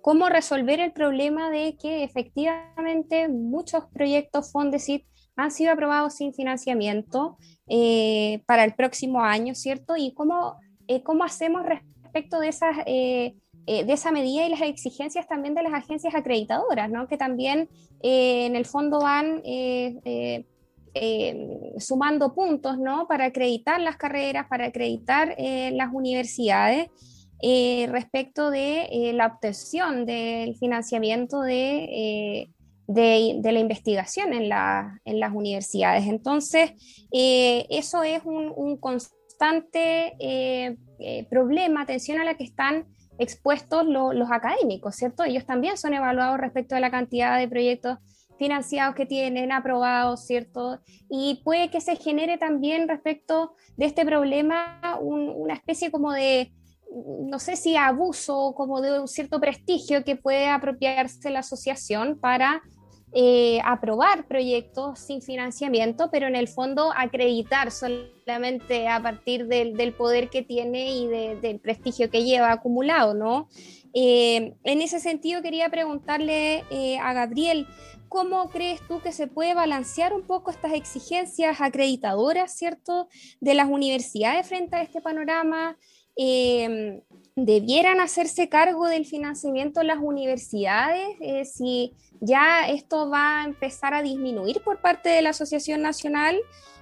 cómo 0.00 0.28
resolver 0.28 0.80
el 0.80 0.92
problema 0.92 1.50
de 1.50 1.76
que 1.76 2.02
efectivamente 2.02 3.28
muchos 3.28 3.84
proyectos 3.92 4.50
Fondesit 4.50 5.04
han 5.38 5.52
sido 5.52 5.72
aprobados 5.72 6.14
sin 6.14 6.34
financiamiento 6.34 7.38
eh, 7.68 8.42
para 8.46 8.64
el 8.64 8.74
próximo 8.74 9.22
año, 9.22 9.54
¿cierto? 9.54 9.96
Y 9.96 10.12
cómo, 10.12 10.56
eh, 10.88 11.02
cómo 11.02 11.22
hacemos 11.22 11.64
respecto 11.64 12.40
de, 12.40 12.48
esas, 12.48 12.76
eh, 12.86 13.36
de 13.64 13.92
esa 13.92 14.10
medida 14.10 14.44
y 14.44 14.50
las 14.50 14.62
exigencias 14.62 15.28
también 15.28 15.54
de 15.54 15.62
las 15.62 15.72
agencias 15.72 16.14
acreditadoras, 16.16 16.90
¿no? 16.90 17.06
Que 17.06 17.16
también 17.16 17.68
en 18.00 18.56
el 18.56 18.66
fondo 18.66 19.00
van 19.00 19.42
sumando 21.78 22.34
puntos, 22.34 22.78
¿no? 22.78 23.06
Para 23.06 23.26
acreditar 23.26 23.80
las 23.80 23.96
carreras, 23.96 24.48
para 24.48 24.66
acreditar 24.66 25.36
las 25.38 25.92
universidades. 25.92 26.88
respecto 27.40 28.50
de 28.50 29.12
la 29.14 29.26
obtención 29.26 30.04
del 30.04 30.56
financiamiento 30.56 31.42
de 31.42 32.50
de, 32.88 33.40
la 33.44 33.60
investigación 33.60 34.32
en, 34.32 34.48
las 34.48 35.32
universidades. 35.32 36.06
Entonces, 36.06 36.72
eh, 37.12 37.66
eso 37.70 38.02
es 38.02 38.22
un, 38.24 38.76
constante 38.78 40.16
eh, 40.18 40.76
eh, 40.98 41.26
problema, 41.30 41.82
atención 41.82 42.18
a 42.18 42.24
la 42.24 42.34
que 42.34 42.44
están 42.44 42.86
expuestos 43.18 43.84
los 43.86 44.30
académicos, 44.30 44.96
¿cierto? 44.96 45.24
Ellos 45.24 45.44
también 45.44 45.76
son 45.76 45.92
evaluados 45.92 46.38
respecto 46.38 46.74
a 46.74 46.80
la 46.80 46.90
cantidad 46.90 47.38
de 47.38 47.48
proyectos 47.48 47.98
financiados 48.38 48.94
que 48.94 49.06
tienen, 49.06 49.52
aprobados, 49.52 50.24
¿cierto? 50.24 50.80
Y 51.10 51.42
puede 51.44 51.70
que 51.70 51.80
se 51.80 51.96
genere 51.96 52.38
también 52.38 52.88
respecto 52.88 53.54
de 53.76 53.86
este 53.86 54.06
problema 54.06 54.98
una 55.00 55.54
especie 55.54 55.90
como 55.90 56.12
de, 56.12 56.52
no 57.20 57.40
sé 57.40 57.56
si 57.56 57.76
abuso, 57.76 58.54
como 58.56 58.80
de 58.80 59.00
un 59.00 59.08
cierto 59.08 59.40
prestigio 59.40 60.04
que 60.04 60.14
puede 60.14 60.46
apropiarse 60.48 61.30
la 61.30 61.40
asociación 61.40 62.20
para 62.20 62.62
eh, 63.12 63.58
aprobar 63.64 64.26
proyectos 64.26 64.98
sin 64.98 65.22
financiamiento, 65.22 66.10
pero 66.10 66.26
en 66.26 66.36
el 66.36 66.46
fondo 66.46 66.92
acreditar 66.94 67.70
solamente 67.70 68.86
a 68.86 69.02
partir 69.02 69.46
del, 69.46 69.94
poder 69.94 70.28
que 70.28 70.42
tiene 70.42 70.94
y 70.94 71.06
del 71.06 71.58
prestigio 71.58 72.10
que 72.10 72.24
lleva 72.24 72.52
acumulado, 72.52 73.14
¿no? 73.14 73.48
Eh, 73.94 74.54
en 74.62 74.82
ese 74.82 75.00
sentido 75.00 75.40
quería 75.40 75.70
preguntarle 75.70 76.64
eh, 76.70 76.98
a 76.98 77.14
Gabriel, 77.14 77.66
¿cómo 78.08 78.50
crees 78.50 78.80
tú 78.86 79.00
que 79.00 79.12
se 79.12 79.26
puede 79.26 79.54
balancear 79.54 80.12
un 80.12 80.26
poco 80.26 80.50
estas 80.50 80.72
exigencias 80.72 81.60
acreditadoras, 81.60 82.56
¿cierto?, 82.56 83.08
de 83.40 83.54
las 83.54 83.68
universidades 83.68 84.46
frente 84.46 84.76
a 84.76 84.82
este 84.82 85.00
panorama. 85.00 85.78
¿Debieran 87.36 88.00
hacerse 88.00 88.48
cargo 88.48 88.88
del 88.88 89.06
financiamiento 89.06 89.82
las 89.84 89.98
universidades? 90.00 91.16
si 91.54 91.94
ya 92.20 92.68
esto 92.68 93.08
va 93.08 93.42
a 93.42 93.44
empezar 93.44 93.94
a 93.94 94.02
disminuir 94.02 94.60
por 94.62 94.80
parte 94.80 95.08
de 95.08 95.22
la 95.22 95.30
Asociación 95.30 95.82
Nacional. 95.82 96.38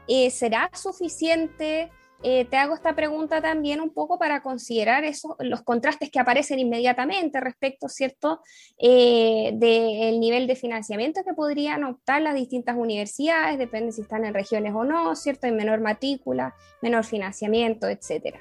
Eh, 0.09 0.31
¿Será 0.31 0.71
suficiente? 0.73 1.91
Eh, 2.23 2.47
te 2.47 2.57
hago 2.57 2.75
esta 2.75 2.95
pregunta 2.95 3.43
también 3.43 3.81
un 3.81 3.91
poco 3.91 4.19
para 4.19 4.41
considerar 4.41 5.05
eso, 5.05 5.37
los 5.41 5.63
contrastes 5.63 6.11
que 6.11 6.19
aparecen 6.19 6.59
inmediatamente 6.59 7.41
respecto, 7.41 7.89
¿cierto?, 7.89 8.41
eh, 8.79 9.53
del 9.55 10.19
nivel 10.19 10.47
de 10.47 10.57
financiamiento 10.57 11.23
que 11.25 11.35
podrían 11.35 11.85
optar 11.85 12.23
las 12.23 12.35
distintas 12.35 12.77
universidades, 12.77 13.59
depende 13.59 13.93
si 13.93 14.01
están 14.01 14.25
en 14.25 14.33
regiones 14.33 14.73
o 14.75 14.85
no, 14.85 15.15
¿cierto?, 15.15 15.47
en 15.47 15.57
menor 15.57 15.81
matrícula, 15.81 16.55
menor 16.81 17.05
financiamiento, 17.05 17.87
etcétera. 17.87 18.41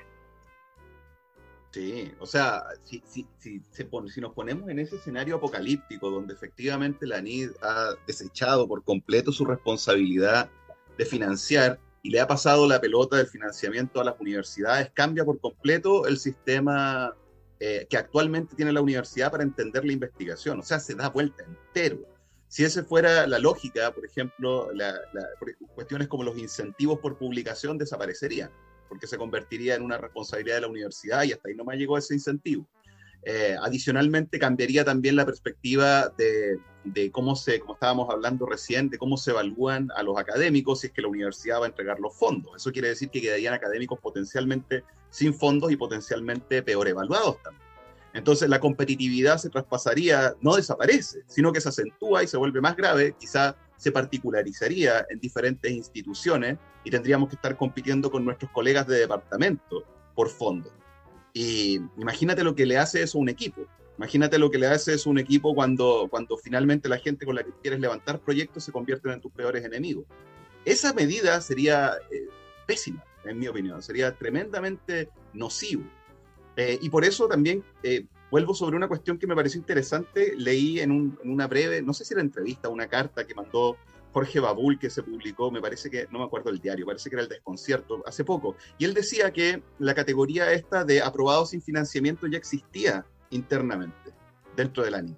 Sí, 1.76 2.09
o 2.21 2.26
sea, 2.26 2.63
si, 2.86 3.03
si, 3.05 3.28
si, 3.38 4.21
nos 4.21 4.34
ponemos 4.34 4.69
en 4.69 4.80
ese 4.80 4.95
escenario 4.95 5.36
apocalíptico 5.36 6.09
donde 6.09 6.34
efectivamente 6.34 7.05
la 7.05 7.19
NID 7.19 7.49
ha 7.61 7.95
desechado 8.07 8.65
por 8.65 8.86
completo 8.86 9.34
su 9.34 9.43
responsabilidad 9.43 10.49
de 10.97 11.05
financiar 11.05 11.78
y 12.01 12.11
le 12.11 12.21
ha 12.21 12.28
pasado 12.28 12.65
la 12.65 12.80
pelota 12.80 13.17
del 13.17 13.28
financiamiento 13.28 13.99
a 13.99 14.05
las 14.05 14.17
universidades, 14.21 14.89
cambia 14.93 15.26
por 15.26 15.41
completo 15.41 16.07
el 16.07 16.17
sistema 16.17 17.13
eh, 17.59 17.86
que 17.89 17.97
actualmente 17.97 18.55
tiene 18.55 18.71
la 18.71 18.80
universidad 18.80 19.30
para 19.30 19.43
entender 19.43 19.84
la 19.84 19.91
investigación, 19.91 20.61
o 20.61 20.63
sea, 20.63 20.80
se 20.80 20.95
da 20.95 21.09
vuelta 21.09 21.43
entero. 21.43 21.99
Si 22.47 22.63
esa 22.63 22.86
fuera 22.86 23.28
la 23.28 23.39
lógica, 23.39 23.93
por 23.93 24.05
ejemplo, 24.05 24.71
la, 24.71 24.97
cuestiones 25.73 26.07
como 26.07 26.23
los 26.23 26.38
incentivos 26.38 26.99
por 26.99 27.17
publicación 27.17 27.78
desaparecerían 27.78 28.49
porque 28.88 29.07
se 29.07 29.17
convertiría 29.17 29.75
en 29.75 29.83
una 29.83 29.97
responsabilidad 29.97 30.55
de 30.55 30.61
la 30.61 30.67
universidad 30.67 31.23
y 31.23 31.33
hasta 31.33 31.49
ahí 31.49 31.55
no 31.55 31.65
me 31.65 31.77
llegó 31.77 31.97
ese 31.97 32.13
incentivo. 32.13 32.67
Eh, 33.27 33.55
adicionalmente, 33.59 34.38
cambiaría 34.38 34.86
también 34.86 35.15
la 35.15 35.25
perspectiva 35.25 36.09
de, 36.15 36.59
de, 36.83 37.09
cómo 37.09 37.36
se, 37.36 37.59
como 37.59 37.73
estábamos 37.73 38.07
hablando 38.11 38.45
recién, 38.45 38.89
de 38.89 38.99
cómo 38.99 39.17
se 39.17 39.31
evalúan 39.31 39.89
a 39.95 40.03
los 40.03 40.17
académicos 40.17 40.81
si 40.81 40.88
es 40.88 40.93
que 40.93 41.01
la 41.01 41.07
universidad 41.07 41.59
va 41.59 41.65
a 41.65 41.69
entregar 41.69 41.99
los 41.99 42.15
fondos. 42.15 42.55
Eso 42.55 42.71
quiere 42.71 42.89
decir 42.89 43.09
que 43.09 43.21
quedarían 43.21 43.55
académicos 43.55 43.99
potencialmente 43.99 44.83
sin 45.09 45.33
fondos 45.33 45.71
y 45.71 45.75
potencialmente 45.75 46.61
peor 46.61 46.88
evaluados 46.88 47.41
también. 47.41 47.65
Entonces 48.13 48.47
la 48.47 48.59
competitividad 48.59 49.38
se 49.39 49.49
traspasaría, 49.49 50.36
no 50.39 50.55
desaparece, 50.55 51.23
sino 51.27 51.51
que 51.51 51.59
se 51.59 51.69
acentúa 51.69 52.23
y 52.23 52.27
se 52.27 52.38
vuelve 52.38 52.61
más 52.61 52.77
grave, 52.77 53.15
quizá 53.19 53.57
se 53.78 53.91
particularizaría 53.91 55.05
en 55.09 55.19
diferentes 55.19 55.71
instituciones 55.71 56.57
y 56.84 56.91
tendríamos 56.91 57.30
que 57.30 57.36
estar 57.36 57.57
compitiendo 57.57 58.09
con 58.09 58.23
nuestros 58.23 58.51
colegas 58.51 58.88
de 58.88 58.99
departamento 58.99 59.84
por 60.15 60.30
fondo. 60.30 60.71
Y 61.34 61.82
imagínate 61.97 62.43
lo 62.43 62.55
que 62.55 62.65
le 62.65 62.78
hace 62.78 63.03
eso 63.03 63.17
a 63.17 63.21
un 63.21 63.30
equipo. 63.30 63.67
Imagínate 63.97 64.38
lo 64.38 64.49
que 64.49 64.57
le 64.57 64.67
hace 64.67 64.93
eso 64.93 65.09
a 65.09 65.11
un 65.11 65.19
equipo 65.19 65.53
cuando, 65.53 66.07
cuando 66.09 66.38
finalmente 66.38 66.89
la 66.89 66.97
gente 66.97 67.26
con 67.26 67.36
la 67.36 67.43
que 67.43 67.51
quieres 67.61 67.80
levantar 67.80 68.19
proyectos 68.19 68.63
se 68.63 68.71
convierten 68.71 69.11
en 69.11 69.21
tus 69.21 69.32
peores 69.32 69.63
enemigos. 69.65 70.05
Esa 70.63 70.93
medida 70.93 71.39
sería 71.41 71.93
eh, 72.11 72.28
pésima, 72.65 73.03
en 73.23 73.39
mi 73.39 73.47
opinión, 73.47 73.82
sería 73.82 74.15
tremendamente 74.15 75.09
nocivo. 75.34 75.84
Eh, 76.57 76.80
y 76.82 76.89
por 76.89 77.03
eso 77.03 77.28
también 77.28 77.63
eh, 77.84 78.05
vuelvo 78.32 78.53
sobre 78.53 78.76
una 78.76 78.88
cuestión 78.88 79.17
que 79.17 79.28
me 79.28 79.36
pareció 79.36 79.59
interesante. 79.59 80.34
Leí 80.38 80.80
en, 80.80 81.17
una 81.23 81.47
breve, 81.47 81.82
no 81.82 81.93
sé 81.93 82.05
si 82.05 82.13
era 82.13 82.21
entrevista, 82.21 82.69
una 82.69 82.88
carta 82.88 83.26
que 83.26 83.36
mandó 83.36 83.78
Jorge 84.13 84.39
Babul 84.39 84.80
que 84.80 84.89
se 84.89 85.03
publicó, 85.03 85.51
me 85.51 85.61
parece 85.61 85.89
que, 85.89 86.07
no 86.09 86.19
me 86.19 86.26
acuerdo 86.26 86.49
el 86.49 86.59
diario, 86.59 86.86
parece 86.86 87.09
que 87.09 87.17
era 87.17 87.23
el 87.23 87.30
desconcierto, 87.30 88.01
hace 88.05 88.23
poco. 88.23 88.55
Y 88.78 88.86
él 88.86 88.93
decía 88.93 89.32
que 89.32 89.61
la 89.78 89.93
categoría 89.93 90.53
esta 90.53 90.86
de 90.86 91.01
aprobados 91.01 91.49
sin 91.49 91.61
financiamiento 91.61 92.26
ya 92.28 92.38
existía 92.38 93.05
internamente 93.30 94.13
dentro 94.55 94.84
del 94.84 94.93
ANI. 94.93 95.17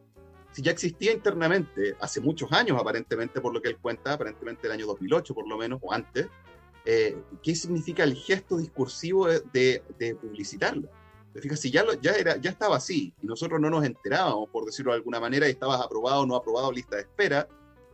Si 0.51 0.63
ya 0.63 0.71
existía 0.71 1.11
internamente 1.11 1.95
hace 1.99 2.19
muchos 2.19 2.51
años, 2.51 2.79
aparentemente, 2.81 3.39
por 3.39 3.53
lo 3.53 3.61
que 3.61 3.69
él 3.69 3.77
cuenta, 3.77 4.13
aparentemente 4.13 4.65
el 4.65 4.73
año 4.73 4.87
2008 4.87 5.35
por 5.35 5.47
lo 5.47 5.57
menos, 5.57 5.79
o 5.83 5.93
antes, 5.93 6.27
eh, 6.83 7.15
¿qué 7.43 7.53
significa 7.53 8.03
el 8.03 8.15
gesto 8.15 8.57
discursivo 8.57 9.27
de, 9.27 9.41
de, 9.51 9.83
de 9.99 10.17
publicitarla? 11.37 11.41
fijas, 11.41 11.59
si 11.59 11.71
ya, 11.71 11.85
ya, 12.01 12.17
era, 12.17 12.37
ya 12.37 12.49
estaba 12.49 12.77
así 12.77 13.13
y 13.21 13.27
nosotros 13.27 13.59
no 13.59 13.69
nos 13.69 13.85
enterábamos, 13.85 14.49
por 14.49 14.65
decirlo 14.65 14.91
de 14.91 14.97
alguna 14.97 15.19
manera, 15.19 15.47
y 15.47 15.51
estabas 15.51 15.81
aprobado 15.81 16.25
no 16.25 16.35
aprobado, 16.35 16.71
lista 16.71 16.95
de 16.95 17.03
espera, 17.03 17.47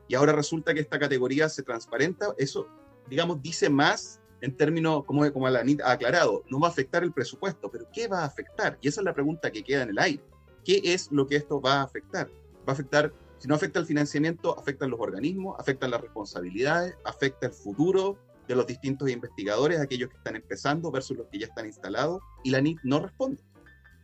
y 0.08 0.16
ahora 0.16 0.34
resulta 0.34 0.74
que 0.74 0.82
esta 0.82 1.00
categoría 1.00 1.50
se 1.50 1.64
transparenta, 1.64 2.34
eso, 2.38 2.68
digamos, 3.10 3.42
dice 3.42 3.70
más 3.70 4.20
en 4.42 4.56
términos, 4.58 5.06
como, 5.06 5.32
como 5.32 5.48
la 5.50 5.64
ha 5.86 5.92
aclarado, 5.92 6.44
no 6.50 6.60
va 6.60 6.68
a 6.68 6.72
afectar 6.72 7.04
el 7.04 7.14
presupuesto, 7.14 7.72
pero 7.72 7.86
¿qué 7.94 8.10
va 8.10 8.24
a 8.24 8.26
afectar? 8.26 8.78
Y 8.82 8.90
esa 8.90 9.00
es 9.00 9.06
la 9.06 9.14
pregunta 9.14 9.50
que 9.50 9.64
queda 9.64 9.84
en 9.84 9.90
el 9.92 10.00
aire. 10.00 10.24
¿Qué 10.66 10.82
es 10.84 11.10
lo 11.12 11.26
que 11.28 11.38
esto 11.38 11.62
va 11.62 11.76
a 11.76 11.84
afectar? 11.84 12.30
Va 12.68 12.72
a 12.72 12.72
afectar, 12.74 13.14
si 13.38 13.48
no 13.48 13.56
afecta 13.56 13.80
el 13.80 13.86
financiamiento, 13.86 14.60
afectan 14.60 14.90
los 14.90 15.00
organismos, 15.00 15.58
afectan 15.60 15.92
las 15.92 16.02
responsabilidades, 16.02 16.98
afecta 17.06 17.48
el 17.48 17.54
futuro 17.54 18.18
de 18.48 18.56
los 18.56 18.68
distintos 18.68 19.10
investigadores, 19.10 19.80
aquellos 19.80 20.10
que 20.10 20.18
están 20.18 20.36
empezando 20.36 20.92
versus 20.92 21.18
los 21.18 21.28
que 21.28 21.40
ya 21.40 21.48
están 21.48 21.66
instalados, 21.66 22.22
y 22.44 22.52
la 22.52 22.62
NIT 22.62 22.80
no 22.84 23.00
responde. 23.00 23.42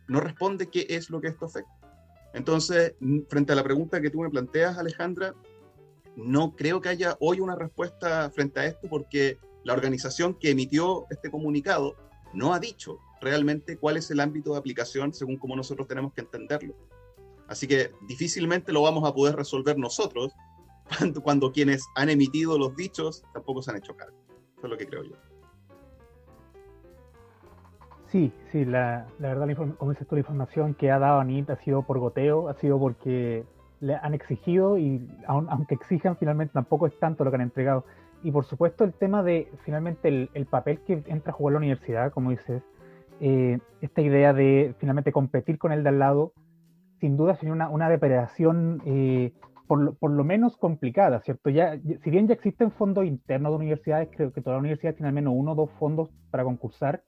No 0.08 0.20
responde 0.20 0.68
qué 0.68 0.86
es 0.88 1.10
lo 1.10 1.20
que 1.20 1.28
esto 1.28 1.46
afecta. 1.46 1.80
Entonces, 2.32 2.94
frente 3.28 3.52
a 3.52 3.56
la 3.56 3.64
pregunta 3.64 4.00
que 4.00 4.10
tú 4.10 4.20
me 4.20 4.30
planteas, 4.30 4.78
Alejandra, 4.78 5.34
no 6.16 6.54
creo 6.56 6.80
que 6.80 6.88
haya 6.88 7.16
hoy 7.20 7.40
una 7.40 7.56
respuesta 7.56 8.30
frente 8.30 8.60
a 8.60 8.66
esto 8.66 8.88
porque 8.88 9.38
la 9.64 9.72
organización 9.72 10.34
que 10.34 10.50
emitió 10.50 11.06
este 11.10 11.30
comunicado 11.30 11.94
no 12.32 12.54
ha 12.54 12.60
dicho 12.60 12.98
realmente 13.20 13.76
cuál 13.76 13.96
es 13.96 14.10
el 14.10 14.20
ámbito 14.20 14.52
de 14.52 14.58
aplicación 14.58 15.12
según 15.12 15.36
como 15.36 15.56
nosotros 15.56 15.86
tenemos 15.88 16.12
que 16.12 16.22
entenderlo. 16.22 16.74
Así 17.48 17.66
que 17.66 17.90
difícilmente 18.06 18.72
lo 18.72 18.82
vamos 18.82 19.08
a 19.08 19.12
poder 19.12 19.34
resolver 19.34 19.76
nosotros 19.76 20.32
cuando, 20.98 21.22
cuando 21.22 21.52
quienes 21.52 21.84
han 21.96 22.08
emitido 22.08 22.58
los 22.58 22.76
dichos 22.76 23.22
tampoco 23.32 23.62
se 23.62 23.70
han 23.70 23.78
hecho 23.78 23.96
cargo. 23.96 24.16
Lo 24.62 24.76
que 24.76 24.86
creo 24.86 25.04
yo. 25.04 25.16
Sí, 28.10 28.32
sí, 28.50 28.64
la, 28.64 29.06
verdad, 29.20 29.46
como 29.78 29.92
dices 29.92 30.06
tú, 30.08 30.16
la 30.16 30.20
información 30.20 30.74
que 30.74 30.90
ha 30.90 30.98
dado 30.98 31.20
ANIT 31.20 31.48
ha 31.50 31.56
sido 31.56 31.82
por 31.82 32.00
goteo, 32.00 32.48
ha 32.48 32.54
sido 32.54 32.78
porque 32.78 33.44
le 33.78 33.94
han 33.94 34.14
exigido 34.14 34.78
y 34.78 35.08
aunque 35.26 35.76
exijan, 35.76 36.16
finalmente 36.16 36.52
tampoco 36.52 36.88
es 36.88 36.98
tanto 36.98 37.24
lo 37.24 37.30
que 37.30 37.36
han 37.36 37.42
entregado. 37.42 37.84
Y 38.24 38.32
por 38.32 38.44
supuesto 38.44 38.82
el 38.84 38.92
tema 38.92 39.22
de 39.22 39.50
finalmente 39.64 40.28
el, 40.34 40.46
papel 40.46 40.80
que 40.80 41.04
entra 41.06 41.32
a 41.32 41.34
jugar 41.34 41.52
la 41.52 41.58
universidad, 41.58 42.12
como 42.12 42.30
dices, 42.30 42.62
eh, 43.20 43.60
esta 43.80 44.02
idea 44.02 44.32
de 44.32 44.74
finalmente 44.78 45.12
competir 45.12 45.56
con 45.56 45.70
el 45.70 45.84
de 45.84 45.90
al 45.90 46.00
lado, 46.00 46.32
sin 47.00 47.16
duda 47.16 47.36
sería 47.36 47.52
una, 47.52 47.68
una 47.68 47.88
depredación 47.88 48.82
eh, 48.86 49.32
por 49.70 50.10
lo, 50.10 50.24
menos 50.24 50.56
complicada, 50.56 51.20
¿cierto? 51.20 51.48
Si 51.48 52.10
bien 52.10 52.26
ya 52.26 52.34
existen 52.34 52.72
fondos 52.72 53.04
internos 53.04 53.52
de 53.52 53.56
universidades, 53.56 54.08
creo 54.10 54.32
que 54.32 54.40
toda 54.40 54.56
la 54.56 54.60
universidad 54.60 54.96
tiene 54.96 55.06
al 55.06 55.14
menos 55.14 55.32
uno 55.36 55.52
o 55.52 55.54
dos 55.54 55.70
fondos 55.78 56.10
para 56.32 56.42
concursar. 56.42 57.04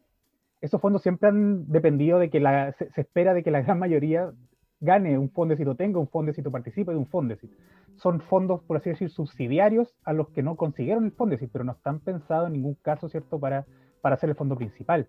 Esos 0.60 0.80
fondos 0.80 1.02
siempre 1.02 1.28
han 1.28 1.66
dependido 1.66 2.20
de 2.20 2.30
que 2.30 2.40
se, 2.78 3.00
espera 3.00 3.34
de 3.34 3.42
que 3.42 3.50
la 3.50 3.62
gran 3.62 3.80
mayoría 3.80 4.30
gane 4.78 5.18
un 5.18 5.28
fondecito, 5.30 5.74
tenga 5.74 5.98
un 5.98 6.06
fondecito, 6.06 6.52
participe 6.52 6.92
de 6.92 6.98
un 6.98 7.08
fondecito. 7.08 7.56
Son 7.96 8.20
fondos, 8.20 8.62
por 8.62 8.76
así 8.76 8.90
decir, 8.90 9.10
subsidiarios 9.10 9.96
a 10.04 10.12
los 10.12 10.28
que 10.28 10.44
no 10.44 10.54
consiguieron 10.54 11.06
el 11.06 11.10
fondecito, 11.10 11.50
pero 11.52 11.64
no 11.64 11.72
están 11.72 11.98
pensados 11.98 12.46
en 12.46 12.52
ningún 12.52 12.76
caso, 12.76 13.08
¿cierto?, 13.08 13.40
para, 13.40 13.66
para 14.02 14.14
hacer 14.14 14.30
el 14.30 14.36
fondo 14.36 14.54
principal. 14.54 15.08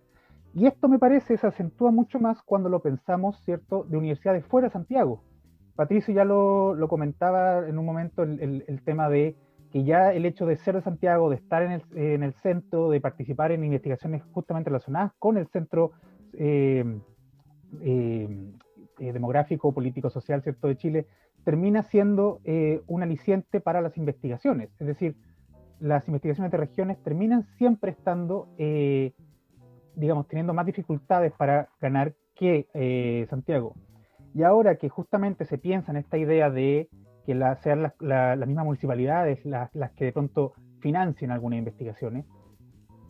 Y 0.54 0.66
esto 0.66 0.88
me 0.88 0.98
parece 0.98 1.36
se 1.36 1.46
acentúa 1.46 1.92
mucho 1.92 2.18
más 2.18 2.42
cuando 2.42 2.68
lo 2.68 2.80
pensamos, 2.80 3.40
¿cierto?, 3.44 3.84
de 3.84 3.96
universidades 3.96 4.44
fuera 4.44 4.66
de 4.66 4.72
Santiago 4.72 5.22
Patricio 5.76 6.14
ya 6.14 6.24
lo, 6.24 6.76
comentaba 6.88 7.66
en 7.66 7.78
un 7.78 7.84
momento 7.84 8.22
el, 8.22 8.80
tema 8.84 9.08
de 9.08 9.36
que 9.72 9.82
ya 9.82 10.12
el 10.12 10.24
hecho 10.24 10.46
de 10.46 10.56
ser 10.56 10.76
de 10.76 10.82
Santiago, 10.82 11.30
de 11.30 11.36
estar 11.36 11.62
en 11.62 11.72
el, 11.72 11.82
en 11.96 12.22
el 12.22 12.32
centro, 12.34 12.90
de 12.90 13.00
participar 13.00 13.50
en 13.50 13.64
investigaciones 13.64 14.22
justamente 14.32 14.70
relacionadas 14.70 15.12
con 15.18 15.36
el 15.36 15.48
centro 15.48 15.90
eh, 16.38 16.84
eh, 17.82 18.28
eh, 19.00 19.12
demográfico, 19.12 19.72
político, 19.72 20.10
social, 20.10 20.42
¿cierto?, 20.42 20.68
de 20.68 20.76
Chile, 20.76 21.06
termina 21.44 21.82
siendo 21.82 22.40
un 22.86 23.02
aliciente 23.02 23.60
para 23.60 23.82
las 23.82 23.98
investigaciones. 23.98 24.70
Es 24.78 24.86
decir, 24.86 25.16
las 25.80 26.06
investigaciones 26.06 26.52
de 26.52 26.56
regiones 26.56 27.02
terminan 27.02 27.44
siempre 27.58 27.90
estando, 27.90 28.48
digamos, 29.94 30.26
teniendo 30.28 30.54
más 30.54 30.64
dificultades 30.64 31.32
para 31.32 31.68
ganar 31.80 32.14
que 32.34 33.26
Santiago. 33.28 33.74
Y 34.34 34.42
ahora 34.42 34.76
que 34.76 34.88
justamente 34.88 35.44
se 35.44 35.58
piensa 35.58 35.92
en 35.92 35.98
esta 35.98 36.18
idea 36.18 36.50
de 36.50 36.88
que 37.24 37.40
sean 37.62 37.82
las, 37.82 38.46
mismas 38.46 38.64
municipalidades 38.64 39.44
las, 39.44 39.70
que 39.96 40.06
de 40.06 40.12
pronto 40.12 40.52
financien 40.80 41.30
algunas 41.30 41.58
investigaciones, 41.58 42.26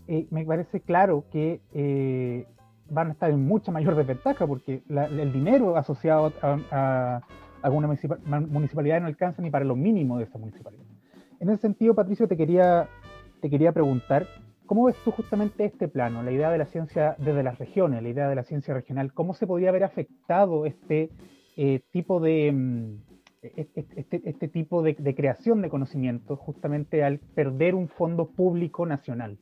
eh, 0.06 0.28
me 0.30 0.44
parece 0.44 0.80
claro 0.80 1.24
que 1.32 1.62
eh, 1.72 2.46
van 2.90 3.08
a 3.08 3.12
estar 3.12 3.30
en 3.30 3.44
mucha 3.44 3.72
mayor 3.72 3.96
desventaja 3.96 4.46
porque 4.46 4.82
el 4.88 5.32
dinero 5.32 5.76
asociado 5.76 6.32
a, 6.42 7.22
alguna 7.62 7.88
municipalidad 8.28 9.00
no 9.00 9.06
alcanza 9.06 9.40
ni 9.40 9.50
para 9.50 9.64
lo 9.64 9.74
mínimo 9.74 10.18
de 10.18 10.24
esa 10.24 10.38
municipalidad. 10.38 10.84
En 11.40 11.48
ese 11.48 11.62
sentido, 11.62 11.94
Patricio, 11.94 12.28
te 12.28 12.36
quería, 12.36 12.86
te 13.40 13.48
quería 13.48 13.72
preguntar, 13.72 14.26
¿cómo 14.66 14.84
ves 14.84 14.96
tú 15.04 15.10
justamente 15.10 15.64
este 15.64 15.88
plano, 15.88 16.22
la 16.22 16.32
idea 16.32 16.50
de 16.50 16.58
la 16.58 16.66
ciencia 16.66 17.16
desde 17.18 17.42
las 17.42 17.58
regiones, 17.58 18.02
la 18.02 18.08
idea 18.08 18.28
de 18.28 18.34
la 18.34 18.44
ciencia 18.44 18.74
regional? 18.74 19.12
¿Cómo 19.12 19.34
se 19.34 19.46
podría 19.46 19.70
haber 19.70 19.84
afectado 19.84 20.66
este 20.66 21.10
eh, 21.56 21.80
tipo 21.90 22.20
de... 22.20 22.52
Mm, 22.52 23.14
este, 23.56 23.84
este, 23.96 24.22
este, 24.24 24.48
tipo 24.48 24.82
de, 24.82 24.94
creación 25.14 25.60
de 25.60 25.68
conocimiento 25.68 26.34
justamente 26.34 27.04
al 27.04 27.18
perder 27.18 27.74
un 27.74 27.88
fondo 27.88 28.30
público 28.30 28.86
nacional. 28.86 29.38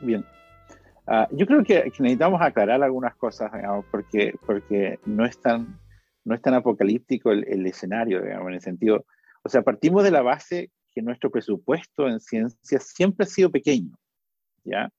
Bien. 0.00 0.24
Ah, 1.06 1.28
yo 1.30 1.46
creo 1.46 1.62
que, 1.62 1.84
necesitamos 1.84 2.42
aclarar 2.42 2.82
algunas 2.82 3.14
cosas, 3.14 3.52
porque, 3.92 4.34
porque 4.44 4.98
no, 5.06 5.24
es 5.24 5.40
tan, 5.40 5.78
no 6.24 6.34
es 6.34 6.42
tan 6.42 6.54
apocalíptico 6.54 7.30
el, 7.30 7.64
escenario, 7.64 8.20
digamos, 8.20 8.48
en 8.48 8.54
el 8.54 8.60
sentido, 8.60 9.04
o 9.44 9.48
sea, 9.48 9.62
partimos 9.62 10.02
de 10.02 10.10
la 10.10 10.22
base 10.22 10.72
que 10.94 11.02
nuestro 11.02 11.30
presupuesto 11.30 12.08
en 12.08 12.20
ciencia 12.20 12.78
siempre 12.80 13.24
ha 13.24 13.28
sido 13.28 13.50
pequeño, 13.50 13.96
¿ya? 14.64 14.90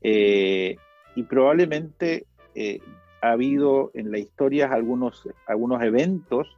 Eh, 0.00 0.76
y 1.16 1.22
probablemente 1.24 2.26
eh, 2.54 2.80
ha 3.20 3.32
habido 3.32 3.90
en 3.94 4.10
la 4.10 4.18
historia 4.18 4.72
algunos, 4.72 5.28
algunos 5.46 5.82
eventos 5.82 6.56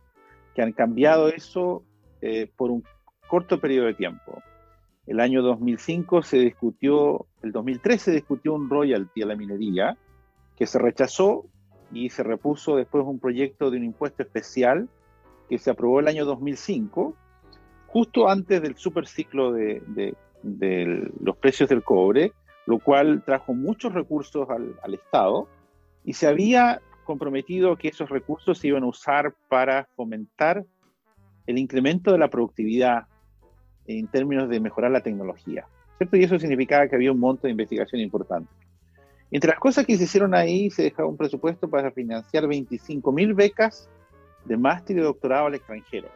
que 0.55 0.63
han 0.63 0.73
cambiado 0.73 1.29
eso 1.29 1.85
eh, 2.21 2.51
por 2.57 2.71
un 2.71 2.85
corto 3.29 3.61
periodo 3.61 3.87
de 3.87 3.95
tiempo. 3.95 4.43
El 5.07 5.21
año 5.21 5.43
2005 5.43 6.23
se 6.23 6.39
discutió, 6.39 7.27
el 7.43 7.53
2003 7.53 8.03
se 8.03 8.11
discutió 8.13 8.55
un 8.55 8.69
royalty 8.69 9.23
a 9.23 9.27
la 9.27 9.37
minería 9.37 9.97
que 10.57 10.67
se 10.67 10.79
rechazó 10.79 11.47
y 11.93 12.11
se 12.11 12.23
repuso 12.23 12.77
después 12.77 13.05
un 13.07 13.19
proyecto 13.19 13.71
de 13.71 13.79
un 13.79 13.85
impuesto 13.85 14.23
especial 14.23 14.89
que 15.49 15.59
se 15.59 15.71
aprobó 15.71 16.01
el 16.01 16.09
año 16.09 16.25
2005, 16.25 17.17
justo 17.93 18.29
antes 18.29 18.63
del 18.63 18.77
superciclo 18.77 19.53
de, 19.53 19.83
de, 20.43 21.11
los 21.21 21.37
precios 21.37 21.69
del 21.69 21.83
cobre, 21.83 22.33
lo 22.67 22.79
cual 22.79 23.23
trajo 23.25 23.53
muchos 23.53 23.93
recursos 23.93 24.49
al, 24.49 24.95
Estado 24.95 25.49
y 26.05 26.13
se 26.13 26.29
había 26.29 26.81
comprometido 27.05 27.77
que 27.77 27.89
esos 27.89 28.09
recursos 28.09 28.59
se 28.59 28.69
iban 28.69 28.85
a 28.85 28.87
usar 28.87 29.35
para 29.49 29.89
fomentar 29.97 30.65
el 31.47 31.59
incremento 31.59 32.13
de 32.13 32.19
la 32.19 32.31
productividad 32.31 33.07
en 33.87 34.07
términos 34.07 34.49
de 34.49 34.61
mejorar 34.61 34.93
la 34.93 35.03
tecnología. 35.03 35.67
Y 36.13 36.23
eso 36.23 36.39
significaba 36.39 36.87
que 36.87 36.95
había 36.95 37.11
un 37.11 37.19
monto 37.19 37.49
de 37.49 37.51
investigación 37.51 38.01
importante. 38.01 38.51
Entre 39.33 39.51
las 39.51 39.59
cosas 39.59 39.85
que 39.85 39.97
se 39.97 40.05
hicieron 40.05 40.35
ahí, 40.35 40.71
se 40.71 40.85
dejaba 40.85 41.09
un 41.09 41.17
presupuesto 41.17 41.69
para 41.69 41.91
financiar 41.91 42.45
25.000 42.45 43.35
becas 43.35 43.89
de 44.45 44.57
máster 44.57 44.97
y 44.97 45.01
doctorado 45.01 45.47
al 45.47 45.57
extranjero. 45.57 46.09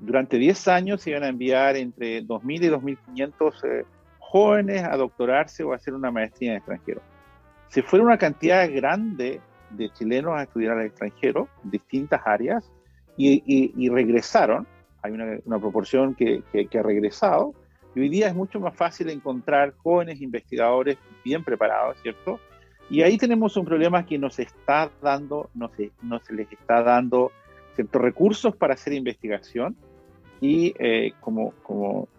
Durante 0.00 0.38
10 0.38 0.68
años 0.68 1.02
se 1.02 1.10
iban 1.10 1.24
a 1.24 1.28
enviar 1.28 1.76
entre 1.76 2.22
2.000 2.24 2.64
y 2.64 2.68
2.500 2.68 3.64
eh, 3.64 3.84
jóvenes 4.18 4.84
a 4.84 4.96
doctorarse 4.96 5.62
o 5.62 5.72
a 5.72 5.76
hacer 5.76 5.94
una 5.94 6.10
maestría 6.10 6.52
en 6.52 6.56
extranjero 6.58 7.02
se 7.70 7.82
fueron 7.82 8.08
una 8.08 8.18
cantidad 8.18 8.68
grande 8.70 9.40
de 9.70 9.90
chilenos 9.90 10.36
a 10.36 10.42
estudiar 10.42 10.76
al 10.76 10.86
extranjero, 10.86 11.48
distintas 11.62 12.20
áreas, 12.26 12.70
y, 13.16 13.88
regresaron. 13.88 14.66
Hay 15.02 15.12
una, 15.12 15.58
proporción 15.58 16.14
que, 16.14 16.42
ha 16.52 16.82
regresado. 16.82 17.54
Y 17.94 18.00
hoy 18.00 18.08
día 18.08 18.28
es 18.28 18.34
mucho 18.34 18.60
más 18.60 18.74
fácil 18.74 19.08
encontrar 19.10 19.74
jóvenes 19.76 20.20
investigadores 20.20 20.98
bien 21.24 21.44
preparados, 21.44 21.96
¿cierto? 22.02 22.40
Y 22.88 23.02
ahí 23.02 23.18
tenemos 23.18 23.56
un 23.56 23.64
problema 23.64 24.04
que 24.04 24.18
nos 24.18 24.38
está 24.38 24.90
dando, 25.00 25.50
no 25.54 25.70
se, 25.76 25.92
no 26.02 26.18
se 26.20 26.34
les 26.34 26.50
está 26.50 26.82
dando 26.82 27.30
ciertos 27.74 28.02
recursos 28.02 28.56
para 28.56 28.74
hacer 28.74 28.94
investigación. 28.94 29.76
Y 30.40 30.74
eh, 30.78 31.12
como, 31.20 31.52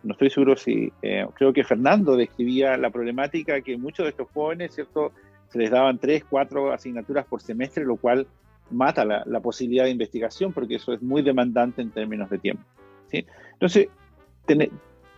no 0.04 0.12
estoy 0.12 0.30
seguro 0.30 0.56
si, 0.56 0.92
eh, 1.02 1.26
creo 1.34 1.54
que 1.54 1.64
Fernando 1.64 2.16
describía 2.16 2.78
la 2.78 2.92
problemática 2.92 3.62
que 3.62 3.78
muchos 3.78 4.06
de 4.06 4.12
estos 4.12 4.28
jóvenes, 4.34 4.76
¿cierto? 4.76 5.12
se 5.50 5.58
les 5.58 5.72
daban 5.72 5.98
tres, 5.98 6.24
cuatro 6.30 6.72
asignaturas 6.72 7.26
por 7.26 7.42
semestre, 7.42 7.84
lo 7.84 7.98
cual 7.98 8.28
mata 8.70 9.04
la, 9.04 9.40
posibilidad 9.42 9.84
de 9.86 9.90
investigación 9.90 10.54
porque 10.54 10.76
eso 10.76 10.94
es 10.94 11.02
muy 11.02 11.24
demandante 11.24 11.82
en 11.82 11.90
términos 11.90 12.30
de 12.30 12.38
tiempo. 12.38 12.64
¿sí? 13.08 13.26
Entonces, 13.54 13.90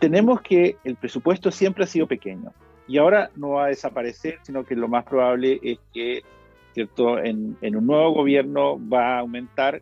tenemos 0.00 0.40
que 0.40 0.76
el 0.82 0.96
presupuesto 0.96 1.50
siempre 1.50 1.84
ha 1.84 1.86
sido 1.86 2.08
pequeño 2.08 2.52
y 2.88 2.98
ahora 2.98 3.30
no 3.36 3.50
va 3.50 3.66
a 3.66 3.68
desaparecer, 3.68 4.38
sino 4.42 4.64
que 4.64 4.74
lo 4.74 4.88
más 4.88 5.04
probable 5.04 5.60
es 5.62 5.78
que 5.92 6.22
¿cierto? 6.74 7.18
En, 7.20 7.56
un 7.62 7.86
nuevo 7.86 8.12
gobierno 8.12 8.78
va 8.88 9.16
a 9.16 9.18
aumentar, 9.20 9.80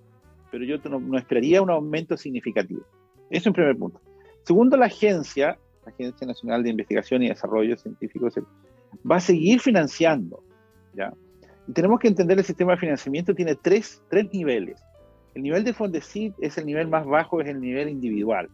pero 0.50 0.64
yo 0.64 0.76
no, 0.88 1.18
esperaría 1.18 1.62
un 1.62 1.70
aumento 1.70 2.16
significativo. 2.16 2.82
Eso 3.32 3.48
en 3.48 3.54
primer 3.54 3.76
punto. 3.76 4.00
Segundo, 4.44 4.76
la 4.76 4.86
agencia, 4.86 5.58
la 5.86 5.92
Agencia 5.92 6.26
Nacional 6.26 6.62
de 6.62 6.70
Investigación 6.70 7.22
y 7.22 7.28
Desarrollo 7.28 7.76
Científico, 7.78 8.28
va 9.10 9.16
a 9.16 9.20
seguir 9.20 9.58
financiando. 9.60 10.44
¿ya? 10.94 11.14
Y 11.66 11.72
tenemos 11.72 11.98
que 11.98 12.08
entender 12.08 12.38
el 12.38 12.44
sistema 12.44 12.72
de 12.72 12.78
financiamiento 12.78 13.34
tiene 13.34 13.54
tres, 13.54 14.02
tres 14.10 14.30
niveles. 14.32 14.84
El 15.34 15.44
nivel 15.44 15.64
de 15.64 15.72
Fondesit 15.72 16.34
es 16.40 16.58
el 16.58 16.66
nivel 16.66 16.88
más 16.88 17.06
bajo, 17.06 17.40
es 17.40 17.48
el 17.48 17.58
nivel 17.58 17.88
individual, 17.88 18.50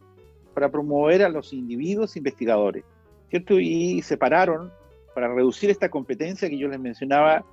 para 0.54 0.70
promover 0.70 1.24
a 1.24 1.28
los 1.28 1.52
individuos 1.52 2.16
investigadores, 2.16 2.84
¿cierto? 3.30 3.58
Y 3.58 4.00
separaron, 4.02 4.70
para 5.12 5.34
reducir 5.34 5.70
esta 5.70 5.88
competencia 5.88 6.48
que 6.48 6.56
yo 6.56 6.68
les 6.68 6.78
mencionaba, 6.78 7.44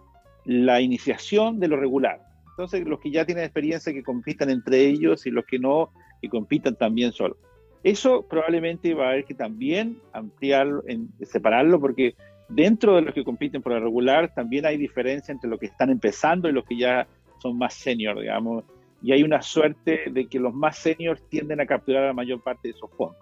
la 0.43 0.79
iniciación 0.79 1.59
de 1.59 1.69
lo 1.69 1.77
regular. 1.77 2.21
Entonces, 2.51 2.85
los 2.85 2.99
que 2.99 3.09
ya 3.09 3.25
tienen 3.25 3.45
experiencia 3.45 3.91
que 3.91 4.03
compitan 4.03 4.51
entre 4.51 4.85
ellos 4.85 5.25
y 5.25 5.31
los 5.31 5.43
que 5.45 5.57
no, 5.57 5.89
que 6.21 6.29
compitan 6.29 6.75
también 6.75 7.11
solos. 7.11 7.37
Eso 7.83 8.25
probablemente 8.27 8.93
va 8.93 9.05
a 9.05 9.09
haber 9.09 9.25
que 9.25 9.35
también 9.35 9.99
ampliarlo, 10.11 10.83
en, 10.87 11.09
separarlo, 11.21 11.79
porque 11.79 12.15
dentro 12.49 12.95
de 12.95 13.03
los 13.03 13.13
que 13.13 13.23
compiten 13.23 13.61
por 13.61 13.73
el 13.73 13.81
regular 13.81 14.33
también 14.33 14.65
hay 14.65 14.77
diferencia 14.77 15.31
entre 15.31 15.49
los 15.49 15.59
que 15.59 15.67
están 15.67 15.89
empezando 15.89 16.49
y 16.49 16.51
los 16.51 16.65
que 16.65 16.77
ya 16.77 17.07
son 17.39 17.57
más 17.57 17.73
senior, 17.75 18.19
digamos. 18.19 18.63
Y 19.03 19.11
hay 19.11 19.21
una 19.21 19.41
suerte 19.41 20.05
de 20.09 20.25
que 20.27 20.39
los 20.39 20.53
más 20.53 20.77
seniors 20.77 21.21
tienden 21.29 21.61
a 21.61 21.65
capturar 21.65 22.07
la 22.07 22.13
mayor 22.13 22.41
parte 22.41 22.69
de 22.69 22.73
esos 22.73 22.89
fondos. 22.91 23.21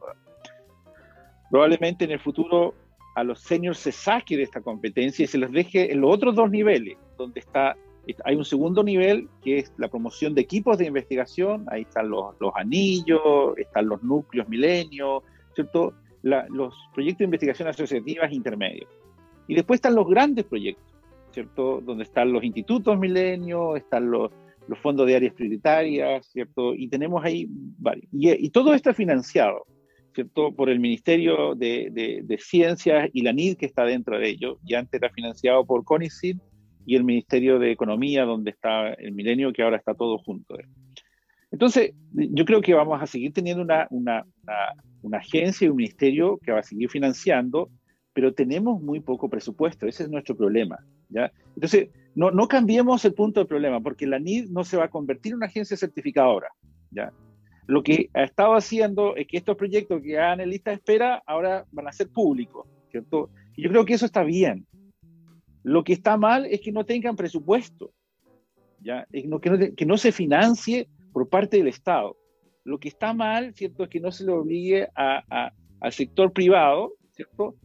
Probablemente 1.49 2.05
en 2.05 2.11
el 2.11 2.19
futuro 2.19 2.73
a 3.15 3.23
los 3.23 3.41
seniors 3.41 3.79
se 3.79 3.91
saque 3.91 4.37
de 4.37 4.43
esta 4.43 4.61
competencia 4.61 5.25
y 5.25 5.27
se 5.27 5.37
les 5.37 5.51
deje 5.51 5.91
en 5.91 6.01
los 6.01 6.11
otros 6.11 6.35
dos 6.35 6.49
niveles, 6.49 6.97
donde 7.17 7.41
está, 7.41 7.75
hay 8.25 8.35
un 8.35 8.45
segundo 8.45 8.83
nivel 8.83 9.29
que 9.41 9.59
es 9.59 9.71
la 9.77 9.87
promoción 9.87 10.35
de 10.35 10.41
equipos 10.41 10.77
de 10.77 10.85
investigación, 10.85 11.65
ahí 11.69 11.83
están 11.83 12.09
los, 12.09 12.35
los 12.39 12.53
anillos, 12.55 13.57
están 13.57 13.87
los 13.87 14.03
núcleos 14.03 14.47
milenios, 14.49 15.23
¿cierto? 15.55 15.93
los 16.23 16.73
proyectos 16.93 17.19
de 17.19 17.25
investigación 17.25 17.67
asociativas 17.67 18.31
intermedios. 18.31 18.89
Y 19.47 19.55
después 19.55 19.77
están 19.77 19.95
los 19.95 20.07
grandes 20.07 20.45
proyectos, 20.45 20.85
¿cierto? 21.31 21.81
Donde 21.81 22.03
están 22.03 22.31
los 22.31 22.43
institutos 22.43 22.97
milenio, 22.97 23.75
están 23.75 24.09
los, 24.09 24.31
los 24.67 24.79
fondos 24.79 25.05
de 25.05 25.17
áreas 25.17 25.33
prioritarias, 25.33 26.25
¿cierto? 26.27 26.73
Y 26.73 26.87
tenemos 26.87 27.23
ahí 27.23 27.45
varios. 27.49 28.07
Y, 28.13 28.49
todo 28.51 28.73
esto 28.73 28.89
es 28.89 28.95
financiado, 28.95 29.65
¿cierto? 30.13 30.53
Por 30.53 30.69
el 30.69 30.79
Ministerio 30.79 31.55
de, 31.55 31.89
de, 31.91 32.37
Ciencias 32.37 33.09
y 33.11 33.21
la 33.21 33.33
NID 33.33 33.57
que 33.57 33.65
está 33.65 33.83
dentro 33.83 34.17
de 34.17 34.29
ello. 34.29 34.59
Y 34.65 34.75
antes 34.75 35.01
era 35.01 35.09
financiado 35.09 35.65
por 35.65 35.83
CONICIT 35.83 36.37
y 36.85 36.95
el 36.95 37.03
Ministerio 37.03 37.59
de 37.59 37.71
Economía, 37.71 38.25
donde 38.25 38.51
está 38.51 38.93
el 38.93 39.13
Milenio, 39.13 39.53
que 39.53 39.63
ahora 39.63 39.77
está 39.77 39.93
todo 39.93 40.17
junto. 40.17 40.55
Entonces, 41.51 41.93
yo 42.11 42.45
creo 42.45 42.61
que 42.61 42.73
vamos 42.73 43.01
a 43.01 43.07
seguir 43.07 43.31
teniendo 43.33 43.61
una, 43.63 43.87
una, 43.89 44.25
una, 45.01 45.17
agencia 45.17 45.65
y 45.65 45.69
un 45.69 45.77
ministerio 45.77 46.39
que 46.43 46.51
va 46.51 46.59
a 46.59 46.63
seguir 46.63 46.89
financiando 46.89 47.69
pero 48.13 48.31
tenemos 48.31 48.79
muy 48.79 48.99
poco 48.99 49.27
presupuesto, 49.27 49.87
ese 49.87 50.03
es 50.03 50.09
nuestro 50.09 50.37
problema. 50.37 50.77
¿ya? 51.09 51.31
Entonces, 51.55 51.89
no, 52.13 52.29
no 52.29 52.47
cambiemos 52.47 53.03
el 53.05 53.15
punto 53.15 53.39
del 53.39 53.47
problema, 53.47 53.81
porque 53.81 54.05
la 54.05 54.19
NID 54.19 54.49
no 54.51 54.63
se 54.63 54.77
va 54.77 54.85
a 54.85 54.89
convertir 54.89 55.31
en 55.31 55.37
una 55.37 55.47
agencia 55.47 55.75
certificadora. 55.75 56.49
¿ya? 56.91 57.11
lo 57.67 57.81
que 57.81 58.09
ha 58.13 58.23
estado 58.23 58.55
haciendo 58.55 59.15
es 59.15 59.27
que 59.27 59.37
estos 59.37 59.55
proyectos 59.55 60.01
que 60.01 60.19
hagan 60.19 60.41
en 60.41 60.49
lista 60.49 60.71
de 60.71 60.75
espera 60.75 61.23
ahora 61.25 61.65
van 61.71 61.87
a 61.87 61.91
ser 61.91 62.09
públicos, 62.09 62.67
¿cierto? 62.91 63.29
Y 63.55 63.63
yo 63.63 63.69
creo 63.69 63.85
que 63.85 63.93
eso 63.93 64.05
está 64.05 64.23
bien. 64.23 64.65
Lo 65.63 65.83
que 65.83 65.93
está 65.93 66.17
mal 66.17 66.45
es 66.45 66.61
que 66.61 66.71
no 66.71 66.85
tengan 66.85 67.15
presupuesto, 67.15 67.91
¿ya? 68.81 69.07
Que 69.11 69.27
no, 69.27 69.39
que 69.39 69.85
no 69.85 69.97
se 69.97 70.11
financie 70.11 70.87
por 71.11 71.29
parte 71.29 71.57
del 71.57 71.67
Estado. 71.67 72.17
Lo 72.65 72.79
que 72.79 72.89
está 72.89 73.13
mal, 73.13 73.53
¿cierto?, 73.53 73.83
es 73.83 73.89
que 73.89 73.99
no 73.99 74.11
se 74.11 74.25
le 74.25 74.31
obligue 74.31 74.87
al 74.95 75.91
sector 75.91 76.31
privado, 76.31 76.93
¿cierto?, 77.11 77.55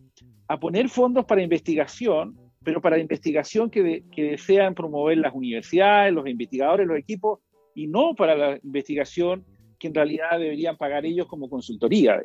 a 0.47 0.59
poner 0.59 0.89
fondos 0.89 1.25
para 1.25 1.43
investigación, 1.43 2.37
pero 2.65 2.81
para 2.81 2.99
investigación 2.99 3.71
que, 3.71 4.05
que 4.11 4.31
desean 4.31 4.75
promover 4.75 5.19
las 5.19 5.35
universidades, 5.35 6.13
los 6.13 6.27
investigadores, 6.27 6.87
los 6.87 6.99
equipos, 6.99 7.41
y 7.75 7.87
no 7.87 8.15
para 8.15 8.35
la 8.35 8.59
investigación 8.63 9.45
que 9.79 9.89
en 9.89 9.95
realidad 9.95 10.39
deberían 10.39 10.77
pagar 10.77 11.07
ellos 11.07 11.27
como 11.29 11.49
consultoría. 11.49 12.21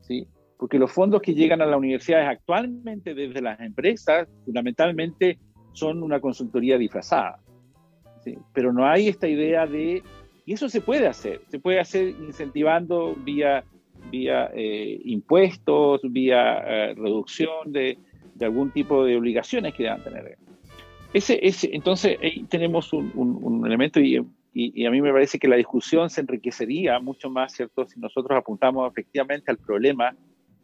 ¿sí? 0.00 0.26
Porque 0.58 0.78
los 0.78 0.92
fondos 0.92 1.20
que 1.20 1.34
llegan 1.34 1.60
a 1.60 1.66
las 1.66 1.76
universidades 1.76 2.28
actualmente 2.28 3.14
desde 3.14 3.42
las 3.42 3.60
empresas, 3.60 4.28
fundamentalmente, 4.44 5.38
son 5.72 6.02
una 6.02 6.20
consultoría 6.20 6.78
disfrazada. 6.78 7.40
¿sí? 8.22 8.38
Pero 8.52 8.72
no 8.72 8.86
hay 8.86 9.08
esta 9.08 9.28
idea 9.28 9.66
de 9.66 10.02
y 10.46 10.52
eso 10.52 10.68
se 10.68 10.80
puede 10.80 11.06
hacer, 11.06 11.40
se 11.48 11.58
puede 11.58 11.80
hacer 11.80 12.08
incentivando 12.08 13.14
vía, 13.14 13.64
vía 14.10 14.50
eh, 14.54 15.00
impuestos, 15.04 16.02
vía 16.04 16.58
eh, 16.58 16.94
reducción 16.94 17.72
de, 17.72 17.96
de, 18.34 18.44
algún 18.44 18.70
tipo 18.70 19.04
de 19.04 19.16
obligaciones 19.16 19.74
que 19.74 19.84
deban 19.84 20.04
tener. 20.04 20.36
Ese, 21.14 21.38
ese, 21.46 21.70
entonces, 21.72 22.18
ahí 22.22 22.44
tenemos 22.44 22.92
un, 22.92 23.10
un, 23.14 23.64
elemento 23.64 24.00
y, 24.00 24.20
y, 24.52 24.84
a 24.84 24.90
mí 24.90 25.00
me 25.00 25.12
parece 25.12 25.38
que 25.38 25.48
la 25.48 25.56
discusión 25.56 26.10
se 26.10 26.20
enriquecería 26.20 26.98
mucho 26.98 27.30
más, 27.30 27.52
¿cierto?, 27.52 27.86
si 27.86 27.98
nosotros 27.98 28.36
apuntamos 28.36 28.90
efectivamente 28.90 29.50
al 29.50 29.58
problema, 29.58 30.14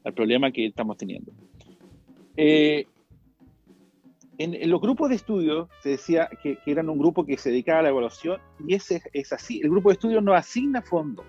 al 0.04 0.14
problema 0.14 0.50
que 0.50 0.66
estamos 0.66 0.96
teniendo. 0.96 1.32
Eh, 2.36 2.86
en, 4.38 4.70
los 4.70 4.80
grupos 4.80 5.10
de 5.10 5.16
estudio 5.16 5.68
se 5.82 5.90
decía 5.90 6.30
que, 6.42 6.56
eran 6.64 6.88
un 6.88 6.98
grupo 6.98 7.26
que 7.26 7.36
se 7.36 7.50
dedicaba 7.50 7.80
a 7.80 7.82
la 7.82 7.88
evaluación 7.90 8.40
y 8.66 8.74
ese 8.74 9.02
es 9.12 9.32
así. 9.34 9.60
El 9.62 9.70
grupo 9.70 9.90
de 9.90 9.94
estudio 9.94 10.20
no 10.22 10.32
asigna 10.32 10.80
fondos. 10.80 11.26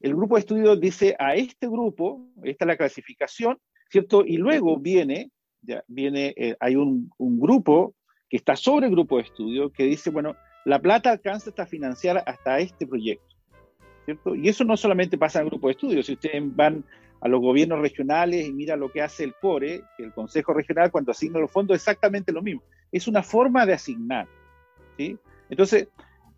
El 0.00 0.16
grupo 0.16 0.36
de 0.36 0.40
estudio 0.40 0.76
dice 0.76 1.14
a 1.18 1.34
este 1.34 1.68
grupo, 1.68 2.26
esta 2.42 2.64
es 2.64 2.66
la 2.66 2.76
clasificación, 2.76 3.58
¿cierto? 3.90 4.24
Y 4.24 4.38
luego 4.38 4.78
viene, 4.78 5.30
ya 5.60 5.84
viene, 5.86 6.32
eh, 6.38 6.56
hay 6.58 6.74
un, 6.74 7.10
un, 7.18 7.38
grupo 7.38 7.94
que 8.30 8.38
está 8.38 8.56
sobre 8.56 8.86
el 8.86 8.92
grupo 8.92 9.18
de 9.18 9.24
estudio 9.24 9.70
que 9.70 9.84
dice, 9.84 10.08
bueno, 10.08 10.34
la 10.64 10.80
plata 10.80 11.10
alcanza 11.10 11.50
hasta 11.50 11.66
financiar 11.66 12.22
hasta 12.26 12.58
este 12.60 12.86
proyecto, 12.86 13.36
¿cierto? 14.06 14.34
Y 14.34 14.48
eso 14.48 14.64
no 14.64 14.76
solamente 14.76 15.18
pasa 15.18 15.38
en 15.38 15.44
el 15.44 15.50
grupo 15.50 15.68
de 15.68 15.72
estudio, 15.72 16.02
si 16.02 16.14
ustedes 16.14 16.42
van 16.56 16.82
a 17.22 17.28
los 17.28 17.40
gobiernos 17.40 17.80
regionales 17.80 18.46
y 18.46 18.52
mira 18.52 18.76
lo 18.76 18.90
que 18.90 19.00
hace 19.00 19.22
el 19.22 19.34
CORE, 19.34 19.82
el 19.98 20.12
Consejo 20.12 20.52
Regional, 20.52 20.90
cuando 20.90 21.12
asigna 21.12 21.38
los 21.38 21.52
fondos, 21.52 21.76
exactamente 21.76 22.32
lo 22.32 22.42
mismo. 22.42 22.62
Es 22.90 23.06
una 23.06 23.22
forma 23.22 23.64
de 23.64 23.74
asignar. 23.74 24.26
¿sí? 24.98 25.16
Entonces, 25.48 25.88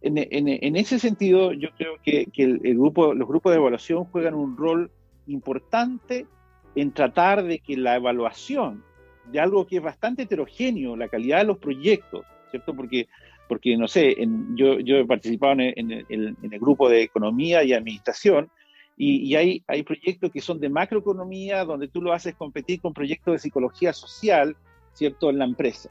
en, 0.03 0.19
en, 0.19 0.77
ese 0.77 0.99
sentido, 0.99 1.55
yo 1.55 1.71
creo 1.79 1.95
que, 2.03 2.27
que 2.27 2.43
el, 2.43 2.59
grupo, 2.75 3.15
los 3.15 3.27
grupos 3.27 3.53
de 3.53 3.59
evaluación 3.59 4.05
juegan 4.05 4.35
un 4.35 4.59
rol 4.59 4.91
importante 5.27 6.27
en 6.75 6.93
tratar 6.93 7.43
de 7.45 7.61
que 7.61 7.79
la 7.79 7.97
evaluación 7.97 8.85
de 9.33 9.41
algo 9.41 9.67
que 9.67 9.77
es 9.77 9.83
bastante 9.83 10.25
heterogéneo, 10.25 10.97
la 10.97 11.09
calidad 11.09 11.39
de 11.39 11.45
los 11.45 11.57
proyectos, 11.57 12.27
¿cierto? 12.51 12.77
Porque, 12.77 13.09
porque 13.49 13.79
no 13.79 13.89
sé, 13.89 14.15
yo, 14.55 14.79
yo 14.81 14.99
he 14.99 15.07
participado 15.07 15.55
en 15.59 15.91
el 15.91 16.61
grupo 16.61 16.91
de 16.91 17.01
economía 17.01 17.65
y 17.65 17.73
administración, 17.73 18.51
y, 18.97 19.35
hay, 19.35 19.65
hay 19.67 19.83
proyectos 19.83 20.31
que 20.31 20.41
son 20.41 20.61
de 20.61 20.69
macroeconomía, 20.69 21.65
donde 21.65 21.89
tú 21.89 22.01
lo 22.01 22.13
haces 22.13 22.35
competir 22.35 22.81
con 22.81 22.95
proyectos 22.95 23.33
de 23.33 23.39
psicología 23.39 23.93
social, 23.93 24.57
¿cierto?, 24.93 25.31
en 25.31 25.39
la 25.39 25.45
empresa, 25.45 25.91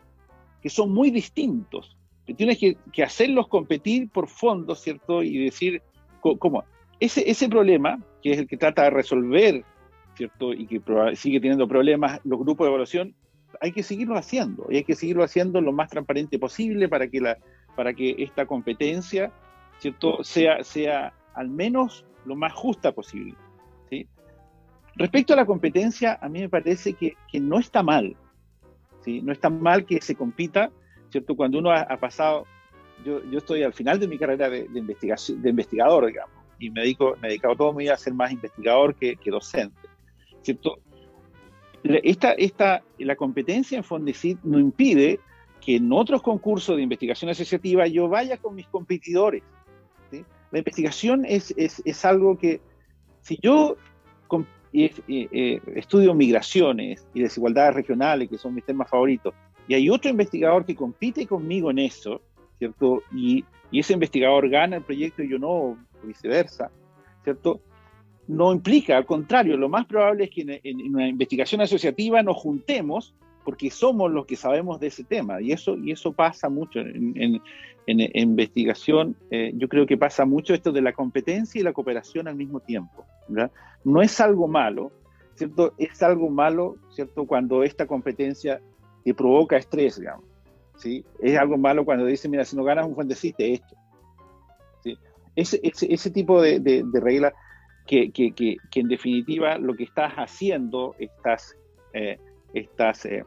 que 0.61 0.69
son 0.69 0.93
muy 0.93 1.11
distintos. 1.11 1.97
Que 2.25 2.33
tienes 2.33 2.57
que, 2.57 2.77
que 2.93 3.03
hacerlos 3.03 3.49
competir 3.49 4.09
por 4.09 4.29
fondos, 4.29 4.79
¿cierto? 4.79 5.21
Y 5.21 5.43
decir, 5.43 5.81
¿cómo? 6.21 6.63
Ese, 7.01 7.29
ese 7.29 7.49
problema, 7.49 7.99
que 8.21 8.31
es 8.31 8.37
el 8.37 8.47
que 8.47 8.55
trata 8.55 8.83
de 8.83 8.91
resolver, 8.91 9.65
¿cierto? 10.15 10.53
Y 10.53 10.65
que 10.65 10.81
sigue 11.15 11.41
teniendo 11.41 11.67
problemas 11.67 12.21
los 12.23 12.39
grupos 12.39 12.65
de 12.65 12.69
evaluación, 12.69 13.15
hay 13.59 13.73
que 13.73 13.83
seguirlo 13.83 14.17
haciendo, 14.17 14.65
y 14.69 14.77
hay 14.77 14.83
que 14.85 14.95
seguirlo 14.95 15.23
haciendo 15.23 15.59
lo 15.59 15.73
más 15.73 15.89
transparente 15.89 16.39
posible 16.39 16.87
para 16.87 17.07
que, 17.09 17.19
la, 17.19 17.37
para 17.75 17.93
que 17.93 18.15
esta 18.19 18.45
competencia, 18.45 19.33
¿cierto?, 19.79 20.23
sea, 20.23 20.63
sea 20.63 21.13
al 21.33 21.49
menos 21.49 22.05
lo 22.25 22.35
más 22.35 22.53
justa 22.53 22.91
posible. 22.91 23.35
¿sí? 23.89 24.07
Respecto 24.95 25.33
a 25.33 25.37
la 25.37 25.45
competencia, 25.45 26.17
a 26.21 26.29
mí 26.29 26.41
me 26.41 26.49
parece 26.49 26.93
que, 26.93 27.15
que 27.31 27.39
no 27.39 27.59
está 27.59 27.83
mal. 27.83 28.15
¿sí? 29.01 29.21
No 29.21 29.31
está 29.31 29.49
mal 29.49 29.85
que 29.85 30.01
se 30.01 30.15
compita, 30.15 30.71
¿cierto? 31.09 31.35
Cuando 31.35 31.59
uno 31.59 31.71
ha, 31.71 31.97
pasado, 31.97 32.45
yo, 33.05 33.23
yo, 33.29 33.37
estoy 33.39 33.63
al 33.63 33.73
final 33.73 33.99
de 33.99 34.07
mi 34.07 34.17
carrera 34.17 34.49
de, 34.49 34.67
investigación, 34.73 35.41
de 35.41 35.49
investigador, 35.49 36.07
digamos, 36.07 36.33
y 36.59 36.69
me, 36.69 36.81
dedico, 36.81 37.15
me 37.21 37.27
he 37.27 37.31
dedicado 37.31 37.55
todo 37.55 37.73
mi 37.73 37.83
vida 37.83 37.93
a 37.93 37.97
ser 37.97 38.13
más 38.13 38.31
investigador 38.31 38.95
que, 38.95 39.15
que 39.17 39.29
docente, 39.29 39.77
¿cierto? 40.41 40.79
Esta, 41.83 42.31
esta, 42.31 42.81
la 42.97 43.15
competencia 43.15 43.77
en 43.77 43.83
Fondesit 43.83 44.39
no 44.43 44.57
impide 44.57 45.19
que 45.59 45.75
en 45.75 45.91
otros 45.91 46.21
concursos 46.21 46.75
de 46.77 46.81
investigación 46.81 47.29
asociativa 47.29 47.87
yo 47.87 48.07
vaya 48.07 48.37
con 48.37 48.55
mis 48.55 48.67
competidores, 48.67 49.43
la 50.53 50.59
investigación 50.59 51.25
es, 51.25 51.51
es, 51.57 51.81
es 51.83 52.05
algo 52.05 52.37
que, 52.37 52.61
si 53.21 53.39
yo 53.41 53.75
eh, 54.71 55.59
estudio 55.75 56.13
migraciones 56.13 57.07
y 57.15 57.23
desigualdades 57.23 57.73
regionales, 57.73 58.29
que 58.29 58.37
son 58.37 58.53
mis 58.53 58.63
temas 58.63 58.87
favoritos, 58.87 59.33
y 59.67 59.73
hay 59.73 59.89
otro 59.89 60.11
investigador 60.11 60.63
que 60.63 60.75
compite 60.75 61.25
conmigo 61.25 61.71
en 61.71 61.79
eso, 61.79 62.21
¿cierto? 62.59 63.01
Y, 63.11 63.43
y 63.71 63.79
ese 63.79 63.93
investigador 63.93 64.47
gana 64.47 64.77
el 64.77 64.83
proyecto 64.83 65.23
y 65.23 65.29
yo 65.29 65.39
no, 65.39 65.49
o 65.49 65.77
viceversa, 66.03 66.69
¿cierto? 67.23 67.59
No 68.27 68.53
implica, 68.53 68.95
al 68.95 69.07
contrario, 69.07 69.57
lo 69.57 69.69
más 69.69 69.87
probable 69.87 70.25
es 70.25 70.29
que 70.29 70.41
en, 70.41 70.59
en, 70.63 70.95
una 70.95 71.07
investigación 71.07 71.61
asociativa 71.61 72.21
nos 72.21 72.37
juntemos 72.37 73.15
porque 73.43 73.71
somos 73.71 74.11
los 74.11 74.27
que 74.27 74.35
sabemos 74.35 74.79
de 74.79 74.87
ese 74.87 75.03
tema 75.03 75.41
y 75.41 75.51
eso, 75.51 75.75
y 75.77 75.91
eso 75.91 76.13
pasa 76.13 76.47
mucho 76.47 76.79
en, 76.79 77.19
en, 77.19 77.41
investigación. 77.85 79.15
Eh, 79.31 79.51
yo 79.55 79.67
creo 79.67 79.85
que 79.85 79.97
pasa 79.97 80.25
mucho 80.25 80.53
esto 80.53 80.71
de 80.71 80.81
la 80.81 80.93
competencia 80.93 81.59
y 81.59 81.63
la 81.63 81.73
cooperación 81.73 82.27
al 82.27 82.35
mismo 82.35 82.59
tiempo. 82.59 83.05
No 83.83 84.01
es 84.01 84.19
algo 84.19 84.47
malo, 84.47 84.91
¿cierto? 85.35 85.73
Es 85.77 86.01
algo 86.03 86.29
malo, 86.29 86.77
¿cierto? 86.91 87.25
Cuando 87.25 87.63
esta 87.63 87.85
competencia 87.85 88.61
te 89.03 89.13
provoca 89.13 89.57
estrés, 89.57 89.99
digamos. 89.99 90.25
¿sí? 90.77 91.03
Es 91.21 91.37
algo 91.37 91.57
malo 91.57 91.85
cuando 91.85 92.05
dicen, 92.05 92.31
mira, 92.31 92.45
si 92.45 92.55
no 92.55 92.63
ganas 92.63 92.87
un 92.87 92.95
fuenteciste, 92.95 93.53
esto. 93.53 93.75
¿sí? 94.83 94.97
Ese, 95.35 95.59
ese, 95.63 95.93
ese 95.93 96.11
tipo 96.11 96.41
de, 96.41 96.59
de, 96.59 96.83
de 96.83 97.31
que, 97.85 98.11
que, 98.11 98.31
que, 98.31 98.55
que, 98.71 98.79
en 98.79 98.87
definitiva 98.87 99.57
lo 99.57 99.75
que 99.75 99.83
estás 99.83 100.13
haciendo, 100.13 100.95
estás... 100.99 101.55
Eh, 101.93 102.17
estás 102.53 103.05
eh, 103.05 103.25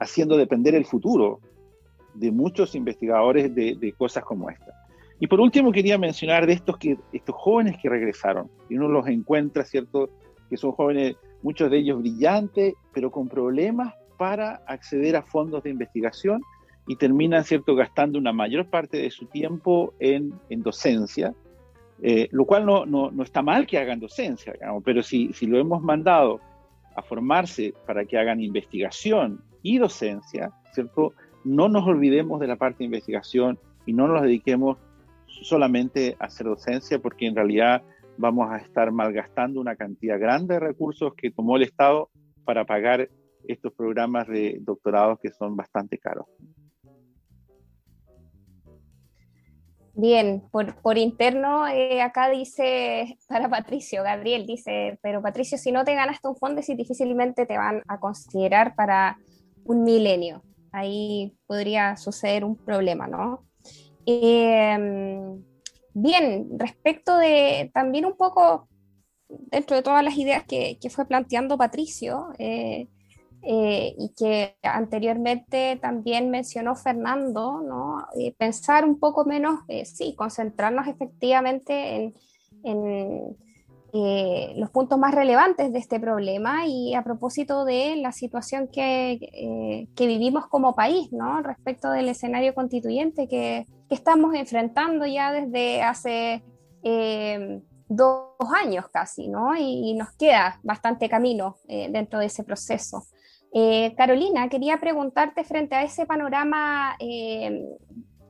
haciendo 0.00 0.36
depender 0.36 0.74
el 0.74 0.84
futuro 0.84 1.40
de 2.18 2.30
muchos 2.32 2.74
investigadores 2.74 3.54
de, 3.54 3.94
cosas 3.96 4.24
como 4.24 4.50
esta. 4.50 4.72
Y 5.20 5.26
por 5.26 5.40
último 5.40 5.72
quería 5.72 5.98
mencionar 5.98 6.46
de 6.46 6.52
estos, 6.52 6.76
que, 6.78 6.96
estos 7.12 7.34
jóvenes 7.34 7.76
que 7.80 7.88
regresaron, 7.88 8.50
y 8.68 8.76
uno 8.76 8.88
los 8.88 9.06
encuentra, 9.08 9.64
¿cierto? 9.64 10.10
Que 10.48 10.56
son 10.56 10.72
jóvenes, 10.72 11.16
muchos 11.42 11.70
de 11.70 11.78
ellos 11.78 11.98
brillantes, 11.98 12.74
pero 12.92 13.10
con 13.10 13.28
problemas 13.28 13.94
para 14.16 14.56
acceder 14.66 15.16
a 15.16 15.22
fondos 15.22 15.62
de 15.62 15.70
investigación 15.70 16.42
y 16.86 16.96
terminan, 16.96 17.44
¿cierto?, 17.44 17.74
gastando 17.74 18.18
una 18.18 18.32
mayor 18.32 18.66
parte 18.66 18.96
de 18.96 19.10
su 19.10 19.26
tiempo 19.26 19.92
en, 20.00 20.32
en 20.48 20.62
docencia, 20.62 21.34
eh, 22.02 22.28
lo 22.30 22.44
cual 22.44 22.64
no, 22.64 22.86
no, 22.86 23.10
no, 23.10 23.22
está 23.22 23.42
mal 23.42 23.66
que 23.66 23.78
hagan 23.78 24.00
docencia, 24.00 24.54
pero 24.84 25.02
si, 25.02 25.32
si 25.32 25.46
lo 25.46 25.58
hemos 25.58 25.82
mandado 25.82 26.40
a 26.94 27.02
formarse 27.02 27.74
para 27.86 28.04
que 28.04 28.18
hagan 28.18 28.40
investigación 28.40 29.42
y 29.62 29.78
docencia, 29.78 30.50
¿cierto? 30.72 31.12
No 31.44 31.68
nos 31.68 31.86
olvidemos 31.86 32.40
de 32.40 32.46
la 32.46 32.56
parte 32.56 32.78
de 32.78 32.86
investigación 32.86 33.58
y 33.86 33.92
no 33.92 34.08
nos 34.08 34.22
dediquemos 34.22 34.78
solamente 35.26 36.16
a 36.18 36.26
hacer 36.26 36.46
docencia 36.46 36.98
porque 36.98 37.26
en 37.26 37.36
realidad 37.36 37.82
vamos 38.16 38.50
a 38.50 38.58
estar 38.58 38.90
malgastando 38.90 39.60
una 39.60 39.76
cantidad 39.76 40.18
grande 40.18 40.54
de 40.54 40.60
recursos 40.60 41.14
que 41.14 41.30
tomó 41.30 41.56
el 41.56 41.62
Estado 41.62 42.10
para 42.44 42.64
pagar 42.64 43.08
estos 43.46 43.72
programas 43.72 44.26
de 44.26 44.58
doctorados 44.60 45.18
que 45.20 45.30
son 45.30 45.56
bastante 45.56 45.98
caros. 45.98 46.26
Bien, 49.94 50.44
por, 50.52 50.80
por 50.80 50.96
interno 50.96 51.66
eh, 51.66 52.00
acá 52.02 52.30
dice 52.30 53.18
para 53.26 53.48
Patricio, 53.48 54.04
Gabriel 54.04 54.46
dice, 54.46 54.96
pero 55.02 55.20
Patricio, 55.20 55.58
si 55.58 55.72
no 55.72 55.84
te 55.84 55.94
ganaste 55.96 56.28
un 56.28 56.36
fondo, 56.36 56.62
si 56.62 56.76
difícilmente 56.76 57.46
te 57.46 57.58
van 57.58 57.82
a 57.88 57.98
considerar 57.98 58.76
para 58.76 59.18
un 59.64 59.82
milenio. 59.82 60.44
Ahí 60.72 61.36
podría 61.46 61.96
suceder 61.96 62.44
un 62.44 62.56
problema, 62.56 63.06
¿no? 63.06 63.44
Eh, 64.06 64.78
bien, 65.92 66.48
respecto 66.58 67.16
de 67.18 67.70
también 67.74 68.06
un 68.06 68.16
poco, 68.16 68.68
dentro 69.28 69.76
de 69.76 69.82
todas 69.82 70.02
las 70.02 70.16
ideas 70.16 70.44
que, 70.44 70.78
fue 70.90 71.06
planteando 71.06 71.58
Patricio, 71.58 72.28
eh, 72.38 72.88
eh, 73.42 73.94
y 73.98 74.12
que 74.16 74.56
anteriormente 74.62 75.78
también 75.80 76.30
mencionó 76.30 76.74
Fernando, 76.74 77.60
¿no? 77.60 78.06
pensar 78.36 78.84
un 78.84 78.98
poco 78.98 79.24
menos, 79.24 79.60
sí, 79.84 80.14
concentrarnos 80.16 80.88
efectivamente 80.88 81.94
en, 81.96 82.14
en 82.64 83.36
eh, 83.94 84.52
los 84.56 84.68
puntos 84.70 84.98
más 84.98 85.14
relevantes 85.14 85.72
de 85.72 85.78
este 85.78 85.98
problema 85.98 86.66
y 86.66 86.94
a 86.94 87.02
propósito 87.02 87.64
de 87.64 87.96
la 87.96 88.12
situación 88.12 88.68
que, 88.68 89.12
eh, 89.12 89.88
que 89.96 90.06
vivimos 90.06 90.46
como 90.46 90.74
país, 90.74 91.10
¿no? 91.10 91.40
Respecto 91.40 91.90
del 91.90 92.08
escenario 92.10 92.54
constituyente 92.54 93.28
que, 93.28 93.66
que 93.88 93.94
estamos 93.94 94.34
enfrentando 94.34 95.06
ya 95.06 95.32
desde 95.32 95.82
hace 95.82 96.42
eh, 96.82 97.62
dos 97.88 98.28
años 98.62 98.88
casi, 98.92 99.28
¿no? 99.28 99.56
Y, 99.56 99.94
nos 99.94 100.12
queda 100.12 100.60
bastante 100.62 101.08
camino 101.08 101.56
dentro 101.66 102.18
de 102.18 102.26
ese 102.26 102.44
proceso. 102.44 103.04
Carolina, 103.96 104.50
quería 104.50 104.78
preguntarte 104.78 105.42
frente 105.42 105.74
a 105.74 105.82
ese 105.82 106.04
panorama 106.04 106.94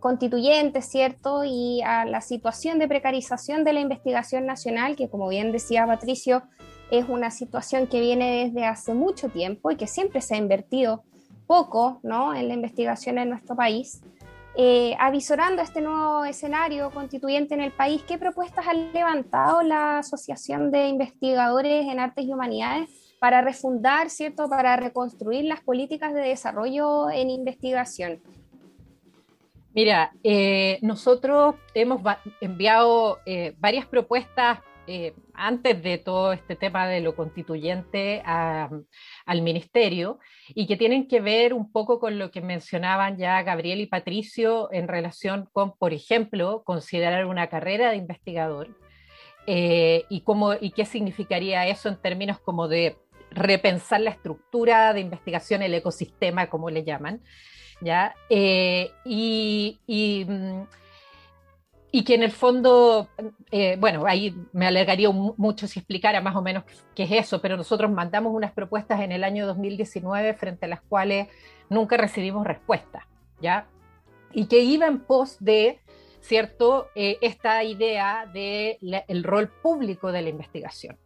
constituyentes, 0.01 0.86
¿cierto? 0.86 1.42
Y 1.44 1.82
a 1.82 2.05
la 2.05 2.20
situación 2.20 2.78
de 2.78 2.88
precarización 2.88 3.64
de 3.64 3.72
la 3.72 3.80
investigación 3.80 4.46
nacional, 4.46 4.96
que 4.96 5.09
como 5.09 5.28
bien 5.28 5.53
decía 5.53 5.86
Patricio, 5.86 6.42
es 6.90 7.09
una 7.09 7.30
situación 7.30 7.86
que 7.86 8.01
viene 8.01 8.46
desde 8.46 8.64
hace 8.64 8.94
mucho 8.94 9.28
tiempo 9.28 9.70
y 9.70 9.76
que 9.76 9.86
siempre 9.86 10.20
se 10.20 10.34
ha 10.34 10.38
invertido 10.38 11.03
poco 11.46 12.01
¿no? 12.03 12.34
en 12.34 12.49
la 12.49 12.55
investigación 12.55 13.18
en 13.18 13.30
nuestro 13.30 13.57
país. 13.57 14.03
Eh, 14.57 14.96
avisorando 14.99 15.62
este 15.62 15.80
nuevo 15.80 16.24
escenario 16.24 16.90
constituyente 16.90 17.55
en 17.55 17.61
el 17.61 17.72
país, 17.72 18.03
¿qué 18.03 18.18
propuestas 18.18 18.66
ha 18.66 18.74
levantado 18.74 19.62
la 19.62 19.99
Asociación 19.99 20.72
de 20.72 20.88
Investigadores 20.88 21.86
en 21.86 22.01
Artes 22.01 22.24
y 22.24 22.32
Humanidades 22.32 22.90
para 23.20 23.40
refundar, 23.40 24.11
¿cierto? 24.11 24.49
para 24.49 24.76
reconstruir 24.76 25.44
las 25.44 25.61
políticas 25.61 26.12
de 26.12 26.22
desarrollo 26.22 27.09
en 27.11 27.30
investigación? 27.30 28.20
Mira, 29.79 30.11
eh, 30.24 30.81
nosotros 30.83 31.55
hemos 31.72 32.03
enviado 32.41 33.20
eh, 33.24 33.55
varias 33.59 33.87
propuestas 33.87 34.59
eh, 34.89 35.14
antes 35.35 35.81
de 35.81 35.99
todo 35.99 36.33
este 36.33 36.57
tema 36.57 36.89
de 36.89 37.01
lo 37.01 37.14
constituyente 37.14 38.20
al 38.24 39.43
ministerio 39.43 40.18
y 40.49 40.66
que 40.66 40.76
tienen 40.76 41.07
que 41.07 41.20
ver 41.20 41.55
un 41.55 41.70
poco 41.70 42.01
con 42.01 42.18
lo 42.18 42.33
que 42.33 42.41
mencionaban 42.41 43.18
ya 43.18 43.41
Gabriel 43.45 43.81
y 43.81 43.87
Patricio 43.87 44.68
en 44.72 44.89
relación 44.89 45.49
con, 45.53 45.76
por 45.76 45.93
ejemplo, 45.93 46.64
considerar 46.64 47.26
una 47.26 47.47
carrera 47.47 47.93
de 47.93 47.99
investigador 47.99 48.76
y, 49.47 50.22
cómo, 50.24 50.55
y 50.55 50.72
qué 50.72 50.87
significaría 50.87 51.68
eso 51.68 51.89
en 51.89 52.03
términos 52.03 52.41
como 52.41 52.66
de 52.66 52.97
repensar 53.31 54.01
la 54.01 54.11
estructura 54.11 54.93
de 54.93 55.03
investigación, 55.03 55.62
el 55.62 55.74
ecosistema, 55.74 56.51
como 56.51 56.68
le 56.68 56.83
llaman. 56.83 57.22
¿Ya? 57.81 58.14
Eh, 58.29 58.93
y, 59.05 59.79
mm, 60.26 60.62
y, 61.91 62.05
que 62.05 62.14
en 62.14 62.22
el 62.22 62.33
fondo, 62.33 63.09
eh, 63.51 63.76
bueno, 63.79 64.05
ahí 64.07 64.35
me 64.53 64.66
alegaría 64.66 65.11
mucho 65.11 65.66
si 65.66 65.79
explicara 65.79 66.20
más 66.20 66.37
o 66.37 66.43
menos 66.43 66.64
qué 66.95 67.05
es 67.05 67.12
eso, 67.12 67.41
pero 67.41 67.57
nosotros 67.57 67.91
mandamos 67.91 68.35
unas 68.35 68.53
propuestas 68.53 69.01
en 69.01 69.12
el 69.12 69.24
año 69.24 69.47
2019 69.47 70.35
frente 70.35 70.66
a 70.66 70.68
las 70.68 70.83
cuales 70.83 71.29
nunca 71.70 71.97
recibimos 71.97 72.47
respuesta, 72.47 73.07
¿ya? 73.41 73.66
Y 74.33 74.47
que 74.47 74.61
iba 74.61 74.87
en 74.87 75.01
pos 75.01 75.39
de, 75.41 75.81
¿cierto?, 76.20 76.89
eh, 76.95 77.18
esta 77.22 77.64
idea 77.64 78.26
del 78.33 79.03
el 79.09 79.24
rol 79.24 79.49
público 79.49 80.12
de 80.12 80.22
la 80.22 80.29
investigación. 80.29 80.99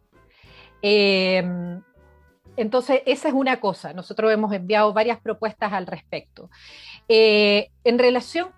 Entonces, 2.57 3.03
esa 3.07 3.28
es 3.28 3.34
una 3.34 3.61
cosa. 3.61 3.92
Nosotros 3.92 4.32
hemos 4.32 4.53
enviado 4.53 4.92
varias 4.92 5.20
propuestas 5.20 5.72
al 5.72 5.86
respecto. 5.86 6.50
Eh, 7.09 7.70
en 7.84 7.98
relación 7.98 8.48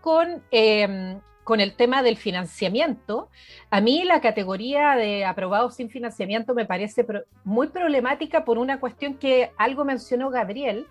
em, 0.50 1.20
con, 1.44 1.60
el 1.60 1.74
tema 1.74 2.02
del 2.02 2.16
financiamiento, 2.16 3.28
a 3.70 3.80
mí 3.80 4.04
la 4.04 4.20
categoría 4.20 4.96
de 4.96 5.24
aprobados 5.24 5.76
sin 5.76 5.90
financiamiento 5.90 6.54
me 6.54 6.66
parece 6.66 7.06
muy 7.44 7.68
problemática 7.68 8.44
por 8.44 8.58
una 8.58 8.80
cuestión 8.80 9.14
que 9.14 9.50
algo 9.56 9.84
mencionó 9.84 10.30
Gabriel, 10.30 10.86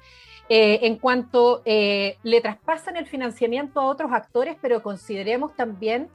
eh, 0.50 0.80
en 0.84 0.98
cuanto 0.98 1.62
eh, 1.66 2.18
le 2.24 2.42
traspasan 2.42 2.98
el 2.98 3.08
financiamiento 3.08 3.80
a 3.80 3.86
otros 3.86 4.12
actores, 4.12 4.58
pero 4.62 4.84
consideremos 4.84 5.56
también 5.56 6.10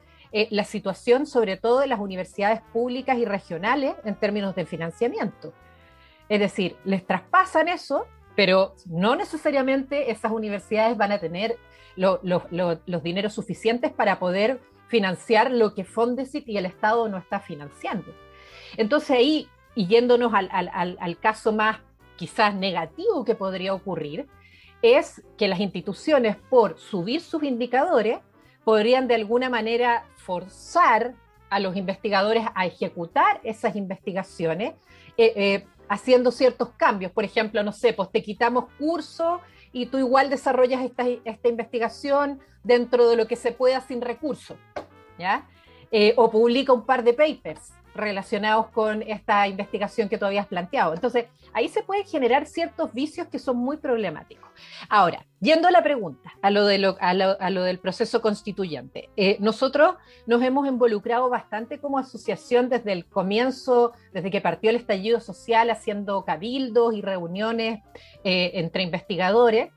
la 0.51 0.65
situación 0.65 1.25
sobre 1.25 1.57
todo 1.57 1.81
de 1.81 1.87
las 1.87 1.99
universidades 1.99 2.61
públicas 2.71 3.17
y 3.17 3.25
regionales 3.25 3.95
en 4.05 4.15
términos 4.15 4.55
de 4.55 4.67
financiamiento. 4.67 5.55
Es 6.29 6.41
decir, 6.41 6.77
les 6.85 7.07
traspasan 7.07 7.69
eso, 7.69 8.07
pero 8.37 8.75
no 8.87 9.17
necesariamente 9.17 10.11
esas 10.11 10.33
universidades 10.33 10.97
van 10.97 11.13
a 11.13 11.19
tener 11.19 11.57
los 11.97 13.03
dineros 13.03 13.35
suficientes 13.35 13.91
para 13.93 14.19
poder 14.19 14.61
financiar 14.89 15.51
lo 15.51 15.75
que 15.75 15.85
Fondesit 15.85 16.49
y 16.49 16.57
el 16.57 16.67
Estado 16.67 17.09
no 17.09 17.19
está 17.19 17.41
financiando. 17.41 18.15
Entonces 18.77 19.11
ahí, 19.11 19.49
y 19.75 19.87
yéndonos 19.87 20.33
al, 20.35 21.19
caso 21.19 21.53
más 21.53 21.79
quizás 22.17 22.55
negativo 22.55 23.25
que 23.25 23.35
podría 23.35 23.75
ocurrir, 23.75 24.27
es 24.83 25.23
que 25.37 25.49
las 25.49 25.61
instituciones, 25.61 26.37
por 26.37 26.79
subir 26.79 27.21
sus 27.21 27.43
indicadores, 27.43 28.19
podrían 28.65 29.09
de 29.09 29.15
alguna 29.15 29.49
manera 29.51 30.05
forzar 30.17 31.15
a 31.51 31.61
los 31.61 31.77
investigadores 31.77 32.45
a 32.55 32.67
ejecutar 32.67 33.41
esas 33.43 33.75
investigaciones, 33.77 34.75
eh, 35.17 35.33
eh, 35.35 35.67
haciendo 35.89 36.31
ciertos 36.31 36.71
cambios. 36.71 37.13
Por 37.13 37.25
ejemplo, 37.25 37.63
no 37.63 37.73
sé, 37.73 37.93
pues 37.93 38.11
te 38.11 38.23
quitamos 38.23 38.67
curso 38.79 39.41
y 39.73 39.87
tú 39.87 39.99
igual 39.99 40.31
desarrollas 40.31 40.83
esta, 40.83 41.49
investigación 41.49 42.41
dentro 42.63 43.09
de 43.09 43.17
lo 43.17 43.27
que 43.27 43.37
se 43.37 43.53
pueda 43.53 43.81
sin 43.81 44.01
recursos, 44.01 44.57
¿ya? 45.19 45.47
Eh, 45.91 46.13
o 46.17 46.31
publica 46.31 46.73
un 46.73 46.85
par 46.85 47.03
de 47.03 47.15
papers 47.15 47.73
relacionados 47.99 48.69
con 48.69 49.03
esta 49.03 49.47
investigación 49.47 50.09
que 50.09 50.19
tú 50.19 50.25
habías 50.25 50.47
planteado. 50.47 50.95
Entonces, 50.95 51.27
ahí 51.53 51.69
se 51.69 51.83
pueden 51.83 52.07
generar 52.07 52.47
ciertos 52.47 52.93
vicios 52.93 53.29
que 53.29 53.39
son 53.39 53.57
muy 53.57 53.77
problemáticos. 53.77 54.49
Ahora, 54.89 55.25
yendo 55.41 55.69
a 55.69 55.71
la 55.71 55.83
pregunta, 55.83 56.33
a 56.43 56.51
lo, 56.51 56.65
de 56.65 56.79
lo, 56.79 56.97
a 57.01 57.15
lo, 57.15 57.63
del 57.63 57.79
proceso 57.79 58.21
constituyente, 58.21 59.11
eh, 59.17 59.37
nosotros 59.41 59.97
nos 60.27 60.43
hemos 60.43 60.67
involucrado 60.67 61.29
bastante 61.29 61.79
como 61.79 61.99
asociación 61.99 62.69
desde 62.69 62.93
el 62.93 63.07
comienzo, 63.07 63.93
desde 64.13 64.31
que 64.31 64.41
partió 64.41 64.71
el 64.71 64.77
estallido 64.77 65.21
social, 65.21 65.71
haciendo 65.71 66.25
cabildos 66.25 66.95
y 66.95 67.03
reuniones 67.03 67.81
eh, 68.25 68.53
entre 68.55 68.83
investigadores. 68.83 69.71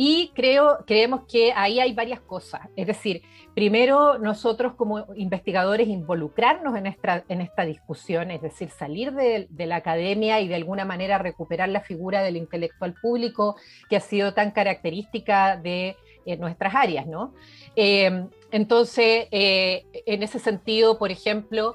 Y 0.00 0.30
creemos 0.32 1.22
que 1.26 1.52
ahí 1.56 1.80
hay 1.80 1.92
varias 1.92 2.20
cosas. 2.20 2.60
Es 2.76 2.86
decir, 2.86 3.20
primero 3.52 4.16
nosotros 4.16 4.74
como 4.76 5.12
investigadores 5.16 5.88
involucrarnos 5.88 6.76
en 6.76 6.86
esta, 6.86 7.24
en 7.28 7.40
esta 7.40 7.64
discusión, 7.64 8.30
es 8.30 8.40
decir, 8.40 8.70
salir 8.70 9.12
de, 9.12 9.48
la 9.66 9.74
academia 9.74 10.40
y 10.40 10.46
de 10.46 10.54
alguna 10.54 10.84
manera 10.84 11.18
recuperar 11.18 11.68
la 11.68 11.80
figura 11.80 12.22
del 12.22 12.36
intelectual 12.36 12.94
público 12.94 13.56
que 13.90 13.96
ha 13.96 14.00
sido 14.00 14.34
tan 14.34 14.52
característica 14.52 15.56
de 15.56 15.96
eh, 16.24 16.36
nuestras 16.36 16.76
áreas, 16.76 17.08
¿no? 17.08 17.34
Eh, 17.74 18.24
entonces, 18.52 19.26
eh, 19.32 19.84
en 20.06 20.22
ese 20.22 20.38
sentido, 20.38 20.96
por 20.96 21.10
ejemplo, 21.10 21.74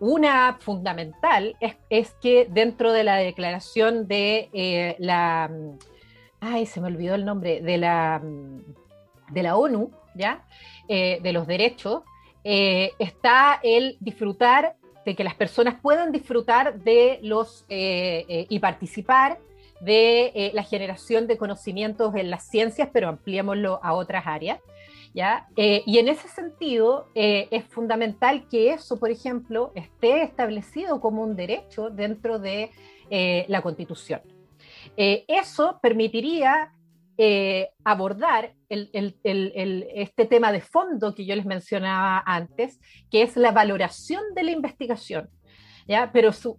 una 0.00 0.56
fundamental 0.58 1.54
es, 1.60 2.14
que 2.22 2.48
dentro 2.50 2.94
de 2.94 3.04
la 3.04 3.16
declaración 3.16 4.08
de 4.08 4.96
la 4.98 5.50
ay, 6.40 6.66
se 6.66 6.80
me 6.80 6.88
olvidó 6.88 7.14
el 7.14 7.24
nombre, 7.24 7.60
de 7.60 7.78
la, 7.78 8.22
de 9.30 9.42
la 9.42 9.56
ONU, 9.56 9.90
¿ya? 10.14 10.44
Eh, 10.88 11.18
de 11.22 11.32
los 11.32 11.46
derechos, 11.46 12.02
eh, 12.44 12.92
está 12.98 13.60
el 13.62 13.96
disfrutar, 14.00 14.76
de 15.04 15.14
que 15.14 15.24
las 15.24 15.34
personas 15.34 15.76
puedan 15.80 16.10
disfrutar 16.10 16.80
de 16.80 17.20
los 17.22 17.64
eh, 17.68 18.46
y 18.48 18.58
participar 18.58 19.38
de 19.80 20.50
la 20.52 20.64
generación 20.64 21.28
de 21.28 21.36
conocimientos 21.36 22.14
en 22.16 22.30
las 22.30 22.48
ciencias, 22.48 22.88
pero 22.92 23.08
ampliémoslo 23.08 23.78
a 23.82 23.92
otras 23.92 24.26
áreas. 24.26 24.60
¿Ya? 25.14 25.48
y 25.56 25.98
en 25.98 26.08
ese 26.08 26.28
sentido, 26.28 27.08
es 27.14 27.64
fundamental 27.64 28.46
que 28.50 28.72
eso, 28.72 28.98
por 28.98 29.10
ejemplo, 29.10 29.72
esté 29.74 30.22
establecido 30.22 31.00
como 31.00 31.22
un 31.22 31.36
derecho 31.36 31.88
dentro 31.88 32.38
de 32.38 32.70
la 33.48 33.62
Constitución. 33.62 34.20
Eh, 34.96 35.24
eso 35.28 35.78
permitiría 35.82 36.72
eh, 37.18 37.70
abordar 37.84 38.52
este 38.68 40.26
tema 40.26 40.52
de 40.52 40.60
fondo 40.60 41.14
que 41.14 41.24
yo 41.24 41.34
les 41.34 41.46
mencionaba 41.46 42.22
antes, 42.26 42.78
que 43.10 43.22
es 43.22 43.36
la 43.36 43.52
valoración 43.52 44.22
de 44.34 44.42
la 44.42 44.50
investigación. 44.50 45.30
¿ya? 45.86 46.10
pero 46.12 46.32
su, 46.32 46.58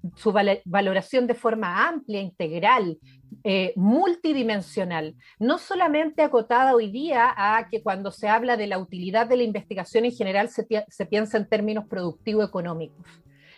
valoración 0.65 1.28
de 1.28 1.34
forma 1.34 1.88
amplia, 1.88 2.21
integral, 2.21 2.97
eh, 3.43 3.73
multidimensional, 3.75 5.15
no 5.39 5.57
solamente 5.57 6.21
acotada 6.21 6.73
hoy 6.73 6.89
día 6.91 7.34
a 7.36 7.67
que 7.69 7.84
cuando 7.84 8.11
se 8.11 8.30
habla 8.30 8.57
de 8.57 8.67
la 8.67 8.80
utilidad 8.80 9.28
de 9.28 9.38
la 9.38 9.43
investigación 9.43 10.05
en 10.05 10.13
general 10.13 10.49
se, 10.49 10.65
se 10.88 11.05
piensa 11.05 11.38
en 11.38 11.47
términos 11.47 11.86
productivo-económicos. 11.89 13.05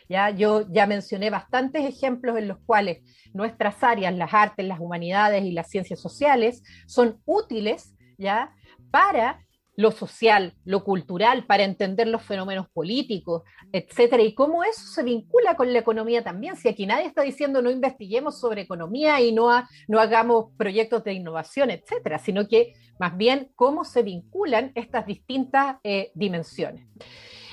¿Ya? 0.10 0.32
Yo 0.32 0.66
ya 0.70 0.88
mencioné 0.88 1.30
bastantes 1.30 1.86
ejemplos 1.86 2.38
en 2.38 2.47
los 2.47 2.57
cuales 2.66 3.03
nuestras 3.34 3.82
áreas, 3.84 4.14
las 4.16 4.34
artes, 4.34 4.66
las 4.66 4.80
humanidades 4.80 5.45
y 5.45 5.51
las 5.51 5.70
ciencias 5.70 6.01
sociales, 6.01 6.64
son 6.88 7.22
útiles 7.26 7.95
¿ya? 8.18 8.53
para 8.91 9.45
lo 9.80 9.91
social, 9.91 10.55
lo 10.66 10.84
cultural, 10.84 11.45
para 11.45 11.64
entender 11.64 12.05
los 12.10 12.22
fenómenos 12.22 12.68
políticos, 12.70 13.43
etcétera, 13.72 14.22
y 14.24 14.36
cómo 14.36 14.66
eso 14.66 14.82
se 14.82 15.03
vincula 15.03 15.55
con 15.55 15.72
la 15.72 15.80
economía 15.80 16.22
también. 16.22 16.57
Si 16.57 16.68
aquí 16.68 16.86
nadie 16.86 17.05
está 17.05 17.22
diciendo 17.22 17.62
no 17.62 17.72
investiguemos 17.72 18.41
sobre 18.41 18.64
economía 18.64 19.22
y 19.22 19.32
no, 19.32 19.49
no 19.88 19.99
hagamos 20.01 20.47
proyectos 20.57 21.05
de 21.05 21.14
innovación, 21.14 21.72
etcétera, 21.72 22.20
sino 22.20 22.45
que 22.49 22.74
más 22.99 23.16
bien 23.16 23.53
cómo 23.55 23.86
se 23.86 24.03
vinculan 24.03 24.74
estas 24.76 25.05
distintas 25.05 25.78
eh, 25.86 26.12
dimensiones. 26.14 26.86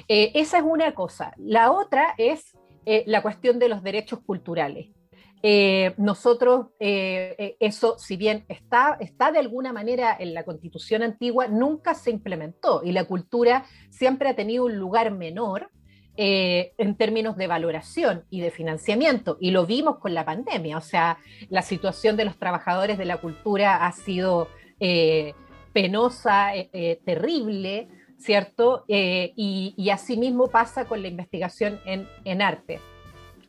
Eh, 0.08 0.32
esa 0.34 0.58
es 0.58 0.64
una 0.64 0.94
cosa. 0.94 1.32
La 1.36 1.72
otra 1.72 2.14
es 2.16 2.56
eh, 2.84 3.04
la 3.06 3.22
cuestión 3.22 3.58
de 3.58 3.68
los 3.68 3.82
derechos 3.82 4.20
culturales. 4.20 4.88
Eh, 5.42 5.94
nosotros, 5.98 6.68
eso, 6.80 7.98
si 7.98 8.16
bien 8.16 8.44
está, 8.48 8.96
está 9.00 9.30
de 9.30 9.38
alguna 9.38 9.72
manera 9.72 10.16
en 10.18 10.34
la 10.34 10.44
constitución 10.44 11.02
antigua, 11.02 11.46
nunca 11.46 11.94
se 11.94 12.10
implementó 12.10 12.82
y 12.82 12.90
la 12.92 13.04
cultura 13.04 13.64
siempre 13.90 14.30
ha 14.30 14.34
tenido 14.34 14.64
un 14.64 14.76
lugar 14.76 15.12
menor 15.12 15.70
en 16.16 16.96
términos 16.96 17.36
de 17.36 17.46
valoración 17.46 18.24
y 18.30 18.40
de 18.40 18.50
financiamiento, 18.50 19.36
y 19.38 19.50
lo 19.50 19.66
vimos 19.66 19.98
con 19.98 20.14
la 20.14 20.24
pandemia, 20.24 20.78
o 20.78 20.80
sea, 20.80 21.18
la 21.50 21.60
situación 21.60 22.16
de 22.16 22.24
los 22.24 22.38
trabajadores 22.38 22.96
de 22.96 23.04
la 23.04 23.18
cultura 23.18 23.86
ha 23.86 23.92
sido 23.92 24.48
penosa, 25.74 26.52
terrible, 27.04 27.88
¿cierto? 28.18 28.84
Eh, 28.88 29.32
y, 29.36 29.74
y, 29.76 29.90
asimismo 29.90 30.48
pasa 30.48 30.86
con 30.86 31.02
la 31.02 31.08
investigación 31.08 31.80
en, 31.84 32.42
arte, 32.42 32.80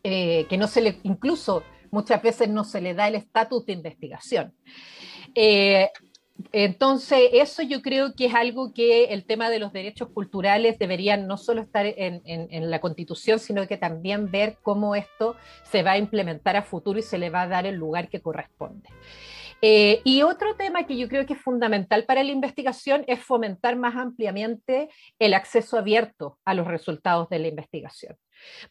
eh, 0.04 0.46
que 0.50 0.58
no 0.58 0.68
se 0.68 0.82
le, 0.82 1.00
incluso 1.04 1.64
muchas 1.92 2.22
veces 2.22 2.50
no 2.50 2.64
se 2.64 2.82
le 2.82 2.94
da 2.94 3.08
el 3.08 3.16
estatus 3.16 3.66
de 3.66 3.74
investigación. 3.74 4.54
Eh, 5.36 5.90
entonces, 6.52 7.30
eso 7.34 7.64
yo 7.64 7.82
creo 7.82 8.14
que 8.14 8.28
es 8.28 8.36
algo 8.36 8.72
que 8.72 9.06
el 9.06 9.26
tema 9.26 9.50
de 9.50 9.58
los 9.60 9.74
derechos 9.74 10.10
culturales 10.10 10.78
deberían 10.78 11.26
no 11.28 11.38
solo 11.38 11.62
estar 11.62 11.86
en, 11.86 12.22
en, 12.26 12.70
la 12.70 12.80
Constitución, 12.80 13.40
sino 13.40 13.68
que 13.68 13.78
también 13.78 14.30
ver 14.30 14.58
cómo 14.62 14.96
esto 14.96 15.36
se 15.64 15.82
va 15.82 15.94
a 15.94 15.98
implementar 15.98 16.56
a 16.56 16.62
futuro 16.62 17.00
y 17.00 17.02
se 17.02 17.18
le 17.18 17.32
va 17.32 17.44
a 17.44 17.48
dar 17.48 17.66
el 17.66 17.76
lugar 17.76 18.08
que 18.08 18.22
corresponde. 18.22 18.88
Eh, 19.62 20.02
y 20.04 20.22
otro 20.22 20.56
tema 20.56 20.86
que 20.86 20.98
yo 20.98 21.08
creo 21.08 21.26
que 21.26 21.34
es 21.34 21.42
fundamental 21.42 22.06
para 22.06 22.24
la 22.24 22.32
investigación 22.32 23.04
es 23.08 23.20
fomentar 23.20 23.76
más 23.76 23.96
ampliamente 23.96 24.90
el 25.20 25.34
acceso 25.34 25.78
abierto 25.78 26.38
a 26.46 26.54
los 26.54 26.68
resultados 26.68 27.30
de 27.30 27.40
la 27.40 27.48
investigación. 27.48 28.16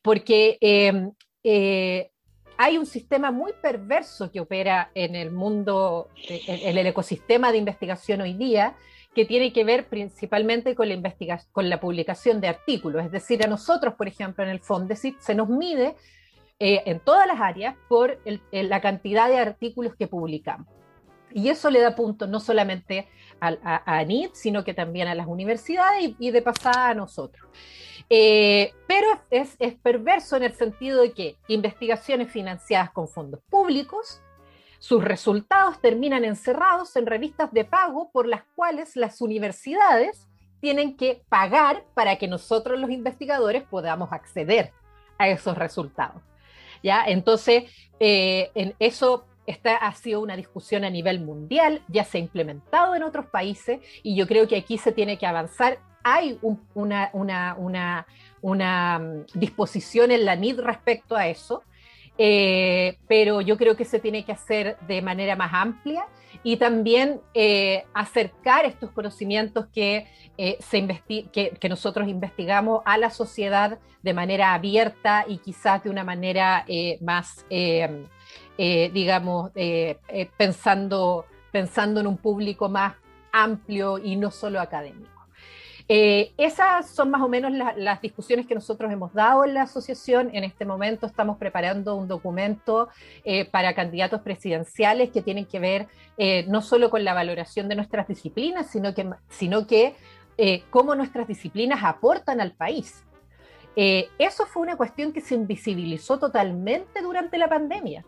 Porque 0.03 0.59
em, 0.61 1.11
eh, 1.43 2.11
hay 2.57 2.79
un 2.79 2.87
sistema 2.87 3.31
muy 3.31 3.53
perverso 3.61 4.31
que 4.31 4.41
opera 4.41 4.91
en 4.95 5.15
el 5.15 5.31
mundo, 5.31 6.09
en, 6.29 6.79
el 6.79 6.87
ecosistema 6.87 7.53
de 7.53 7.59
investigación 7.59 8.21
hoy 8.21 8.35
día, 8.35 8.77
que 9.15 9.25
tiene 9.25 9.53
que 9.53 9.65
ver 9.65 9.87
principalmente 9.89 10.75
con 10.75 10.89
la, 10.89 11.15
con 11.53 11.71
la 11.71 11.81
publicación 11.81 12.41
de 12.41 12.49
artículos. 12.49 13.05
Es 13.05 13.11
decir, 13.11 13.43
a 13.45 13.49
nosotros, 13.49 13.95
por 13.95 14.09
ejemplo, 14.09 14.45
en 14.45 14.51
el 14.51 14.61
Fondesit 14.61 15.19
se 15.21 15.35
nos 15.35 15.49
mide 15.49 15.97
eh, 16.59 16.83
en 16.87 17.01
todas 17.01 17.27
las 17.27 17.41
áreas 17.41 17.77
por 17.89 18.19
la 18.51 18.81
cantidad 18.81 19.29
de 19.29 19.39
artículos 19.39 19.95
que 19.95 20.07
publicamos. 20.07 20.67
Y 21.33 21.51
eso 21.51 21.69
le 21.71 21.81
da 21.81 21.95
punto 21.95 22.27
no 22.27 22.41
solamente 22.41 23.09
a, 23.41 23.49
a, 23.63 23.99
ANIT, 23.99 24.35
sino 24.35 24.65
que 24.65 24.73
también 24.73 25.09
a 25.09 25.15
las 25.15 25.27
universidades 25.27 26.15
y, 26.19 26.31
de 26.31 26.41
pasada 26.41 26.89
a 26.89 26.95
nosotros. 26.95 27.47
Eh, 28.09 28.73
pero 28.87 29.07
es, 29.31 29.57
es, 29.59 29.75
perverso 29.75 30.37
en 30.37 30.45
el 30.45 30.55
sentido 30.55 31.03
de 31.03 31.13
que 31.13 31.37
investigaciones 31.49 32.31
financiadas 32.31 32.91
con 32.91 33.09
fondos 33.09 33.41
públicos, 33.51 34.23
sus 34.79 35.05
resultados 35.05 35.81
terminan 35.81 36.25
encerrados 36.25 36.97
en 36.97 37.07
revistas 37.07 37.53
de 37.53 37.65
pago 37.65 38.11
por 38.13 38.27
las 38.27 38.45
cuales 38.55 38.97
las 38.97 39.21
universidades 39.21 40.29
tienen 40.61 40.97
que 40.97 41.23
pagar 41.29 41.85
para 41.95 42.17
que 42.17 42.29
nosotros 42.29 42.79
los 42.79 42.91
investigadores 42.91 43.63
podamos 43.65 44.13
acceder 44.13 44.73
a 45.19 45.29
esos 45.29 45.59
resultados. 45.59 46.23
Entonces, 46.83 47.65
eh, 48.01 48.75
eso 48.79 49.27
ha 49.81 49.93
sido 49.95 50.21
una 50.21 50.37
discusión 50.37 50.85
a 50.85 50.91
nivel 50.91 51.21
mundial, 51.21 51.83
ya 51.89 52.05
se 52.05 52.19
ha 52.19 52.21
implementado 52.21 52.95
en 52.95 53.03
otros 53.03 53.27
países 53.27 53.81
y 54.03 54.17
yo 54.17 54.27
creo 54.27 54.49
que 54.49 54.57
aquí 54.57 54.79
se 54.79 54.93
tiene 54.93 55.19
que 55.19 55.27
avanzar. 55.27 55.79
Hay 56.03 56.39
una, 56.75 57.11
una, 58.43 58.99
mm, 58.99 59.39
disposición 59.39 60.11
en 60.11 60.25
la 60.25 60.37
NID 60.37 60.61
respecto 60.61 61.17
a 61.17 61.29
eso, 61.29 61.63
eh, 62.19 62.99
pero 63.09 63.41
yo 63.41 63.57
creo 63.57 63.77
que 63.77 63.85
se 63.85 63.99
tiene 63.99 64.25
que 64.25 64.33
hacer 64.33 64.79
de 64.87 65.03
manera 65.03 65.37
más 65.37 65.53
amplia 65.53 66.07
y 66.47 66.57
también 66.59 67.21
eh, 67.35 67.85
acercar 67.93 68.65
estos 68.65 68.91
conocimientos 68.93 69.67
que, 69.73 70.07
eh, 70.39 70.57
se 70.61 70.87
que, 71.33 71.69
nosotros 71.69 72.09
investigamos 72.09 72.83
a 72.85 72.97
la 72.99 73.11
sociedad 73.11 73.79
de 74.03 74.15
manera 74.15 74.55
abierta 74.55 75.25
y 75.27 75.39
quizás 75.39 75.83
de 75.83 75.91
una 75.91 76.05
manera 76.05 76.65
más 77.01 77.45
eh, 78.59 78.91
digamos, 78.93 79.51
eh, 79.55 79.99
eh, 80.09 80.31
pensando, 80.37 81.27
pensando 81.53 82.01
en 82.01 82.07
un 82.07 82.17
público 82.17 82.69
más 82.69 82.95
amplio 83.33 83.99
y 83.99 84.17
no 84.17 84.31
solo 84.31 84.61
académico. 84.61 85.16
Esas 85.89 86.91
son 86.91 87.11
más 87.11 87.23
o 87.23 87.29
menos 87.29 87.53
las 87.53 88.01
discusiones 88.01 88.47
que 88.47 88.55
nosotros 88.55 88.93
hemos 88.93 89.13
dado 89.13 89.45
en 89.45 89.55
la 89.55 89.63
asociación. 89.63 90.31
En 90.33 90.43
este 90.45 90.65
momento 90.65 91.07
estamos 91.07 91.39
preparando 91.39 91.95
un 91.95 92.09
documento 92.09 92.89
para 93.53 93.75
candidatos 93.75 94.21
presidenciales 94.23 95.11
que 95.11 95.23
tienen 95.23 95.47
que 95.47 95.61
ver 95.61 95.87
no 96.49 96.61
solo 96.61 96.91
con 96.91 97.05
la 97.05 97.15
valoración 97.15 97.69
de 97.69 97.77
nuestras 97.77 98.09
disciplinas, 98.09 98.69
sino 98.69 98.95
que, 98.95 99.09
sino 99.29 99.67
que 99.67 99.95
cómo 100.71 100.95
nuestras 100.95 101.29
disciplinas 101.29 101.85
aportan 101.85 102.41
al 102.41 102.53
país. 102.53 103.05
eso 103.77 104.47
fue 104.47 104.63
una 104.63 104.77
cuestión 104.77 105.13
que 105.13 105.21
se 105.21 105.37
invisibilizó 105.37 106.19
totalmente 106.19 107.01
durante 107.01 107.39
la 107.39 107.49
pandemia 107.49 108.05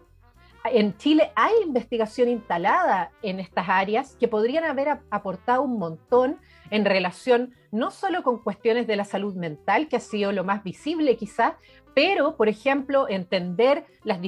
en 0.65 0.97
Chile 0.97 1.31
hay 1.35 1.53
investigación 1.65 2.29
instalada 2.29 3.11
en 3.23 3.41
estas 3.41 3.69
áreas 3.69 4.17
que 4.19 4.29
podrían 4.29 4.65
haber 4.65 5.01
aportado 5.11 5.63
un 5.63 5.79
montón 5.79 6.39
en 6.71 6.85
relación 6.85 7.55
no 7.71 7.91
solo 7.91 8.23
con 8.23 8.43
cuestiones 8.43 8.87
de 8.87 8.97
la 8.97 9.05
salud 9.05 9.35
mental, 9.35 9.89
que 9.89 9.97
ha 9.97 10.01
sido 10.01 10.33
lo 10.33 10.45
más 10.45 10.65
visible 10.65 11.17
quizás, 11.17 11.55
pero, 11.95 12.37
por 12.37 12.49
ejemplo, 12.49 13.09
entender 13.09 13.85
las, 14.05 14.21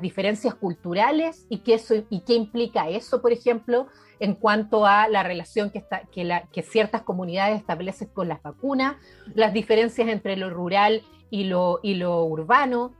diferencias 0.00 0.54
culturales 0.54 1.46
y 1.50 1.58
qué, 1.58 2.34
implica 2.34 2.88
eso, 2.88 3.20
por 3.20 3.32
ejemplo, 3.32 3.88
en 4.18 4.34
cuanto 4.34 4.86
a 4.86 5.08
la 5.08 5.22
relación 5.22 5.70
que, 5.70 6.62
ciertas 6.62 7.02
comunidades 7.02 7.58
establecen 7.58 8.08
con 8.08 8.28
las 8.28 8.42
vacunas, 8.42 8.96
las 9.34 9.52
diferencias 9.52 10.08
entre 10.08 10.36
lo 10.36 10.48
rural 10.48 11.02
y 11.28 11.44
lo, 11.44 11.80
y 11.82 11.94
lo 11.94 12.24
urbano, 12.24 12.94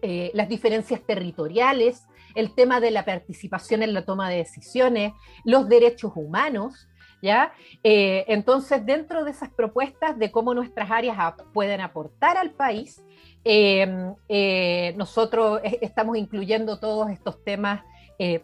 eh, 0.00 0.30
las 0.32 0.48
diferencias 0.48 1.02
territoriales, 1.02 2.06
el 2.34 2.54
tema 2.54 2.80
de 2.80 2.90
la 2.90 3.04
participación 3.04 3.82
en 3.82 3.92
la 3.92 4.04
toma 4.04 4.30
de 4.30 4.36
decisiones, 4.36 5.12
los 5.44 5.68
derechos 5.68 6.12
humanos, 6.14 6.88
Eh, 7.22 8.24
entonces, 8.28 8.84
dentro 8.84 9.24
de 9.24 9.30
esas 9.30 9.50
propuestas 9.50 10.18
de 10.18 10.30
cómo 10.30 10.54
nuestras 10.54 10.90
áreas 10.90 11.34
pueden 11.52 11.80
aportar 11.80 12.36
al 12.36 12.50
país, 12.50 13.02
em, 13.44 14.14
eh, 14.28 14.94
nosotros 14.96 15.60
estamos 15.80 16.16
incluyendo 16.16 16.78
todos 16.78 17.10
estos 17.10 17.42
temas 17.44 17.82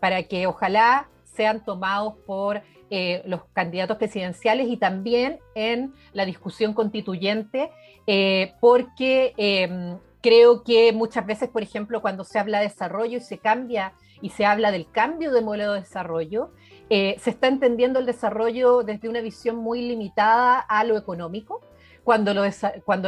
para 0.00 0.22
que 0.24 0.46
ojalá 0.46 1.08
sean 1.24 1.64
tomados 1.64 2.14
por 2.26 2.60
los 3.24 3.40
candidatos 3.54 3.96
presidenciales 3.96 4.68
y 4.68 4.76
también 4.76 5.38
en 5.54 5.94
la 6.12 6.26
discusión 6.26 6.74
constituyente, 6.74 7.70
porque 8.60 9.32
em, 9.38 9.96
Creo 10.22 10.62
que 10.62 10.92
muchas 10.92 11.26
veces, 11.26 11.50
por 11.50 11.62
ejemplo, 11.62 12.00
cuando 12.00 12.22
se 12.22 12.38
habla 12.38 12.60
de 12.60 12.68
desarrollo 12.68 13.18
y 13.18 13.20
se 13.20 13.38
cambia 13.38 13.92
y 14.20 14.30
se 14.30 14.44
habla 14.46 14.70
del 14.70 14.88
cambio 14.88 15.32
de 15.32 15.40
modelo 15.40 15.72
de 15.72 15.80
desarrollo, 15.80 16.52
eh, 16.94 17.16
se 17.18 17.30
está 17.30 17.48
entendiendo 17.48 17.98
el 17.98 18.04
desarrollo 18.04 18.82
desde 18.82 19.08
una 19.08 19.22
visión 19.22 19.56
muy 19.56 19.80
limitada 19.80 20.58
a 20.58 20.84
lo 20.84 20.98
económico, 20.98 21.62
cuando, 22.04 22.32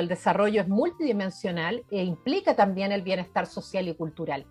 el 0.00 0.08
desarrollo 0.08 0.62
es 0.62 0.68
multidimensional 0.68 1.84
e 1.90 2.02
implica 2.02 2.56
también 2.56 2.92
el 2.92 3.02
bienestar 3.02 3.44
social 3.44 3.86
y 3.86 3.94
cultural. 3.94 4.46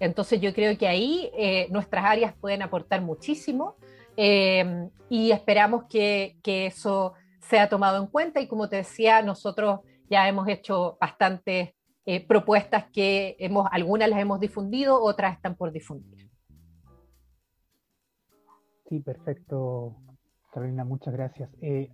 Entonces 0.00 0.38
yo 0.38 0.52
creo 0.52 0.76
que 0.76 0.86
ahí 0.86 1.30
eh, 1.34 1.66
nuestras 1.70 2.04
áreas 2.04 2.34
pueden 2.38 2.60
aportar 2.60 3.00
muchísimo 3.00 3.76
eh, 4.18 4.90
y 5.08 5.30
esperamos 5.30 5.84
que, 5.88 6.36
que, 6.42 6.66
eso 6.66 7.14
sea 7.40 7.70
tomado 7.70 8.02
en 8.02 8.08
cuenta 8.08 8.38
y 8.42 8.48
como 8.48 8.68
te 8.68 8.76
decía, 8.76 9.22
nosotros 9.22 9.80
ya 10.10 10.28
hemos 10.28 10.46
hecho 10.46 10.98
bastantes 11.00 11.70
eh, 12.04 12.26
propuestas 12.26 12.84
que 12.92 13.34
hemos, 13.38 13.66
algunas 13.72 14.10
las 14.10 14.20
hemos 14.20 14.40
difundido, 14.40 15.02
otras 15.02 15.36
están 15.36 15.54
por 15.56 15.72
difundir. 15.72 16.23
Sí, 18.88 19.00
perfecto, 19.00 19.96
Carolina, 20.52 20.84
muchas 20.84 21.14
gracias. 21.14 21.50
Eh, 21.60 21.90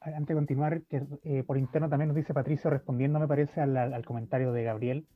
antes 0.00 0.28
de 0.28 0.34
continuar, 0.34 0.82
que 0.82 1.02
eh, 1.22 1.42
por 1.42 1.56
interno 1.56 1.88
también 1.88 2.08
nos 2.08 2.16
dice 2.16 2.34
Patricio, 2.34 2.70
respondiendo, 2.70 3.18
me 3.18 3.28
parece, 3.28 3.60
al, 3.60 4.04
comentario 4.04 4.52
de 4.52 4.64
Gabriel, 4.64 5.06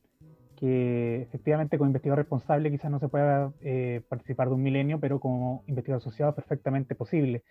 que 0.57 1.21
efectivamente 1.21 1.77
como 1.77 1.89
investigador 1.89 2.19
responsable 2.19 2.71
quizás 2.71 2.91
no 2.91 2.99
se 2.99 3.07
pueda 3.07 3.53
participar 4.09 4.49
de 4.49 4.55
un 4.55 4.63
milenio, 4.63 4.99
pero 4.99 5.19
como 5.19 5.63
investigador 5.67 6.01
asociado 6.01 6.35
perfectamente 6.35 6.95
posible. 6.95 7.43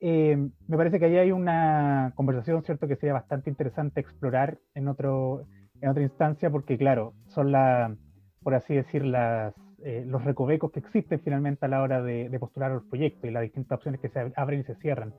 me 0.00 0.76
parece 0.76 0.98
que 0.98 1.06
ahí 1.06 1.16
hay 1.16 1.32
una 1.32 2.12
conversación, 2.14 2.62
¿cierto?, 2.62 2.86
que 2.86 2.96
sería 2.96 3.14
bastante 3.14 3.50
interesante 3.50 4.00
explorar 4.00 4.58
en 4.74 4.88
otro, 4.88 5.46
en 5.80 5.88
otra 5.88 6.02
instancia, 6.02 6.50
porque 6.50 6.76
claro, 6.78 7.14
son 7.26 7.50
la, 7.50 7.96
por 8.42 8.54
así 8.54 8.74
decir, 8.74 9.04
las, 9.04 9.54
eh, 9.84 10.04
los 10.06 10.24
recovecos 10.24 10.70
que 10.70 10.80
existen 10.80 11.20
finalmente 11.20 11.66
a 11.66 11.68
la 11.68 11.82
hora 11.82 12.02
de, 12.02 12.36
postular 12.38 12.70
los 12.70 12.84
proyectos 12.84 13.28
y 13.28 13.32
las 13.32 13.42
distintas 13.42 13.76
opciones 13.76 14.00
que 14.00 14.08
se 14.08 14.32
abren 14.36 14.60
y 14.60 14.64
se 14.64 14.74
cierran 14.76 15.14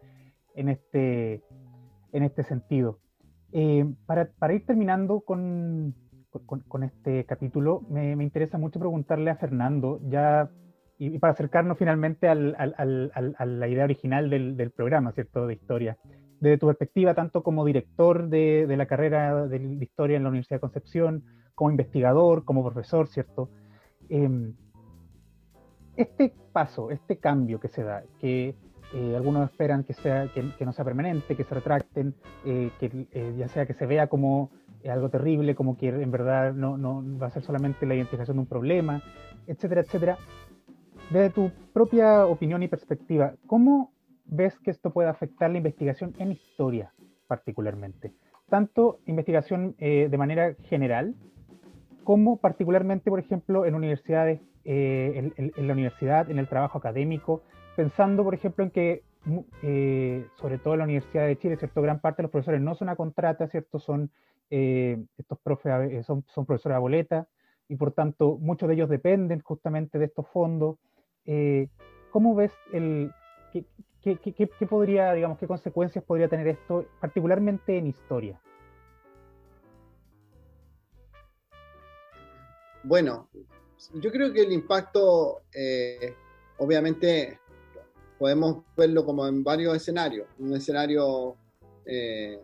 en 0.56 0.70
este, 0.70 1.44
en 2.12 2.24
este 2.24 2.44
sentido. 2.44 3.00
Eh, 3.52 3.86
para, 4.06 4.30
para, 4.40 4.54
ir 4.54 4.66
terminando 4.66 5.22
con, 5.22 5.96
con, 6.68 6.84
este 6.84 7.26
capítulo, 7.26 7.82
me, 7.90 8.16
me, 8.16 8.24
interesa 8.24 8.58
mucho 8.58 8.80
preguntarle 8.80 9.30
a 9.30 9.36
Fernando, 9.36 10.00
ya 10.10 10.50
y, 10.98 11.20
para 11.20 11.34
acercarnos 11.34 11.78
finalmente 11.78 12.28
al, 12.28 12.56
al, 12.58 12.74
al, 13.14 13.36
a 13.38 13.46
la 13.46 13.68
idea 13.68 13.84
original 13.84 14.30
del, 14.30 14.58
del 14.58 14.72
programa, 14.72 15.12
¿cierto?, 15.12 15.46
de 15.46 15.54
historia 15.54 15.98
desde 16.44 16.58
tu 16.58 16.68
perspectiva, 16.68 17.14
tanto 17.14 17.42
como 17.42 17.64
director 17.64 18.28
de, 18.28 18.66
la 18.76 18.86
carrera 18.86 19.48
de, 19.48 19.78
historia 19.82 20.18
en 20.18 20.24
la 20.24 20.30
Universidad 20.30 20.58
de 20.58 20.62
Concepción, 20.62 21.24
como 21.56 21.72
investigador, 21.72 22.44
como 22.44 22.64
profesor, 22.66 23.08
¿cierto? 23.08 23.50
Em, 24.10 24.54
este 25.96 26.34
paso, 26.52 26.92
este 26.92 27.18
cambio 27.18 27.60
que 27.60 27.68
se 27.68 27.84
da, 27.84 28.04
que 28.20 28.56
eh, 28.94 29.16
algunos 29.16 29.50
esperan 29.50 29.84
que, 29.84 29.94
sea, 29.94 30.30
que, 30.34 30.66
no 30.66 30.74
sea 30.74 30.86
permanente, 30.86 31.36
que 31.36 31.44
se 31.44 31.56
retracten, 31.56 32.16
eh, 32.46 32.72
que 32.80 33.08
eh, 33.12 33.36
ya 33.38 33.48
sea 33.48 33.66
que 33.66 33.74
se 33.74 33.86
vea 33.86 34.08
como 34.08 34.52
algo 34.90 35.10
terrible, 35.10 35.56
como 35.56 35.78
que 35.78 35.90
en 35.90 36.12
verdad 36.12 36.54
no, 36.54 36.78
no 36.78 37.04
va 37.18 37.28
a 37.28 37.32
ser 37.32 37.44
solamente 37.44 37.86
la 37.86 37.96
identificación 37.96 38.38
de 38.38 38.42
un 38.42 38.48
problema, 38.48 39.02
etcétera, 39.48 39.82
etcétera. 39.82 40.18
Desde 41.10 41.30
tu 41.30 41.52
propia 41.74 42.26
opinión 42.26 42.64
y 42.64 42.68
perspectiva, 42.68 43.34
¿cómo 43.48 43.94
ves 44.26 44.58
que 44.60 44.72
esto 44.72 44.92
puede 44.92 45.10
afectar 45.10 45.50
la 45.52 45.58
investigación 45.58 46.14
en 46.18 46.32
historia 46.32 46.94
particularmente? 47.28 48.14
Tanto 48.50 49.00
investigación 49.06 49.76
eh, 49.80 50.08
de 50.10 50.18
manera 50.18 50.56
general, 50.64 51.16
como 52.04 52.38
particularmente, 52.38 53.10
por 53.10 53.20
ejemplo, 53.20 53.66
en 53.66 53.76
universidades, 53.76 54.42
eh, 54.66 55.32
en, 55.36 55.68
la 55.68 55.74
universidad, 55.74 56.30
en 56.30 56.40
el 56.40 56.48
trabajo 56.48 56.78
académico, 56.78 57.42
pensando, 57.76 58.24
por 58.24 58.34
ejemplo, 58.34 58.64
en 58.64 58.72
que, 58.72 59.04
eh, 59.62 60.26
sobre 60.36 60.58
todo 60.58 60.74
en 60.74 60.80
la 60.80 60.86
Universidad 60.86 61.26
de 61.26 61.38
Chile, 61.38 61.58
¿cierto? 61.58 61.82
Gran 61.82 62.00
parte 62.00 62.22
de 62.22 62.24
los 62.24 62.32
profesores 62.32 62.62
no 62.62 62.76
son 62.76 62.90
a 62.90 62.96
contrata, 62.96 63.48
¿cierto? 63.48 63.80
Son, 63.80 64.12
estos 64.50 65.40
profes, 65.40 66.06
son, 66.06 66.24
profesores 66.46 66.76
a 66.76 66.80
boleta, 66.80 67.28
y 67.68 67.76
por 67.76 67.92
tanto, 67.92 68.38
muchos 68.40 68.70
de 68.70 68.76
ellos 68.76 68.90
dependen 68.90 69.42
justamente 69.42 69.98
de 69.98 70.06
estos 70.06 70.28
fondos. 70.28 70.78
¿Cómo 72.12 72.36
ves 72.36 72.52
el, 72.72 73.12
¿Qué, 74.04 74.68
podría, 74.70 75.14
digamos, 75.14 75.38
qué 75.38 75.48
consecuencias 75.48 76.04
podría 76.04 76.28
tener 76.28 76.48
esto, 76.48 76.86
particularmente 77.00 77.78
en 77.78 77.88
historia? 77.88 78.42
Bueno, 82.84 83.30
yo 83.96 84.12
creo 84.12 84.32
que 84.34 84.42
el 84.42 84.52
impacto, 84.52 85.44
eh, 85.54 86.16
obviamente, 86.58 87.40
podemos 88.18 88.64
verlo 88.76 89.06
como 89.06 89.28
en 89.28 89.44
varios 89.44 89.76
escenarios. 89.76 90.28
Un 90.40 90.54
escenario, 90.54 91.36
eh, 91.86 92.40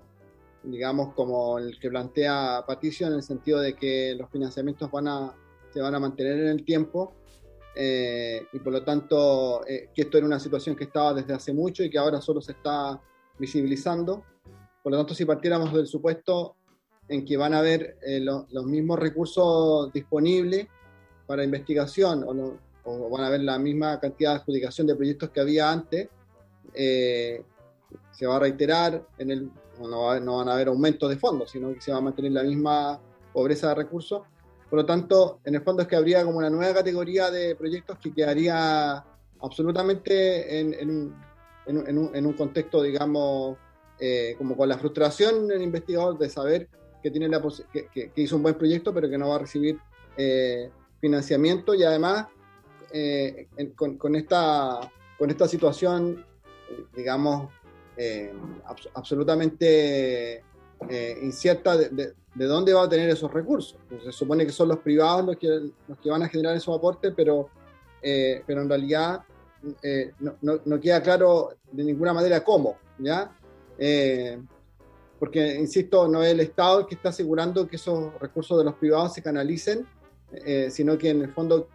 digamos, 0.63 1.13
como 1.13 1.57
el 1.59 1.79
que 1.79 1.89
plantea 1.89 2.63
Patricio, 2.65 3.07
en 3.07 3.13
el 3.13 3.23
sentido 3.23 3.59
de 3.59 3.75
que 3.75 4.15
los 4.15 4.29
financiamientos 4.29 4.89
van 4.91 5.07
a, 5.07 5.35
se 5.71 5.81
van 5.81 5.95
a 5.95 5.99
mantener 5.99 6.39
en 6.39 6.47
el 6.47 6.65
tiempo 6.65 7.13
eh, 7.75 8.45
y 8.51 8.59
por 8.59 8.73
lo 8.73 8.83
tanto 8.83 9.65
eh, 9.65 9.89
que 9.93 10.01
esto 10.01 10.17
era 10.17 10.25
una 10.25 10.39
situación 10.39 10.75
que 10.75 10.85
estaba 10.85 11.13
desde 11.13 11.33
hace 11.33 11.53
mucho 11.53 11.83
y 11.83 11.89
que 11.89 11.97
ahora 11.97 12.19
solo 12.19 12.41
se 12.41 12.53
está 12.53 12.99
visibilizando. 13.37 14.23
Por 14.83 14.91
lo 14.91 14.97
tanto, 14.97 15.13
si 15.13 15.25
partiéramos 15.25 15.73
del 15.73 15.87
supuesto 15.87 16.55
en 17.09 17.25
que 17.25 17.35
van 17.35 17.53
a 17.53 17.59
haber 17.59 17.97
eh, 18.01 18.19
los 18.21 18.65
mismos 18.65 18.99
recursos 18.99 19.91
disponibles 19.91 20.67
para 21.27 21.43
investigación 21.43 22.23
o, 22.23 23.09
van 23.09 23.23
a 23.23 23.27
haber 23.27 23.41
la 23.41 23.59
misma 23.59 23.99
cantidad 23.99 24.31
de 24.31 24.37
adjudicación 24.37 24.87
de 24.87 24.95
proyectos 24.95 25.29
que 25.29 25.41
había 25.41 25.71
antes, 25.71 26.07
se 26.73 28.25
va 28.25 28.37
a 28.37 28.39
reiterar, 28.39 29.05
en 29.17 29.31
el, 29.31 29.51
no, 29.79 30.19
no 30.19 30.37
van 30.37 30.49
a 30.49 30.53
haber 30.53 30.69
aumentos 30.69 31.09
de 31.09 31.17
fondos, 31.17 31.51
sino 31.51 31.73
que 31.73 31.81
se 31.81 31.91
va 31.91 31.97
a 31.97 32.01
mantener 32.01 32.31
la 32.31 32.43
misma 32.43 32.99
pobreza 33.33 33.69
de 33.69 33.75
recursos. 33.75 34.21
Por 34.69 34.79
lo 34.79 34.85
tanto, 34.85 35.39
en 35.45 35.55
el 35.55 35.61
fondo 35.61 35.81
es 35.81 35.87
que 35.87 35.95
habría 35.95 36.23
como 36.23 36.37
una 36.37 36.49
nueva 36.49 36.75
categoría 36.75 37.31
de 37.31 37.55
proyectos 37.55 37.97
que 37.97 38.13
quedaría 38.13 39.03
absolutamente 39.41 40.59
en, 40.59 41.15
un, 41.67 42.33
contexto, 42.33 42.83
digamos, 42.83 43.57
eh, 43.99 44.35
como 44.37 44.55
con 44.55 44.69
la 44.69 44.77
frustración 44.77 45.47
del 45.47 45.61
investigador 45.61 46.17
de 46.17 46.29
saber 46.29 46.69
que, 47.01 47.11
tiene 47.11 47.29
que, 47.71 48.11
hizo 48.15 48.35
un 48.35 48.43
buen 48.43 48.55
proyecto, 48.55 48.93
pero 48.93 49.09
que 49.09 49.17
no 49.17 49.29
va 49.29 49.35
a 49.35 49.39
recibir 49.39 49.79
eh, 50.17 50.69
financiamiento 50.99 51.73
y 51.73 51.83
además 51.83 52.27
eh, 52.91 53.47
con, 53.75 54.15
esta, 54.15 54.79
con 55.17 55.29
esta 55.29 55.47
situación, 55.47 56.25
digamos, 56.95 57.49
absolutamente 58.93 60.43
incierta 61.21 61.75
de, 61.75 62.13
de 62.35 62.45
dónde 62.45 62.73
va 62.73 62.83
a 62.83 62.89
tener 62.89 63.09
esos 63.09 63.33
recursos. 63.33 63.77
Pues 63.87 64.03
se 64.03 64.11
supone 64.11 64.45
que 64.45 64.51
son 64.51 64.67
los 64.69 64.79
privados 64.79 65.25
los 65.25 65.37
que, 65.37 65.47
los 65.87 65.97
que 66.01 66.09
van 66.09 66.23
a 66.23 66.29
generar 66.29 66.55
esos 66.55 66.75
aportes, 66.77 67.13
pero, 67.15 67.49
eh, 68.01 68.43
pero 68.45 68.61
en 68.61 68.69
realidad 68.69 69.21
eh, 69.83 70.13
no, 70.19 70.35
no, 70.63 70.79
queda 70.79 71.01
claro 71.01 71.49
de 71.71 71.83
ninguna 71.83 72.13
manera 72.13 72.43
cómo, 72.43 72.77
¿ya? 72.97 73.31
Eh, 75.19 75.21
porque, 75.21 75.55
insisto, 75.55 76.07
no 76.07 76.23
es 76.23 76.31
el 76.31 76.39
Estado 76.39 76.79
el 76.79 76.85
que 76.85 76.95
está 76.95 77.09
asegurando 77.09 77.67
que 77.67 77.75
esos 77.75 78.13
recursos 78.19 78.57
de 78.57 78.63
los 78.63 78.75
privados 78.75 79.13
se 79.13 79.21
canalicen, 79.21 79.85
sino 80.69 80.97
que 80.97 81.09
en 81.09 81.21
el 81.23 81.33
fondo 81.33 81.69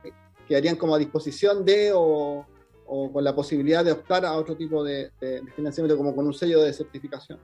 quedarían 0.46 0.76
como 0.76 0.94
a 0.94 0.98
disposición 0.98 1.64
de 1.64 1.92
o, 1.92 2.46
o 2.86 3.12
con 3.12 3.24
la 3.24 3.34
posibilidad 3.34 3.84
de 3.84 3.92
optar 3.92 4.24
a 4.24 4.34
otro 4.34 4.56
tipo 4.56 4.84
de, 4.84 5.10
de 5.20 5.42
financiamiento, 5.56 5.96
como 5.96 6.14
con 6.14 6.26
un 6.26 6.34
sello 6.34 6.62
de 6.62 6.72
certificación. 6.72 7.38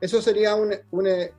Eso 0.00 0.22
sería 0.22 0.54
un, 0.54 0.74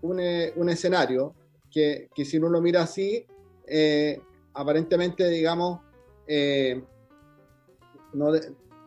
un, 0.01 0.69
escenario 0.69 1.33
que, 1.71 2.09
que, 2.13 2.25
si 2.25 2.37
uno 2.37 2.49
lo 2.49 2.61
mira 2.61 2.83
así, 2.83 3.25
eh, 3.67 4.21
aparentemente, 4.53 5.27
digamos, 5.29 5.79
eh, 6.27 6.81
no 8.13 8.31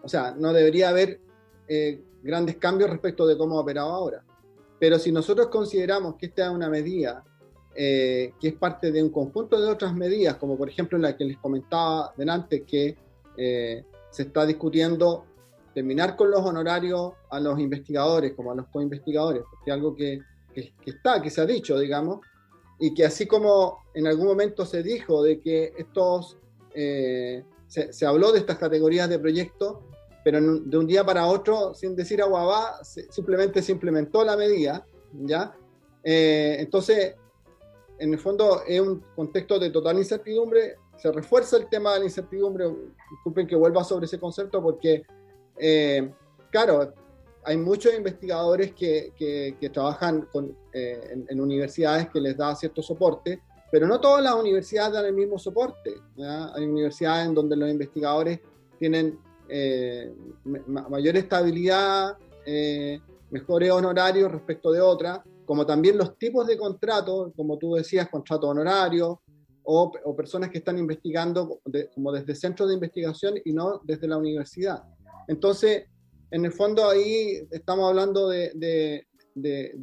o 0.02 0.08
sea, 0.08 0.34
no 0.38 0.52
debería 0.52 0.90
haber 0.90 1.20
eh, 1.66 2.00
grandes 2.22 2.56
cambios 2.56 2.90
respecto 2.90 3.26
de 3.26 3.36
cómo 3.36 3.58
ha 3.58 3.62
operado 3.62 3.90
ahora. 3.90 4.22
Pero 4.84 4.98
si 4.98 5.10
nosotros 5.10 5.46
consideramos 5.46 6.16
que 6.16 6.26
esta 6.26 6.44
es 6.44 6.50
una 6.50 6.68
medida 6.68 7.24
que 7.74 8.34
es 8.42 8.52
parte 8.52 8.92
de 8.92 9.02
un 9.02 9.08
conjunto 9.08 9.58
de 9.58 9.66
otras 9.66 9.94
medidas, 9.94 10.36
como 10.36 10.58
por 10.58 10.68
ejemplo 10.68 10.98
la 10.98 11.16
que 11.16 11.24
les 11.24 11.38
comentaba 11.38 12.12
delante, 12.18 12.64
que 12.64 12.94
se 13.34 14.22
está 14.22 14.44
discutiendo 14.44 15.24
terminar 15.72 16.16
con 16.16 16.30
los 16.30 16.42
honorarios 16.42 17.14
a 17.30 17.40
los 17.40 17.58
investigadores 17.58 18.34
como 18.34 18.52
a 18.52 18.56
los 18.56 18.66
co-investigadores, 18.66 19.44
porque 19.50 19.70
es 19.70 19.74
algo 19.74 19.96
que, 19.96 20.20
que, 20.52 20.74
está, 20.84 21.22
que 21.22 21.30
se 21.30 21.40
ha 21.40 21.46
dicho, 21.46 21.78
digamos, 21.78 22.20
y 22.78 22.92
que 22.92 23.06
así 23.06 23.24
como 23.24 23.78
en 23.94 24.06
algún 24.06 24.26
momento 24.26 24.66
se 24.66 24.82
dijo 24.82 25.22
de 25.22 25.40
que 25.40 25.72
estos, 25.78 26.36
eh, 26.74 27.42
se, 27.68 27.90
se, 27.90 28.04
habló 28.04 28.32
de 28.32 28.40
estas 28.40 28.58
categorías 28.58 29.08
de 29.08 29.18
proyectos, 29.18 29.78
pero 30.24 30.40
de 30.40 30.78
un 30.78 30.86
día 30.86 31.04
para 31.04 31.26
otro, 31.26 31.74
sin 31.74 31.94
decir 31.94 32.20
agua 32.22 32.44
va, 32.44 32.84
simplemente 32.84 33.62
se 33.62 33.72
implementó 33.72 34.24
la 34.24 34.36
medida, 34.36 34.86
¿ya? 35.12 35.54
Eh, 36.02 36.56
entonces, 36.58 37.14
en 37.98 38.12
el 38.12 38.18
fondo 38.18 38.62
es 38.66 38.80
un 38.80 39.04
contexto 39.14 39.58
de 39.58 39.70
total 39.70 39.98
incertidumbre, 39.98 40.76
se 40.96 41.12
refuerza 41.12 41.58
el 41.58 41.68
tema 41.68 41.92
de 41.92 42.00
la 42.00 42.04
incertidumbre, 42.06 42.66
disculpen 43.10 43.46
que 43.46 43.56
vuelva 43.56 43.84
sobre 43.84 44.06
ese 44.06 44.18
concepto 44.18 44.62
porque 44.62 45.04
eh, 45.58 46.10
claro, 46.50 46.92
hay 47.44 47.56
muchos 47.56 47.94
investigadores 47.94 48.72
que, 48.74 49.12
que, 49.16 49.70
trabajan 49.70 50.22
con, 50.32 50.56
eh, 50.72 51.24
en, 51.28 51.40
universidades 51.40 52.08
que 52.08 52.20
les 52.20 52.36
da 52.36 52.54
cierto 52.54 52.82
soporte, 52.82 53.42
pero 53.70 53.86
no 53.86 54.00
todas 54.00 54.22
las 54.22 54.34
universidades 54.34 54.92
dan 54.94 55.06
el 55.06 55.14
mismo 55.14 55.38
soporte. 55.38 55.94
Hay 56.18 56.64
universidades 56.64 57.26
en 57.26 57.34
donde 57.34 57.56
los 57.56 57.68
investigadores 57.68 58.40
tienen 58.78 59.18
eh, 59.48 60.12
mayor 60.44 61.16
estabilidad, 61.16 62.16
mejores 63.30 63.70
honorarios 63.70 64.30
respecto 64.30 64.70
de 64.72 64.80
otras, 64.80 65.20
como 65.44 65.66
también 65.66 65.98
los 65.98 66.18
tipos 66.18 66.46
de 66.46 66.56
contratos, 66.56 67.32
como 67.36 67.58
tú 67.58 67.74
decías, 67.74 68.08
contrato 68.08 68.48
honorario, 68.48 69.20
o, 69.64 70.14
personas 70.14 70.50
que 70.50 70.58
están 70.58 70.78
investigando 70.78 71.60
como 71.94 72.12
desde 72.12 72.34
centros 72.34 72.68
de 72.68 72.74
investigación 72.74 73.34
y 73.44 73.52
no 73.52 73.80
desde 73.84 74.06
la 74.06 74.18
universidad. 74.18 74.84
Entonces, 75.26 75.84
en 76.30 76.44
el 76.44 76.52
fondo 76.52 76.88
ahí 76.88 77.46
estamos 77.50 77.88
hablando 77.88 78.28
de, 78.28 79.06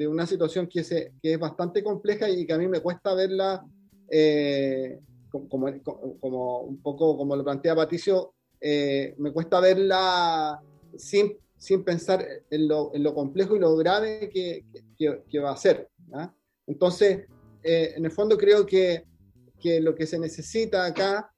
una 0.08 0.28
situación 0.28 0.68
que, 0.68 0.82
es 1.22 1.40
bastante 1.40 1.84
compleja 1.84 2.30
y 2.30 2.46
que 2.46 2.54
a 2.54 2.58
mí 2.58 2.68
me 2.68 2.80
cuesta 2.80 3.14
verla 3.16 3.66
eh, 4.10 5.00
como, 5.30 5.68
como, 6.20 6.60
un 6.62 6.82
poco 6.82 7.18
como 7.18 7.36
lo 7.36 7.44
plantea 7.44 7.76
Patricio, 7.76 8.34
eh, 8.62 9.16
me 9.18 9.32
cuesta 9.32 9.60
verla 9.60 10.62
sin, 10.96 11.38
sin 11.58 11.84
pensar 11.84 12.26
en 12.50 12.68
lo, 12.68 12.94
en 12.94 13.04
lo, 13.04 13.14
complejo 13.14 13.56
y 13.56 13.60
lo 13.60 13.76
grave 13.76 14.30
que, 14.30 14.66
que, 14.98 15.40
va 15.40 15.52
a 15.52 15.58
ser. 15.58 15.90
Entonces, 16.68 17.26
eh, 17.64 17.94
en 17.96 18.06
el 18.06 18.12
fondo 18.12 18.38
creo 18.38 18.66
que, 18.66 19.06
que, 19.60 19.82
lo 19.82 19.96
que 19.96 20.06
se 20.06 20.20
necesita 20.20 20.86
acá 20.86 21.32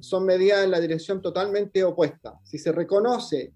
son 0.00 0.24
medidas 0.24 0.64
en 0.64 0.70
la 0.70 0.80
dirección 0.80 1.20
totalmente 1.20 1.84
opuesta. 1.84 2.40
Si 2.42 2.56
se 2.56 2.72
reconoce 2.72 3.52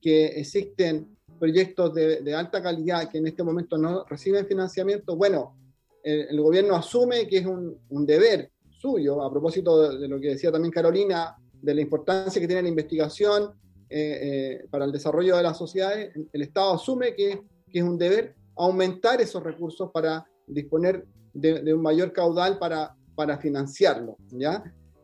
que 0.00 0.26
existen 0.26 1.16
proyectos 1.38 1.94
de, 1.94 2.20
de, 2.20 2.34
alta 2.34 2.62
calidad 2.62 3.08
que 3.08 3.16
en 3.16 3.28
este 3.28 3.42
momento 3.42 3.78
no 3.78 4.04
reciben 4.04 4.46
financiamiento, 4.46 5.16
bueno, 5.16 5.56
el, 6.02 6.40
gobierno 6.40 6.74
asume 6.76 7.26
que 7.26 7.38
es 7.38 7.46
un, 7.46 7.78
un, 7.88 8.06
deber 8.06 8.50
suyo, 8.70 9.22
a 9.22 9.30
propósito 9.30 9.98
de, 9.98 10.08
lo 10.08 10.20
que 10.20 10.28
decía 10.28 10.52
también 10.52 10.72
Carolina, 10.72 11.36
de 11.60 11.74
la 11.74 11.80
importancia 11.80 12.40
que 12.40 12.46
tiene 12.46 12.62
la 12.62 12.68
investigación 12.68 13.52
eh, 13.90 14.18
eh, 14.60 14.66
para 14.70 14.84
el 14.84 14.92
desarrollo 14.92 15.36
de 15.36 15.42
las 15.42 15.56
sociedades, 15.56 16.12
el 16.32 16.42
Estado 16.42 16.74
asume 16.74 17.14
que, 17.14 17.42
que, 17.70 17.78
es 17.78 17.84
un 17.84 17.98
deber 17.98 18.34
aumentar 18.56 19.20
esos 19.20 19.42
recursos 19.42 19.90
para 19.92 20.26
disponer 20.46 21.06
de, 21.32 21.62
de 21.62 21.74
un 21.74 21.82
mayor 21.82 22.12
caudal 22.12 22.58
para, 22.58 22.94
para 23.14 23.38
financiarlo, 23.38 24.16
¿ya? 24.30 24.62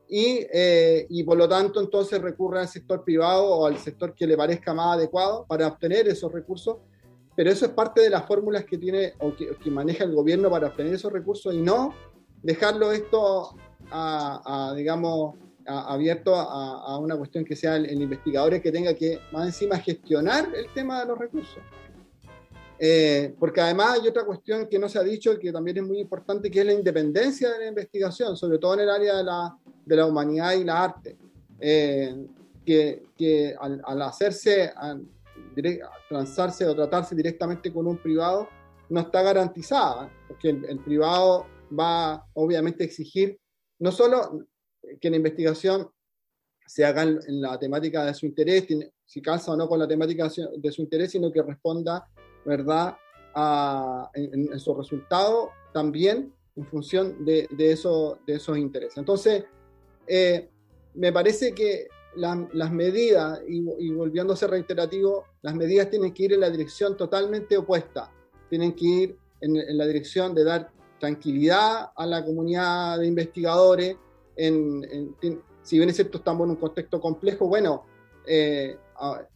y, 0.08 0.46
eh, 0.52 1.06
y, 1.08 1.24
por 1.24 1.36
lo 1.38 1.48
tanto 1.48 1.80
entonces 1.80 2.20
recurre 2.20 2.60
al 2.60 2.68
sector 2.68 3.04
privado 3.04 3.46
o 3.46 3.66
al 3.66 3.78
sector 3.78 4.14
que 4.14 4.26
le 4.26 4.36
parezca 4.36 4.74
más 4.74 4.96
adecuado 4.96 5.46
para 5.48 5.66
obtener 5.66 6.06
esos 6.08 6.30
recursos, 6.32 6.76
pero 7.34 7.50
eso 7.50 7.66
es 7.66 7.72
parte 7.72 8.02
de 8.02 8.10
las 8.10 8.26
fórmulas 8.26 8.64
que 8.64 8.78
tiene 8.78 9.14
o 9.18 9.34
que, 9.34 9.56
que 9.56 9.70
maneja 9.70 10.04
el 10.04 10.14
gobierno 10.14 10.50
para 10.50 10.68
obtener 10.68 10.94
esos 10.94 11.12
recursos 11.12 11.54
y 11.54 11.60
no 11.60 11.94
dejarlo 12.42 12.92
esto 12.92 13.56
a, 13.90 14.72
digamos, 14.76 15.36
abierto 15.66 16.34
a, 16.34 16.98
una 16.98 17.16
cuestión 17.16 17.44
que 17.44 17.56
sea 17.56 17.76
el, 17.76 18.00
investigador 18.00 18.60
que 18.60 18.72
tenga 18.72 18.94
que 18.94 19.20
más 19.32 19.46
encima 19.46 19.78
gestionar 19.78 20.48
el 20.54 20.72
tema 20.72 21.00
de 21.00 21.06
los 21.06 21.18
recursos. 21.18 21.62
Eh, 22.78 23.34
porque 23.38 23.60
además 23.60 24.00
hay 24.00 24.08
otra 24.08 24.24
cuestión 24.24 24.66
que 24.66 24.78
no 24.78 24.88
se 24.88 24.98
ha 24.98 25.02
dicho 25.02 25.38
que 25.38 25.52
también 25.52 25.78
es 25.78 25.84
muy 25.84 26.00
importante, 26.00 26.50
que 26.50 26.60
es 26.60 26.66
la 26.66 26.72
independencia 26.72 27.50
de 27.50 27.60
la 27.60 27.66
investigación, 27.68 28.36
sobre 28.36 28.58
todo 28.58 28.74
en 28.74 28.80
el 28.80 28.90
área 28.90 29.16
de 29.16 29.24
la, 29.24 29.56
de 29.84 29.96
la 29.96 30.06
humanidad 30.06 30.52
y 30.54 30.64
la 30.64 30.82
arte, 30.82 31.16
eh, 31.60 32.26
que, 32.66 33.04
que 33.16 33.54
al, 33.58 34.02
hacerse, 34.02 34.72
al, 34.76 35.06
o 35.56 36.74
tratarse 36.74 37.14
directamente 37.14 37.72
con 37.72 37.86
un 37.86 37.96
privado, 37.96 38.48
no 38.88 39.00
está 39.00 39.22
garantizada, 39.22 40.10
porque 40.28 40.50
el, 40.50 40.64
el 40.64 40.78
privado 40.80 41.46
va 41.78 42.26
obviamente 42.34 42.82
a 42.82 42.86
exigir 42.86 43.38
no 43.78 43.92
solo 43.92 44.46
que 45.00 45.10
la 45.10 45.16
investigación 45.16 45.88
se 46.66 46.84
haga 46.84 47.02
en, 47.02 47.40
la 47.40 47.58
temática 47.58 48.04
de 48.04 48.14
su 48.14 48.26
interés, 48.26 48.66
si 49.04 49.20
calza 49.20 49.52
o 49.52 49.56
no 49.56 49.68
con 49.68 49.78
la 49.78 49.88
temática 49.88 50.30
de 50.56 50.72
su 50.72 50.82
interés, 50.82 51.12
sino 51.12 51.30
que 51.30 51.42
responda, 51.42 52.08
¿verdad?, 52.44 52.96
a, 53.34 54.10
en, 54.14 54.52
en, 54.52 54.60
su 54.60 54.74
resultado 54.74 55.50
también 55.72 56.32
en 56.56 56.66
función 56.66 57.24
de, 57.24 57.48
de, 57.50 57.72
eso, 57.72 58.18
de 58.26 58.34
esos 58.34 58.56
intereses. 58.56 58.96
Entonces, 58.96 59.44
eh, 60.06 60.48
me 60.94 61.12
parece 61.12 61.52
que 61.52 61.88
la, 62.16 62.48
las 62.52 62.72
medidas, 62.72 63.40
y, 63.48 63.58
y 63.58 64.36
ser 64.36 64.50
reiterativo, 64.50 65.24
las 65.42 65.54
medidas 65.54 65.90
tienen 65.90 66.14
que 66.14 66.24
ir 66.24 66.32
en 66.32 66.40
la 66.40 66.50
dirección 66.50 66.96
totalmente 66.96 67.56
opuesta, 67.56 68.10
tienen 68.48 68.72
que 68.72 68.84
ir 68.84 69.18
en, 69.40 69.56
en 69.56 69.76
la 69.76 69.86
dirección 69.86 70.34
de 70.34 70.44
dar 70.44 70.70
tranquilidad 71.00 71.90
a 71.94 72.06
la 72.06 72.24
comunidad 72.24 72.98
de 72.98 73.06
investigadores. 73.06 73.96
En, 74.36 75.14
en, 75.20 75.42
si 75.62 75.78
bien 75.78 75.88
es 75.88 75.96
cierto, 75.96 76.18
estamos 76.18 76.44
en 76.44 76.50
un 76.50 76.56
contexto 76.56 77.00
complejo, 77.00 77.46
bueno, 77.48 77.84
eh, 78.26 78.76
a, 78.96 79.26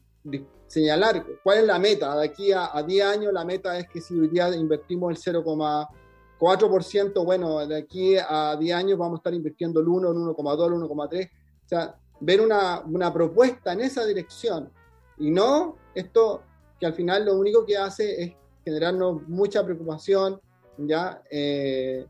señalar 0.66 1.24
cuál 1.42 1.58
es 1.58 1.64
la 1.64 1.78
meta. 1.78 2.16
De 2.16 2.26
aquí 2.26 2.52
a, 2.52 2.76
a, 2.76 2.82
10 2.82 3.04
años, 3.06 3.32
la 3.32 3.44
meta 3.44 3.78
es 3.78 3.88
que 3.88 4.00
si 4.00 4.18
hoy 4.18 4.28
día 4.28 4.54
invertimos 4.54 5.10
el 5.10 5.34
0,4%, 5.34 7.24
bueno, 7.24 7.66
de 7.66 7.76
aquí 7.76 8.16
a 8.16 8.56
10 8.56 8.76
años 8.76 8.98
vamos 8.98 9.16
a 9.16 9.20
estar 9.20 9.34
invirtiendo 9.34 9.80
el 9.80 9.88
1, 9.88 10.10
el 10.10 10.16
1,2, 10.16 10.66
el 10.66 10.72
1,3. 10.72 11.30
O 11.30 11.68
sea, 11.68 11.96
ver 12.20 12.40
una, 12.40 12.80
una 12.80 13.12
propuesta 13.12 13.72
en 13.72 13.80
esa 13.80 14.04
dirección 14.04 14.70
y 15.18 15.30
no 15.30 15.76
esto 15.94 16.42
que 16.78 16.86
al 16.86 16.94
final 16.94 17.24
lo 17.24 17.36
único 17.36 17.66
que 17.66 17.76
hace 17.76 18.22
es 18.22 18.32
generarnos 18.64 19.26
mucha 19.26 19.64
preocupación, 19.64 20.40
ya 20.76 21.22
eh, 21.30 22.06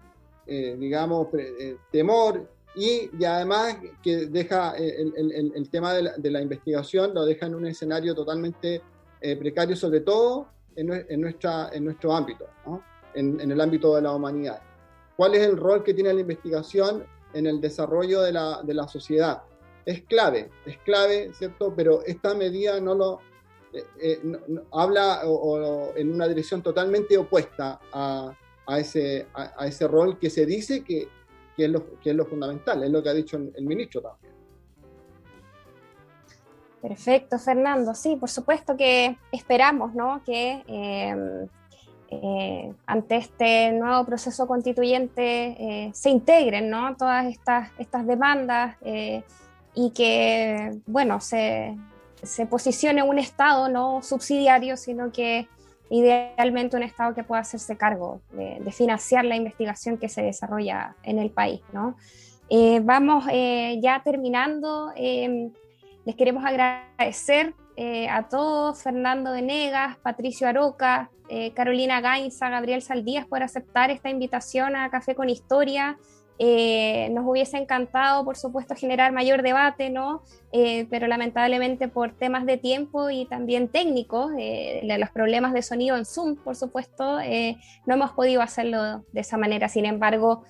eh, 0.47 0.77
digamos, 0.79 1.29
eh, 1.35 1.77
temor 1.91 2.51
y, 2.75 3.11
y, 3.19 3.25
además 3.25 3.77
que 4.03 4.27
deja 4.27 4.77
el, 4.77 5.13
el, 5.17 5.53
el 5.55 5.71
tema 5.71 5.95
de 5.95 6.03
la, 6.03 6.17
de 6.17 6.31
la, 6.31 6.43
investigación, 6.43 7.13
lo 7.15 7.25
deja 7.25 7.47
en 7.47 7.55
un 7.55 7.67
escenario 7.67 8.15
totalmente 8.15 8.83
precario, 9.21 9.75
sobre 9.75 10.01
todo 10.01 10.49
en, 10.77 10.93
en, 11.09 11.21
nuestra, 11.21 11.71
en 11.73 11.85
nuestro 11.85 12.15
ámbito, 12.15 12.47
¿no? 12.65 12.83
en, 13.15 13.41
en, 13.41 13.51
el 13.51 13.61
ámbito 13.61 13.97
de 13.97 14.03
la 14.03 14.13
humanidad. 14.13 14.63
¿Cuál 15.17 15.35
es 15.35 15.43
el 15.43 15.57
rol 15.57 15.83
que 15.83 15.95
tiene 15.95 16.15
la 16.15 16.21
investigación 16.21 17.05
en 17.35 17.47
el 17.47 17.61
desarrollo 17.61 18.23
de 18.23 18.33
la, 18.33 18.63
de 18.63 18.75
la 18.75 18.87
sociedad? 18.87 19.43
Es 19.85 20.03
clave, 20.03 20.51
es 20.65 20.79
clave, 20.79 21.33
¿cierto? 21.35 21.75
Pero 21.77 22.05
esta 22.05 22.35
medida 22.35 22.81
no 22.81 22.95
lo, 22.95 23.21
eh, 23.73 24.21
no, 24.23 24.39
no, 24.47 24.63
habla 24.73 25.23
o, 25.25 25.33
o 25.33 25.97
en 25.97 26.13
una 26.13 26.29
dirección 26.29 26.63
totalmente 26.63 27.19
opuesta 27.19 27.81
a, 27.93 28.33
a 28.67 28.79
ese, 28.79 29.27
a, 29.35 29.55
a 29.65 29.67
ese 29.67 29.89
rol 29.89 30.19
que 30.19 30.31
se 30.31 30.47
dice 30.47 30.85
que, 30.85 31.09
que, 31.59 31.65
es 32.11 32.17
lo, 32.17 32.25
fundamental, 32.25 32.85
es 32.85 32.91
lo 32.91 33.03
que 33.03 33.09
ha 33.09 33.15
dicho 33.15 33.37
el 33.37 33.67
ministro 33.67 34.01
también. 34.01 34.33
Perfecto, 36.81 37.39
Fernando. 37.41 37.93
Sí, 37.95 38.15
por 38.15 38.31
supuesto 38.31 38.77
que 38.77 39.19
esperamos 39.33 39.95
¿no? 39.95 40.23
que 40.25 40.63
eh, 40.69 41.49
eh, 42.11 42.73
ante 42.87 43.17
este 43.17 43.73
nuevo 43.73 44.07
proceso 44.07 44.47
constituyente 44.47 45.57
eh, 45.59 45.91
se 45.93 46.11
integren 46.11 46.71
¿no? 46.71 46.97
todas 46.97 47.27
estas, 47.27 47.71
estas 47.79 48.07
demandas 48.07 48.77
eh, 48.83 49.25
y 49.75 49.91
que 49.91 50.79
bueno, 50.87 51.21
se, 51.21 51.77
se, 52.23 52.47
posicione 52.47 53.03
un 53.03 53.19
Estado 53.19 53.69
no 53.69 54.01
subsidiario, 54.03 54.77
sino 54.77 55.11
que 55.11 55.49
idealmente 55.91 56.77
un 56.77 56.83
Estado 56.83 57.15
que 57.15 57.25
pueda 57.25 57.41
hacerse 57.41 57.77
cargo 57.77 58.21
de, 58.33 58.71
financiar 58.73 59.25
la 59.25 59.37
investigación 59.37 59.99
que 59.99 60.09
se 60.09 60.23
desarrolla 60.23 60.95
en 61.03 61.19
el 61.19 61.31
país. 61.31 61.61
¿no? 61.73 61.97
Eh, 62.51 62.81
vamos 62.83 63.25
eh, 63.31 63.79
ya 63.83 64.03
terminando. 64.03 64.93
Eh, 64.97 65.51
les 66.05 66.17
queremos 66.17 66.45
agradecer 66.45 67.55
a 68.11 68.29
todos, 68.29 68.83
Fernando 68.83 69.31
Venegas, 69.31 69.99
Patricio 69.99 70.49
Aroca, 70.49 71.11
Carolina 71.55 72.01
Gainza, 72.01 72.49
Gabriel 72.49 72.83
Saldías, 72.83 73.25
por 73.25 73.45
aceptar 73.45 73.93
esta 73.93 74.11
invitación 74.11 74.75
a 74.75 74.91
Café 74.91 75.15
con 75.15 75.29
Historia. 75.29 75.97
Eh, 76.41 77.09
nos 77.11 77.27
hubiese 77.27 77.57
encantado, 77.57 78.25
por 78.25 78.37
supuesto, 78.37 78.77
generar 78.77 79.13
mayor 79.13 79.43
debate, 79.43 79.91
¿no? 79.91 80.23
Eh, 80.53 80.87
pero 80.89 81.09
lamentablemente 81.09 81.89
por 81.89 82.13
temas 82.13 82.47
de 82.47 82.57
tiempo 82.57 83.11
y 83.11 83.27
también 83.27 83.69
técnicos, 83.69 84.31
eh, 84.39 84.81
los 84.99 85.11
problemas 85.11 85.53
de 85.53 85.63
sonido 85.63 85.97
en 85.97 86.05
Zoom, 86.05 86.37
por 86.37 86.55
supuesto, 86.55 87.19
eh, 87.21 87.57
no 87.87 87.95
hemos 87.95 88.13
podido 88.13 88.41
hacerlo 88.41 89.05
de 89.13 89.21
esa 89.21 89.37
manera. 89.37 89.69
Sin 89.69 89.85
embargo, 89.85 90.45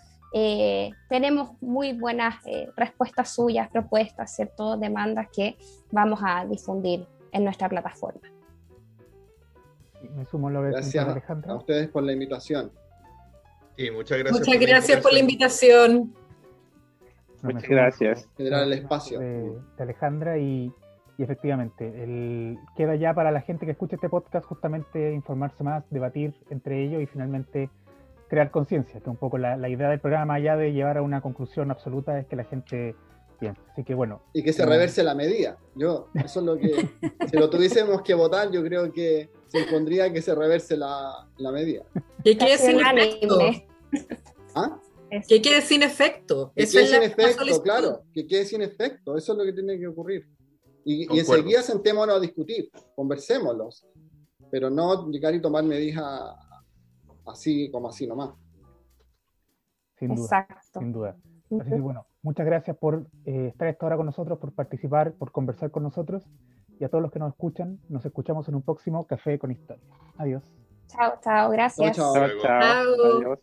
tenemos 1.09 1.53
muy 1.63 1.95
buenas 1.95 2.35
respuestas 2.77 3.35
suyas, 3.35 3.71
propuestas, 3.71 4.37
¿cierto? 4.37 4.77
Demandas 4.77 5.29
que 5.35 5.57
vamos 5.91 6.21
a 6.23 6.45
difundir 6.45 7.07
en 7.33 7.45
nuestra 7.45 7.67
plataforma. 7.67 8.21
Me 10.15 10.27
sumo 10.27 10.51
lo 10.51 10.61
que 10.63 10.69
Gracias 10.69 11.07
a 11.47 11.55
ustedes 11.55 11.89
por 11.89 12.03
la 12.03 12.13
invitación. 12.13 12.71
Sí, 13.79 13.93
muchas 13.93 14.19
gracias. 14.19 14.41
Muchas 14.41 14.59
por 14.59 14.69
gracias 14.69 14.97
la 14.99 15.03
por 15.03 15.13
la 15.13 15.19
invitación. 15.21 16.15
Muchas 17.43 17.69
gracias. 17.69 18.29
Generar 18.37 18.65
el 18.65 18.73
espacio. 18.73 19.21
De, 19.21 19.53
de 19.77 19.83
Alejandra 19.83 20.37
y, 20.37 20.73
y 21.17 21.23
efectivamente, 21.23 22.03
el, 22.03 22.59
queda 22.77 22.97
ya 22.97 23.15
para 23.15 23.31
la 23.31 23.41
gente 23.41 23.67
que 23.67 23.73
escuche 23.73 23.95
este 23.95 24.09
podcast 24.09 24.45
justamente 24.47 25.13
informarse 25.13 25.63
más, 25.63 25.85
debatir 25.91 26.35
entre 26.51 26.83
ellos 26.83 27.01
y 27.01 27.07
finalmente 27.07 27.71
crear 28.29 28.51
conciencia, 28.51 28.99
que 28.99 29.11
un 29.11 29.17
poco 29.17 29.39
la, 29.39 29.57
la, 29.57 29.69
idea 29.69 29.89
del 29.89 30.01
programa, 30.01 30.35
allá 30.35 30.57
de 30.57 30.73
llevar 30.73 30.99
a 30.99 31.03
una 31.03 31.21
conclusión 31.21 31.71
absoluta, 31.71 32.19
es 32.19 32.27
que 32.27 32.35
la 32.35 32.45
gente 32.45 32.97
piensa. 33.39 33.63
Así 33.73 33.85
que 33.85 33.95
bueno. 33.95 34.23
Y 34.33 34.43
que 34.43 34.53
se 34.53 34.65
reverse 34.67 35.03
la 35.03 35.15
medida. 35.15 35.59
Yo, 35.75 36.09
eso 36.15 36.41
es 36.41 36.47
lo 36.47 36.57
que, 36.59 36.89
si 37.31 37.37
lo 37.37 37.49
tuviésemos 37.49 38.03
que 38.03 38.15
votar, 38.15 38.51
yo 38.51 38.63
creo 38.63 38.93
que 38.93 39.31
se 39.49 39.61
impondría 39.61 40.13
que 40.13 40.21
se 40.23 40.35
reverse 40.35 40.77
la, 40.77 41.29
la 41.37 41.53
medida. 41.53 41.85
Que 42.25 42.37
quede 42.37 42.59
sin 42.59 42.81
efecto. 42.81 43.39
¿Ah? 44.55 44.81
Que 45.27 45.41
quede 45.41 45.63
sin 45.63 45.83
efecto. 45.83 46.53
Que 46.55 46.67
quede 46.67 46.87
sin 46.87 47.03
efecto, 47.03 47.63
claro. 47.63 48.03
Que 48.13 48.27
quede 48.27 48.45
sin 48.45 48.63
efecto. 48.63 49.17
Eso 49.17 49.33
es 49.33 49.39
lo 49.39 49.45
que 49.45 49.53
tiene 49.53 49.79
que 49.79 49.87
ocurrir. 49.87 50.29
Y, 50.85 51.15
y 51.15 51.19
enseguida 51.19 51.63
sentémonos 51.63 52.17
a 52.17 52.21
discutir, 52.21 52.71
conversémoslos, 52.95 53.87
pero 54.51 54.71
no 54.71 55.11
llegar 55.11 55.35
y 55.35 55.41
tomar 55.41 55.63
medidas 55.65 56.35
así 57.27 57.71
como 57.71 57.89
así 57.89 58.07
nomás. 58.07 58.31
Sin 59.99 60.15
duda. 60.15 60.25
Exacto. 60.25 60.81
Sin 60.81 60.93
duda. 60.93 61.17
Así 61.61 61.71
que 61.71 61.81
bueno, 61.81 62.07
muchas 62.23 62.47
gracias 62.47 62.77
por 62.77 63.07
eh, 63.25 63.49
estar 63.49 63.69
esta 63.69 63.87
hora 63.87 63.97
con 63.97 64.07
nosotros, 64.07 64.39
por 64.39 64.53
participar, 64.53 65.13
por 65.13 65.33
conversar 65.33 65.71
con 65.71 65.83
nosotros. 65.83 66.27
Y 66.81 66.85
a 66.85 66.89
todos 66.89 67.03
los 67.03 67.11
que 67.11 67.19
nos 67.19 67.31
escuchan, 67.31 67.81
nos 67.89 68.05
escuchamos 68.07 68.49
en 68.49 68.55
un 68.55 68.63
próximo 68.63 69.07
Café 69.07 69.39
con 69.39 69.51
Historia. 69.51 69.83
Adiós. 70.17 70.43
Chao, 70.87 71.15
chao, 71.21 71.51
gracias. 71.51 71.97
Chao, 71.97 72.15
Chao, 72.15 72.29
chao. 72.41 72.41
Chao. 72.41 73.17
Adiós. 73.19 73.39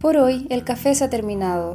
Por 0.00 0.16
hoy 0.16 0.46
el 0.50 0.64
café 0.64 0.94
se 0.94 1.04
ha 1.04 1.10
terminado, 1.10 1.74